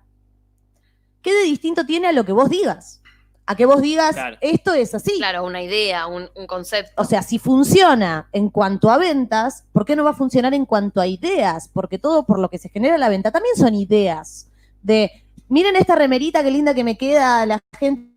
[1.22, 3.02] ¿qué de distinto tiene a lo que vos digas?
[3.48, 4.38] A que vos digas, Claro.
[4.40, 5.18] esto es así.
[5.18, 7.02] Claro, una idea, un, un concepto.
[7.02, 10.66] O sea, si funciona en cuanto a ventas, ¿por qué no va a funcionar en
[10.66, 11.68] cuanto a ideas?
[11.74, 14.48] Porque todo por lo que se genera la venta también son ideas.
[14.84, 15.21] De,
[15.52, 18.10] miren esta remerita, qué linda que me queda, la gente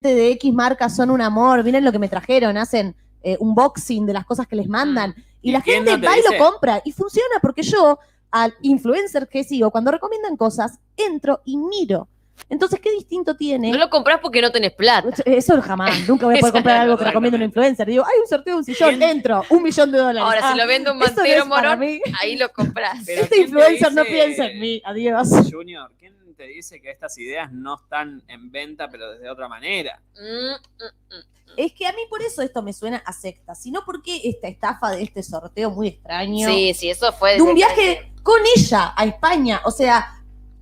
[0.00, 4.12] de X marcas son un amor, miren lo que me trajeron, hacen eh, unboxing de
[4.12, 5.14] las cosas que les mandan.
[5.42, 6.80] Y, ¿Y la gente no va y lo compra.
[6.84, 7.98] Y funciona porque yo,
[8.30, 12.08] al influencer que sigo, cuando recomiendan cosas, entro y miro.
[12.48, 13.72] Entonces, ¿qué distinto tiene?
[13.72, 15.08] No lo compras porque no tenés plata.
[15.24, 17.88] Eso jamás, nunca voy a poder comprar algo que recomienda un influencer.
[17.88, 20.22] Digo, hay un sorteo de un sillón, entro, un millón de dólares.
[20.22, 22.00] Ahora, Ah, si lo vende un no mantero morón, mí.
[22.20, 22.98] ahí lo compras.
[23.04, 25.28] Pero Este ¿quién te influencer no piensa en mí, adiós.
[25.50, 30.00] Junior, ¿quién te dice que estas ideas no están en venta, pero desde otra manera?
[30.14, 31.56] Mm, mm, mm.
[31.56, 34.90] Es que a mí por eso esto me suena a secta, sino porque esta estafa
[34.90, 36.48] de este sorteo muy extraño.
[36.48, 37.36] Sí, sí, eso fue.
[37.36, 39.62] de un viaje con ella a España.
[39.64, 40.12] O sea,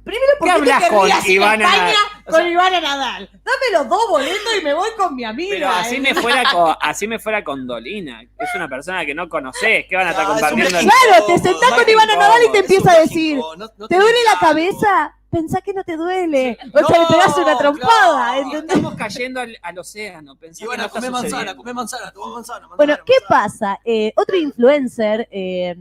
[0.04, 1.94] primero ¿Qué porque hablas te con Ivana España Nadal?
[2.26, 3.30] O con Ivana Nadal.
[3.32, 5.50] Dame los dos boletos y me voy con mi amiga.
[5.54, 6.00] Pero así ¿eh?
[6.00, 8.22] me fuera con, así me fuera con Dolina.
[8.22, 9.86] Es una persona que no conoces.
[9.88, 10.78] ¿Qué van a estar es compartiendo?
[10.78, 13.00] en- viaje Claro, te sentás No, con es Ivana Nadal y te es empieza a
[13.00, 15.16] decir, no- no ¿te duele la cabeza?
[15.34, 16.56] Pensá que no te duele.
[16.72, 18.38] O No, sea, le pegás una trompada, claro.
[18.40, 18.76] ¿entendés?
[18.76, 20.36] Estamos cayendo al, al océano.
[20.36, 22.60] Pensá que Ivana, no está come manzana, come manzana, toma manzana.
[22.68, 23.42] manzana, Bueno, ¿qué manzana.
[23.74, 23.80] pasa?
[23.84, 25.76] Eh, otro influencer, eh,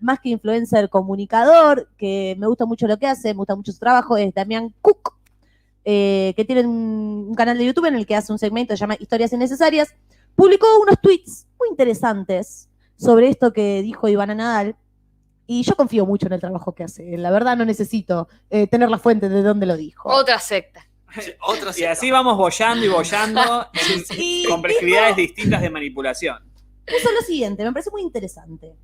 [0.00, 3.78] más que influencer comunicador, que me gusta mucho lo que hace, me gusta mucho su
[3.78, 5.14] trabajo, es Damián Cook,
[5.84, 8.76] eh, que tiene un, un canal de YouTube en el que hace un segmento que
[8.76, 9.94] se llama Historias Innecesarias.
[10.34, 12.68] Publicó unos tweets muy interesantes
[12.98, 14.76] sobre esto que dijo Ivana Nadal.
[15.46, 17.16] Y yo confío mucho en el trabajo que hace.
[17.16, 20.08] La verdad no necesito eh, tener la fuente de dónde lo dijo.
[20.08, 20.86] Otra secta.
[21.20, 26.38] Sí, Otra Y así vamos bollando y bollando en Y complejidades distintas de manipulación.
[26.84, 28.76] puso lo siguiente, me parece muy interesante.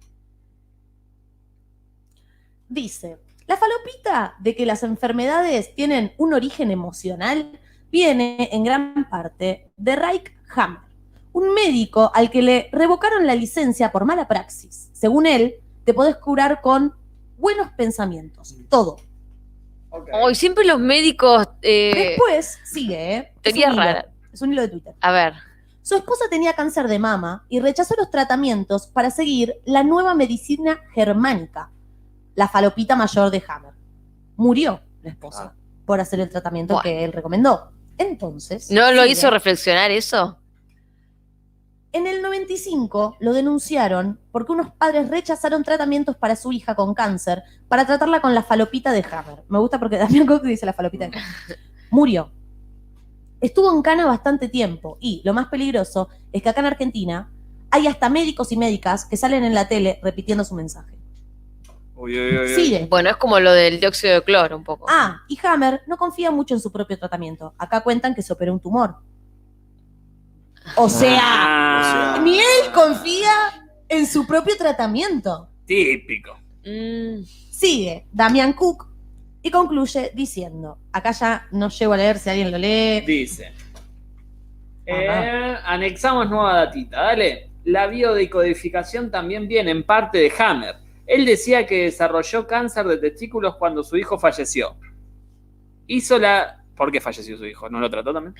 [2.68, 7.60] Dice, La falopita de que las enfermedades tienen un origen emocional
[7.90, 10.80] viene en gran parte de Reich Hammer,
[11.32, 14.88] un médico al que le revocaron la licencia por mala praxis.
[14.94, 16.94] Según él, te podés curar con
[17.38, 18.96] buenos pensamientos, todo.
[20.22, 21.46] Hoy siempre los médicos.
[21.60, 23.32] eh, Después, sigue, ¿eh?
[23.42, 23.82] Es hilo.
[24.32, 24.94] Es un hilo de Twitter.
[25.00, 25.34] A ver.
[25.82, 30.80] Su esposa tenía cáncer de mama y rechazó los tratamientos para seguir la nueva medicina
[30.94, 31.70] germánica,
[32.34, 33.74] la falopita mayor de Hammer.
[34.36, 35.54] Murió la esposa
[35.84, 37.72] por hacer el tratamiento que él recomendó.
[37.98, 38.70] Entonces.
[38.70, 39.12] ¿No lo sigue.
[39.12, 40.38] hizo reflexionar eso?
[41.94, 47.42] En el 95 lo denunciaron porque unos padres rechazaron tratamientos para su hija con cáncer
[47.68, 49.44] para tratarla con la falopita de Hammer.
[49.48, 51.58] Me gusta porque Damián Cook dice la falopita de Hammer.
[51.90, 52.30] Murió.
[53.42, 57.30] Estuvo en cana bastante tiempo y lo más peligroso es que acá en Argentina
[57.70, 60.96] hay hasta médicos y médicas que salen en la tele repitiendo su mensaje.
[61.94, 62.54] Uy, uy, uy, uy.
[62.54, 62.86] Sigue.
[62.88, 64.86] Bueno, es como lo del dióxido de cloro, un poco.
[64.88, 67.52] Ah, y Hammer no confía mucho en su propio tratamiento.
[67.58, 68.96] Acá cuentan que se operó un tumor.
[70.76, 73.30] O sea, Ah, ni él confía
[73.88, 75.48] en su propio tratamiento.
[75.66, 76.38] típico.
[76.64, 78.86] Mm, Sigue Damian Cook
[79.42, 83.00] y concluye diciendo, acá ya no llego a leer si alguien lo lee.
[83.06, 83.52] Dice.
[84.86, 87.50] Eh, anexamos nueva datita, dale.
[87.64, 90.76] La biodecodificación también viene en parte de Hammer.
[91.06, 94.76] Él decía que desarrolló cáncer de testículos cuando su hijo falleció.
[95.86, 96.61] Hizo la.
[96.76, 97.68] ¿Por qué falleció su hijo?
[97.68, 98.34] ¿No lo trató también?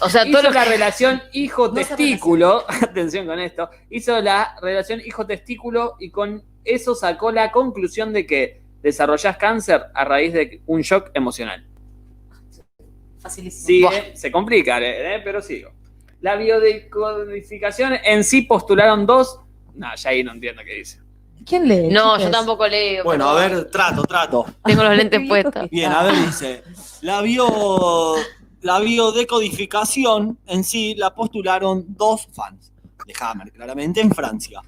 [0.00, 2.64] O sea, hizo la que- relación hijo-testículo.
[2.82, 3.68] atención con esto.
[3.90, 10.04] Hizo la relación hijo-testículo y con eso sacó la conclusión de que desarrollás cáncer a
[10.04, 11.66] raíz de un shock emocional.
[13.18, 13.90] Facilísimo.
[13.90, 15.72] Sigue, se complica, eh, pero sigo.
[16.20, 19.40] La biodecodificación en sí postularon dos.
[19.74, 21.03] No, ya ahí no entiendo qué dice.
[21.46, 21.88] ¿Quién lee?
[21.88, 23.04] No, yo tampoco leo.
[23.04, 24.46] Bueno, a ver, trato, trato.
[24.64, 25.68] Tengo los lentes puestos.
[25.70, 26.62] Bien, a ver, dice.
[27.02, 28.14] La bio.
[28.62, 32.72] La biodecodificación en sí la postularon dos fans
[33.06, 34.62] de Hammer, claramente en Francia.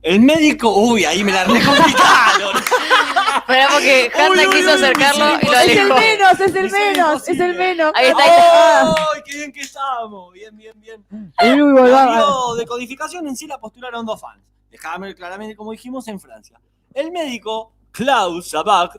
[0.00, 2.62] El médico, uy, ahí me la recomplicaron.
[3.46, 6.00] Pero porque Hanna uy, quiso uy, acercarlo y lo Es el alejó.
[6.00, 7.92] menos, es el menos, es el menos.
[7.96, 8.90] Ahí está.
[8.90, 10.32] ¡Ay, qué bien que estamos!
[10.32, 11.04] Bien, bien, bien.
[11.10, 14.40] Uy, uy, La biodecodificación en sí la postularon dos fans.
[14.72, 16.58] De Hammer, claramente, como dijimos, en Francia.
[16.94, 18.98] El médico, Klaus Sabak,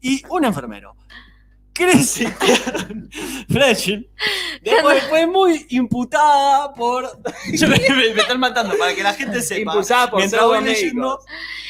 [0.00, 0.94] y un enfermero.
[1.74, 2.36] Christian
[3.48, 4.06] Frechin
[4.60, 7.04] después fue muy imputada por.
[7.54, 9.72] Yo me, me- me están matando para que la gente sepa.
[9.72, 11.18] Impulsada por Mientras voy leyendo,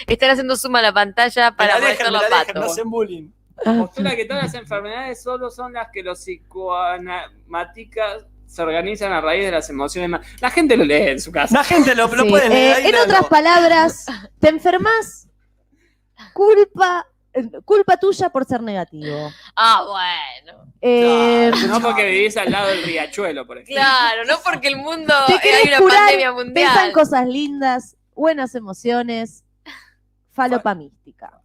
[0.09, 3.31] Están haciendo suma a la pantalla para la dejan, los la dejan, no hacen bullying.
[3.65, 9.45] Postula que todas las enfermedades solo son las que los psicoanamáticas se organizan a raíz
[9.45, 10.21] de las emociones.
[10.41, 11.55] La gente lo lee en su casa.
[11.57, 12.79] La gente lo, lo Sí, puede leer.
[12.85, 14.07] eh, en otras palabras,
[14.39, 15.27] te enfermas,
[16.35, 17.07] culpa,
[17.65, 19.33] culpa tuya por ser negativo.
[19.57, 20.65] Ah, bueno.
[20.81, 23.75] Eh, No porque vivís al lado del riachuelo, por ejemplo.
[23.77, 26.93] Claro, no porque el mundo Te eh, hay una curar, pandemia mundial.
[26.93, 29.45] cosas lindas, buenas emociones,
[30.33, 31.41] falopa mística.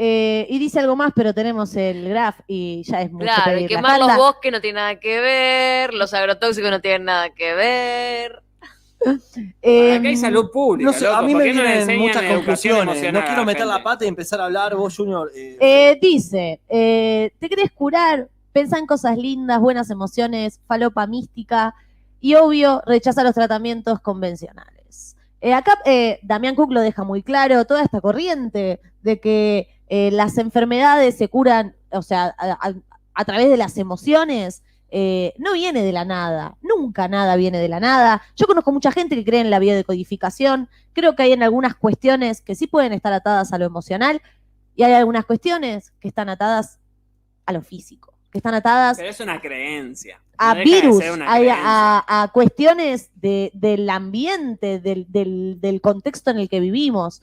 [0.00, 3.68] Eh, y dice algo más, pero tenemos el graph y ya es mucho Claro, pedir.
[3.68, 8.42] Quemar los bosques no tiene nada que ver, los agrotóxicos no tienen nada que ver.
[9.62, 10.90] Eh, Acá hay salud pública.
[10.90, 13.12] No sé, loco, a mí ¿por me no vienen muchas conclusiones.
[13.12, 15.30] No quiero meter la pata y empezar a hablar, vos, Junior.
[15.34, 18.28] eh, Eh, dice, eh, ¿te querés curar?
[18.52, 21.74] Pensá en cosas lindas, buenas emociones, falopa mística
[22.20, 25.16] y obvio, rechaza los tratamientos convencionales.
[25.40, 30.10] Eh, acá eh, Damián Cook lo deja muy claro, toda esta corriente de que eh,
[30.10, 32.74] las enfermedades se curan, o sea, a, a-
[33.14, 37.68] a través de las emociones, eh, no viene de la nada, nunca nada viene de
[37.68, 38.22] la nada.
[38.36, 42.40] Yo conozco mucha gente que cree en la biodecodificación, creo que hay en algunas cuestiones
[42.40, 44.22] que sí pueden estar atadas a lo emocional,
[44.76, 46.78] y hay algunas cuestiones que están atadas
[47.44, 50.20] a lo físico, que están atadas Pero es una creencia.
[50.38, 51.62] a No deja de virus, ser una a, creencia.
[51.66, 57.20] a- a cuestiones de- del ambiente, del, del- del contexto en el que vivimos.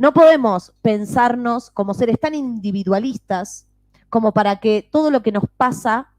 [0.00, 3.68] No podemos pensarnos como seres tan individualistas
[4.08, 6.10] como para que todo lo que nos pasa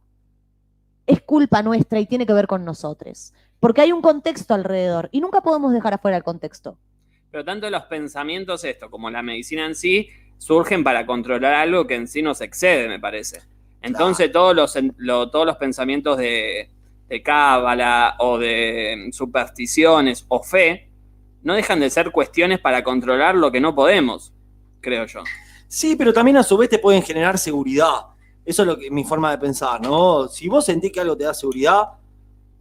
[1.08, 3.34] es culpa nuestra y tiene que ver con nosotros.
[3.60, 6.78] Porque hay un contexto alrededor y nunca podemos dejar afuera el contexto.
[7.32, 11.96] Pero tanto los pensamientos, esto, como la medicina en sí, surgen para controlar algo que
[11.96, 13.42] en sí nos excede, me parece.
[13.82, 16.70] Entonces, todos, los, lo- todos los pensamientos de,
[17.10, 20.91] de cábala o de supersticiones o fe
[21.44, 24.34] no dejan de ser cuestiones para controlar lo que no podemos,
[24.80, 25.22] creo yo.
[25.68, 28.08] Sí, pero también a su vez te pueden generar seguridad.
[28.44, 30.28] Eso es lo que mi forma de pensar, ¿no?
[30.28, 31.90] Si vos sentís que algo te da seguridad,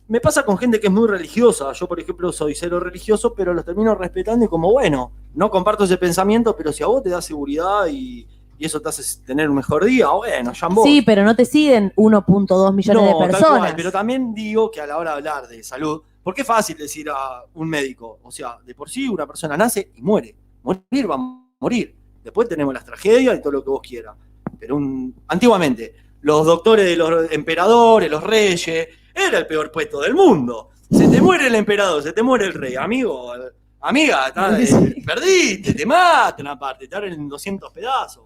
[0.08, 1.72] me pasa con gente que es muy religiosa.
[1.72, 5.84] Yo, por ejemplo, soy cero religioso, pero los termino respetando y como, bueno, no comparto
[5.84, 8.26] ese pensamiento, pero si a vos te da seguridad y,
[8.58, 10.84] y eso te hace tener un mejor día, bueno, ya vos.
[10.84, 13.58] Sí, pero no te siguen 1.2 millones No, de tal personas.
[13.60, 16.76] cual, pero también digo que a la hora de hablar de salud, porque es fácil
[16.76, 20.34] decir a un médico, o sea, de por sí una persona nace y muere.
[20.62, 21.96] Morir va a morir.
[22.22, 24.14] Después tenemos las tragedias y todo lo que vos quieras.
[24.58, 30.14] Pero un, antiguamente, los doctores de los emperadores, los reyes, era el peor puesto del
[30.14, 30.70] mundo.
[30.90, 33.32] Se te muere el emperador, se te muere el rey, amigo,
[33.80, 38.24] amiga, eh, perdiste, te matan aparte, te abren en 200 pedazos.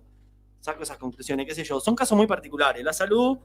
[0.60, 1.78] Saco esas conclusiones, qué sé yo.
[1.78, 2.82] Son casos muy particulares.
[2.82, 3.38] La salud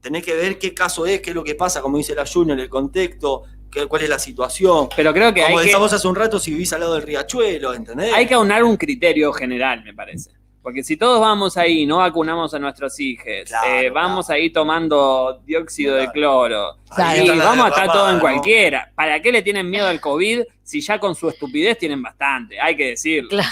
[0.00, 2.60] tenés que ver qué caso es, qué es lo que pasa, como dice la Junior,
[2.60, 3.44] el contexto,
[3.88, 4.88] cuál es la situación.
[4.96, 7.02] Pero creo que como hay que, decíamos hace un rato, si vivís al lado del
[7.02, 8.12] riachuelo, ¿entendés?
[8.12, 10.30] hay que aunar un criterio general, me parece.
[10.62, 14.48] Porque si todos vamos ahí y no vacunamos a nuestros hijos, Claro, eh, vamos ahí
[14.50, 17.22] tomando dióxido de cloro, Claro.
[17.22, 18.20] y vamos a estar todo en ¿no?
[18.22, 18.90] cualquiera.
[18.94, 22.58] ¿Para qué le tienen miedo al COVID si ya con su estupidez tienen bastante?
[22.58, 23.28] Hay que decirlo.
[23.28, 23.48] Claro.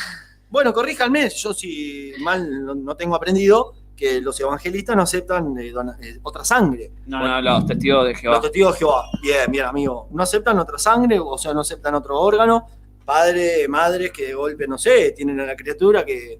[0.48, 5.96] Bueno, corríjanme, yo si mal no tengo aprendido, que los evangelistas no aceptan eh, dona-
[6.02, 6.90] eh, otra sangre.
[7.06, 8.36] No, Bueno, no, los testigos de Jehová.
[8.36, 10.08] Los testigos de Jehová, bien, bien, amigo.
[10.10, 12.66] No aceptan otra sangre, o sea, no aceptan otro órgano.
[13.04, 16.38] Padres, madres que de golpe, no sé, tienen a la criatura que.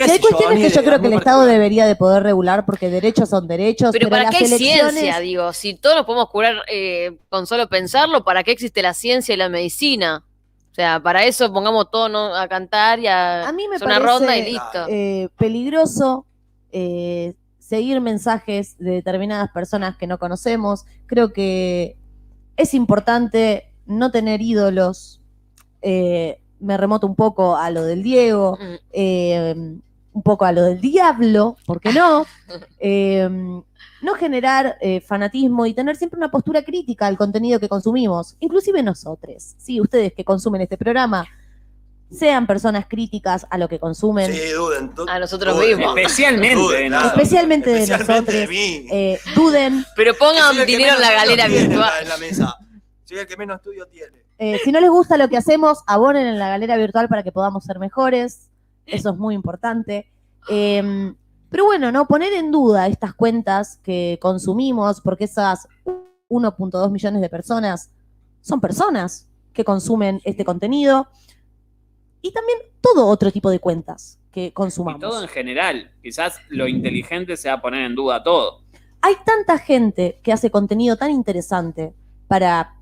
[0.00, 3.28] hay yo, cuestiones que yo creo que el Estado debería de poder regular porque derechos
[3.28, 4.92] son derechos, Pero, pero, ¿para las qué hay elecciones...
[4.94, 5.18] ciencia?
[5.20, 9.34] Digo, si todos nos podemos curar eh, con solo pensarlo, ¿para qué existe la ciencia
[9.34, 10.24] y la medicina?
[10.70, 12.32] O sea, para eso pongamos todo ¿no?
[12.36, 14.86] a cantar y a, A mí me hacer una parece, ronda y listo.
[14.88, 16.24] eh, peligroso
[16.72, 20.84] eh, seguir mensajes de determinadas personas que no conocemos.
[21.06, 21.96] Creo que
[22.56, 25.20] es importante no tener ídolos.
[25.82, 28.74] Eh, me remoto un poco a lo del Diego, Mm.
[28.92, 29.54] eh,
[30.12, 32.24] un poco a lo del diablo, ¿por qué no?
[32.80, 33.28] Eh,
[34.02, 38.82] no generar eh, fanatismo y tener siempre una postura crítica al contenido que consumimos, inclusive
[38.82, 39.54] nosotros.
[39.58, 41.26] Sí, ustedes que consumen este programa,
[42.10, 44.32] sean personas críticas a lo que consumen.
[44.32, 44.94] Sí, duden.
[44.94, 45.96] du- A nosotros duden, mismos.
[45.96, 47.06] Especialmente duden, de.
[47.06, 48.48] Especialmente de Especialmente de nosotros.
[48.56, 48.86] mí.
[48.90, 49.84] Eh, duden.
[49.96, 51.92] Pero pongan dinero en la galera virtual.
[52.02, 52.56] En la mesa.
[53.04, 54.18] Soy el que menos estudio tiene.
[54.38, 57.32] Eh, si no les gusta lo que hacemos, abonen en la galera virtual para que
[57.32, 58.48] podamos ser mejores.
[58.86, 60.06] Eso es muy importante.
[60.48, 61.12] Eh,
[61.50, 65.66] pero bueno, no poner en duda estas cuentas que consumimos, porque esas
[66.28, 67.90] 1.2 millones de personas
[68.40, 71.08] son personas que consumen este contenido.
[72.22, 75.00] Y también todo otro tipo de cuentas que Y consumamos.
[75.00, 75.92] todo en general.
[76.02, 78.62] Quizás lo inteligente sea poner en duda todo.
[79.00, 81.94] hay tanta gente que hace contenido tan interesante
[82.26, 82.74] para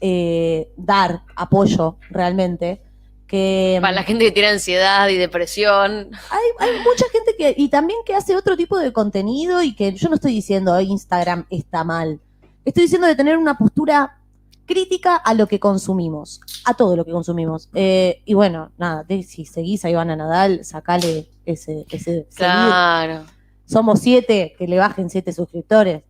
[0.00, 2.82] eh, dar apoyo realmente
[3.26, 6.10] que Para la gente que tiene ansiedad y depresión.
[6.30, 9.92] hay, hay mucha gente que y también que hace otro tipo de contenido y que
[9.92, 12.20] yo no estoy diciendo Instagram está mal
[12.64, 14.17] estoy diciendo de tener una postura
[14.68, 19.44] crítica a lo que consumimos a todo lo que consumimos Eh, y bueno nada si
[19.46, 22.26] seguís a Ivana Nadal sacale ese, ese seguir.
[22.36, 23.24] Claro.
[23.66, 26.02] somos siete que le bajen siete suscriptores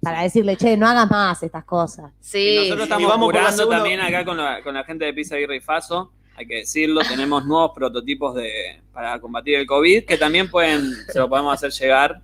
[0.00, 2.56] para decirle che no hagas más estas cosas Y Sí.
[2.60, 5.34] nosotros y estamos vamos la curando también acá con la, con la gente de Pizza
[5.36, 6.12] Birra y Faso.
[6.36, 11.18] Hay que decirlo, tenemos nuevos prototipos de, para combatir el COVID que también pueden, se
[11.18, 12.20] lo podemos hacer llegar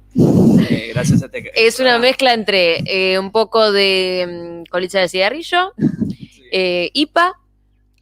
[0.70, 1.50] eh, gracias a este.
[1.54, 1.98] Es una programa.
[1.98, 5.72] mezcla entre eh, un poco de mm, colilla de cigarrillo,
[6.52, 7.40] eh, IPA,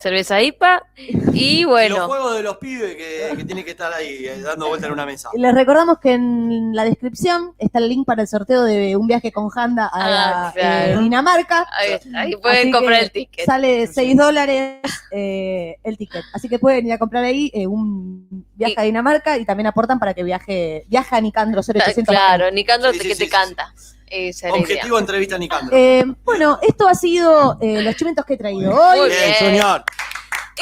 [0.02, 3.92] cerveza IPA y Y los bueno, juegos de los pibes que, que tienen que estar
[3.92, 5.30] ahí eh, dando vuelta en una mesa.
[5.34, 9.32] Les recordamos que en la descripción está el link para el sorteo de un viaje
[9.32, 10.98] con Handa a Ah, claro.
[11.00, 11.66] eh, Dinamarca.
[11.72, 13.46] ahí, ahí pueden Así comprar el ticket.
[13.46, 14.80] Sale 6 dólares
[15.12, 16.22] eh, el ticket.
[16.32, 19.66] Así que pueden ir a comprar ahí eh, un viaje Y- a Dinamarca y también
[19.68, 22.04] aportan para que viaje viaja a Nicandro 0800.
[22.14, 23.72] Claro, Nicandro Sí, sí, que sí, te sí, canta.
[24.12, 24.52] Idea.
[24.52, 25.76] Objetivo entrevista a Nicandro.
[25.76, 28.98] Eh, bueno, esto ha sido eh, los chimentos que he traído hoy.
[29.01, 29.84] Muy bien, señor.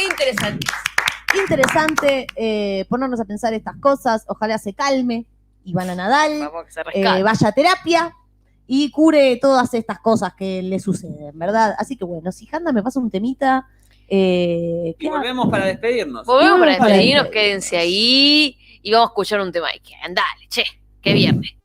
[0.03, 0.67] Interesante.
[1.39, 4.25] Interesante eh, ponernos a pensar estas cosas.
[4.29, 5.27] Ojalá se calme
[5.65, 6.41] Ivana Nadal.
[6.41, 7.23] Vamos que se eh, rescate.
[7.23, 8.17] vaya a terapia
[8.67, 11.75] y cure todas estas cosas que le suceden, ¿verdad?
[11.79, 13.67] Así que bueno, si Handa me pasa un temita,
[14.09, 16.27] eh, Y ¿qué volvemos para despedirnos.
[16.27, 17.31] Volvemos para despedirnos, despedir.
[17.31, 19.81] quédense ahí y vamos a escuchar un tema ahí.
[20.03, 20.65] Dale, che,
[21.01, 21.60] que viernes.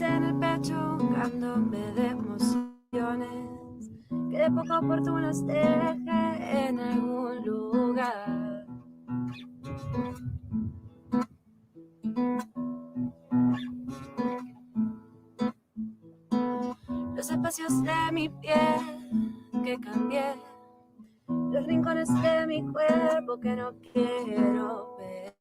[0.00, 3.90] En el pecho ahogándome de emociones
[4.30, 8.64] que de poco oportunas dejé en algún lugar.
[17.16, 19.34] Los espacios de mi piel
[19.64, 20.34] que cambié,
[21.26, 25.37] los rincones de mi cuerpo que no quiero perder.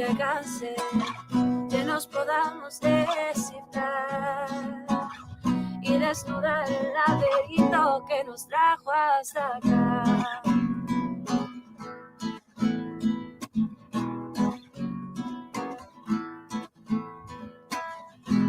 [0.00, 0.74] Que alcance
[1.68, 4.48] que nos podamos descifrar
[5.82, 10.42] y desnudar el laberinto que nos trajo hasta acá.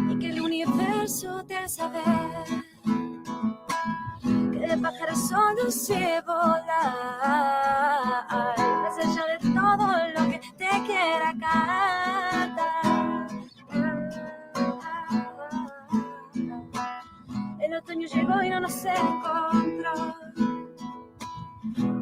[0.08, 2.62] Y que el universo te ver
[4.52, 6.64] que de pájaros solo sé volar,
[8.56, 10.21] más allá de todo lo
[10.56, 12.52] te quiera cantar.
[17.60, 20.14] El otoño llegó y no nos encontró.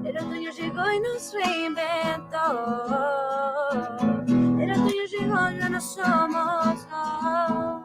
[0.05, 2.47] El otoño llegó y nos reinventó.
[4.59, 7.83] El otoño llegó, ya no somos dos.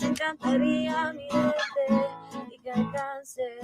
[0.00, 2.06] Me encantaría mirarte
[2.50, 3.58] y que alcance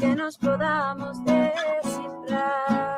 [0.00, 2.97] que nos podamos descifrar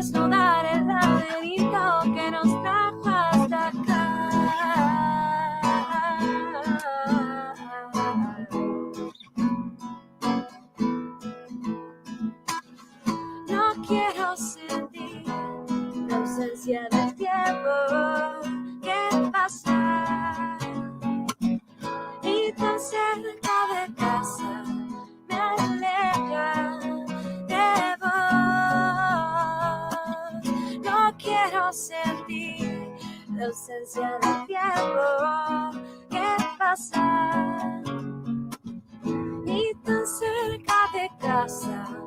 [0.00, 4.02] desnudar el laberinto que nos trajo hasta acá.
[13.46, 15.22] No quiero sentir
[16.08, 17.70] la ausencia del tiempo
[18.82, 19.79] que pasa
[33.50, 35.70] ausencia del tiempo
[36.08, 37.82] que pasa
[39.44, 41.99] y tan cerca de casa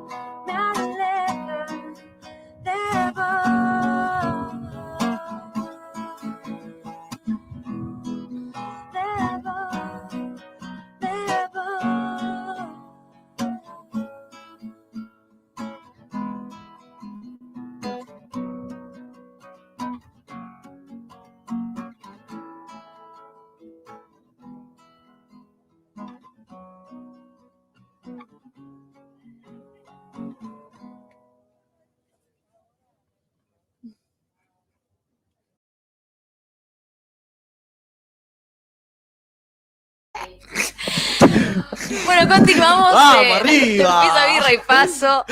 [42.04, 42.92] Bueno, continuamos.
[42.92, 44.02] ¡Vamos, eh, arriba!
[44.02, 45.24] Pizza, birra y paso.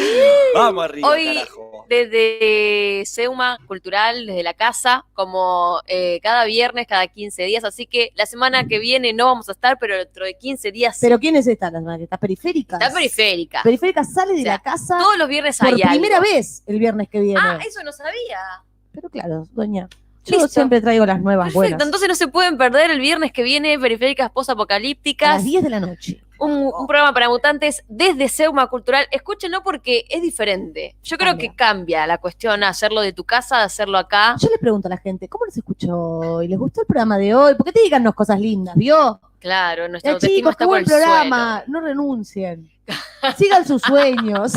[0.54, 1.86] Vamos arriba, Hoy, carajo.
[1.88, 7.64] desde Seuma Cultural, desde la casa, como eh, cada viernes, cada 15 días.
[7.64, 10.98] Así que la semana que viene no vamos a estar, pero dentro de 15 días.
[11.00, 11.70] Pero ¿quién es esta?
[11.70, 12.80] ¿Las estas periféricas?
[12.80, 13.62] Está periférica.
[13.62, 16.30] Periférica sale de O sea, la casa Todos los viernes por hay primera algo.
[16.32, 17.40] vez el viernes que viene.
[17.42, 18.38] Ah, eso no sabía.
[18.92, 19.88] Pero claro, doña.
[20.24, 20.48] Yo Listo.
[20.48, 21.82] siempre traigo las nuevas Perfecto, buenas.
[21.82, 25.34] entonces no se pueden perder el viernes que viene Periféricas A Posapocalípticas.
[25.34, 26.22] las 10 de la noche.
[26.42, 29.06] Un, un programa para mutantes desde Seuma Cultural.
[29.10, 30.96] Escúchenlo porque es diferente.
[31.02, 31.50] Yo creo Cambia.
[31.50, 34.36] que cambia la cuestión hacerlo de tu casa, hacerlo acá.
[34.38, 36.48] Yo le pregunto a la gente, ¿cómo les escuchó hoy?
[36.48, 37.54] ¿Les gustó el programa de hoy?
[37.54, 38.74] ¿Por qué te díganos cosas lindas?
[38.76, 39.20] ¿Vio?
[39.38, 41.64] Claro, nuestra Eh, autoestima chicos, está por el programa.
[41.66, 42.70] No renuncien.
[43.38, 44.52] Sigan sus sueños.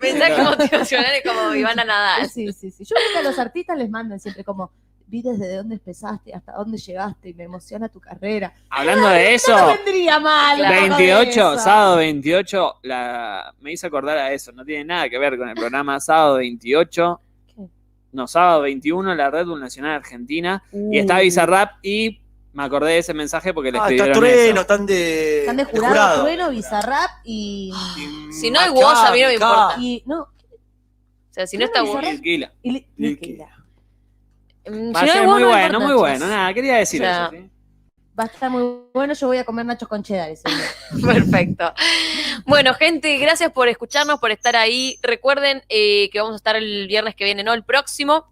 [0.00, 2.28] Mensajes motivacionales como Ivana Nadal.
[2.28, 2.84] Sí, sí, sí.
[2.84, 4.70] Yo creo que a los artistas les mandan siempre como,
[5.10, 8.52] vi desde dónde empezaste hasta dónde llegaste y me emociona tu carrera.
[8.68, 10.58] Hablando de eso, No vendría mal.
[10.58, 10.74] Claro.
[10.74, 11.58] algo de 28, eso.
[11.64, 15.54] sábado 28, la, me hizo acordar a eso, no tiene nada que ver con el
[15.54, 17.20] programa sábado 28.
[17.46, 17.62] ¿Qué?
[18.12, 20.62] No, sábado 21, la Red Bull Nacional Argentina.
[20.72, 21.20] Y está.
[21.20, 22.20] Bizarrap y
[22.52, 25.64] me acordé de ese mensaje porque le Ah, está escribieron trueno, están de, Están de
[25.64, 26.22] jurado, jurado.
[26.22, 27.72] Trueno, Bizarrap y...
[28.28, 29.74] Y Si no hay voz, a mí no me importa.
[29.78, 30.28] y no, O
[31.30, 31.80] sea, si no está.
[31.82, 32.02] Bizarrap.
[32.04, 32.52] Tranquila.
[32.62, 32.86] y
[34.68, 36.26] Va Si a ser muy bueno, muy bueno.
[36.26, 37.30] Nada, quería decir O sea, eso.
[37.32, 37.50] ¿sí?
[38.18, 38.62] Va a estar muy
[38.92, 41.02] bueno, yo voy a comer nachos con cheddar ese día.
[41.14, 41.72] Perfecto.
[42.46, 44.98] Bueno, gente, gracias por escucharnos, por estar ahí.
[45.02, 48.26] Recuerden eh, que vamos a estar el viernes que viene, no el próximo,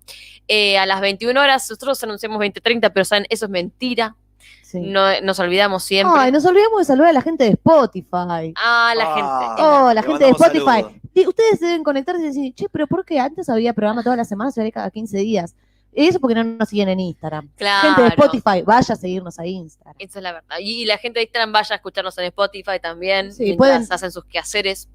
[0.48, 1.70] eh, a las 21 horas.
[1.70, 4.16] Nosotros anunciamos 20.30, pero saben, eso es mentira.
[4.62, 4.80] Sí.
[4.80, 6.18] No, nos olvidamos siempre.
[6.20, 8.52] Ay, nos olvidamos de saludar a la gente de Spotify.
[8.56, 9.14] Ah, la Ah.
[9.14, 9.62] gente.
[9.62, 10.64] Oh, la gente de Spotify.
[10.64, 10.92] saludos.
[11.28, 14.56] Ustedes deben conectarse y decir, che, pero ¿por qué antes había programa todas las semanas
[14.56, 15.54] y ahora cada 15 días?
[15.96, 17.50] Eso porque no nos siguen en Instagram.
[17.56, 17.88] Claro.
[17.88, 19.94] Gente de Spotify, vaya a seguirnos a Instagram.
[19.98, 20.56] Esa es la verdad.
[20.60, 23.32] Y la gente de Instagram vaya a escucharnos en Spotify también.
[23.32, 24.88] Sí, pueden- hacen sus quehaceres,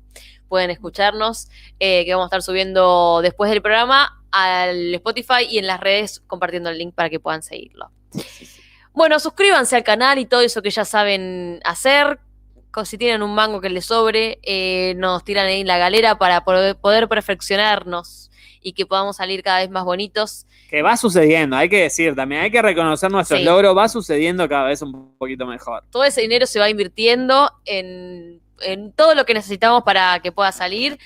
[0.47, 1.47] pueden escucharnos.
[1.79, 6.21] eh, que vamos a estar subiendo después del programa al Spotify y en las redes
[6.27, 7.89] compartiendo el link para que puedan seguirlo.
[8.93, 12.19] Bueno, suscríbanse al canal y todo eso que ya saben hacer.
[12.85, 16.43] si tienen un mango que les sobre, eh, nos tiran ahí en la galera para
[16.45, 18.29] poder perfeccionarnos
[18.61, 20.45] y que podamos salir cada vez más bonitos.
[20.71, 23.45] Que va sucediendo, hay que decir también, hay que reconocer nuestros Sí.
[23.45, 25.83] logros, va sucediendo cada vez un poquito mejor.
[25.91, 30.51] Todo ese dinero se va invirtiendo en, en todo lo que necesitamos para que pueda
[30.51, 30.99] salir.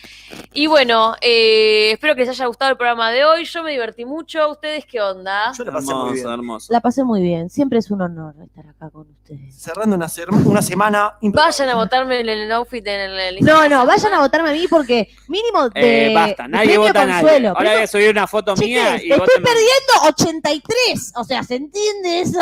[0.53, 3.45] Y bueno, eh, espero que les haya gustado el programa de hoy.
[3.45, 4.49] Yo me divertí mucho.
[4.49, 5.51] ¿Ustedes qué onda?
[5.57, 6.17] Yo la pasé muy bien.
[6.25, 6.73] Hermoso, hermoso.
[6.73, 7.49] La pasé muy bien.
[7.49, 9.55] Siempre es un honor estar acá con ustedes.
[9.55, 10.07] Cerrando una,
[10.45, 11.15] una semana.
[11.21, 14.67] Vayan a votarme en el outfit en el No, no, vayan a votarme a mí
[14.69, 17.47] porque mínimo de Eh, basta, nadie vota a nadie.
[17.47, 21.13] Ahora voy a subir una foto mía y estoy voten- perdiendo 83.
[21.15, 22.39] O sea, ¿se entiende eso?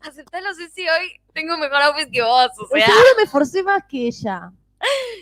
[0.00, 2.50] Aceptalo, Ceci, hoy tengo un mejor outfit que vos.
[2.58, 4.50] O sea, Seguro me forcé más que ella.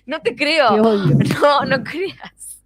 [0.06, 0.68] no te Te creo.
[0.82, 1.16] odio.
[1.40, 2.62] No, no creas.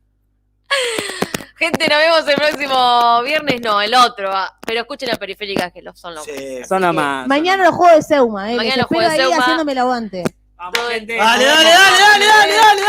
[1.56, 4.30] Gente, nos vemos el próximo viernes, no, el otro.
[4.32, 6.24] ah, Pero escuchen la periférica que los son los.
[6.24, 6.64] Sí.
[6.66, 7.26] Son los más.
[7.26, 8.56] Mañana los juegos de Seuma, eh.
[8.56, 9.36] Mañana los juegos de ahí Seuma.
[9.42, 10.22] haciéndome el aguante.
[10.56, 11.16] Vamos, gente.
[11.16, 12.82] Dale, dale, dale, dale, dale, dale,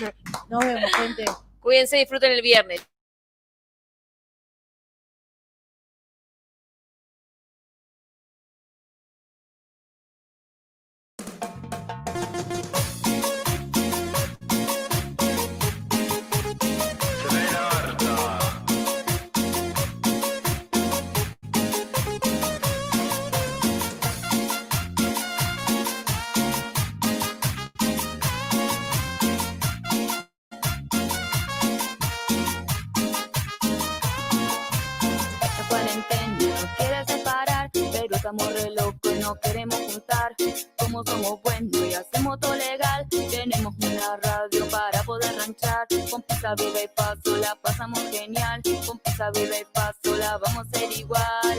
[0.00, 0.14] dale.
[0.48, 1.24] Nos vemos, gente.
[1.60, 2.86] Cuídense, disfruten el viernes.
[38.28, 40.36] Estamos re locos y no queremos juntar.
[40.78, 45.86] Como somos buenos y hacemos todo legal, tenemos una radio para poder ranchar.
[46.10, 48.60] Con pizza viva y paso la pasamos genial.
[48.86, 51.58] Con pizza viva y paso la vamos a hacer igual.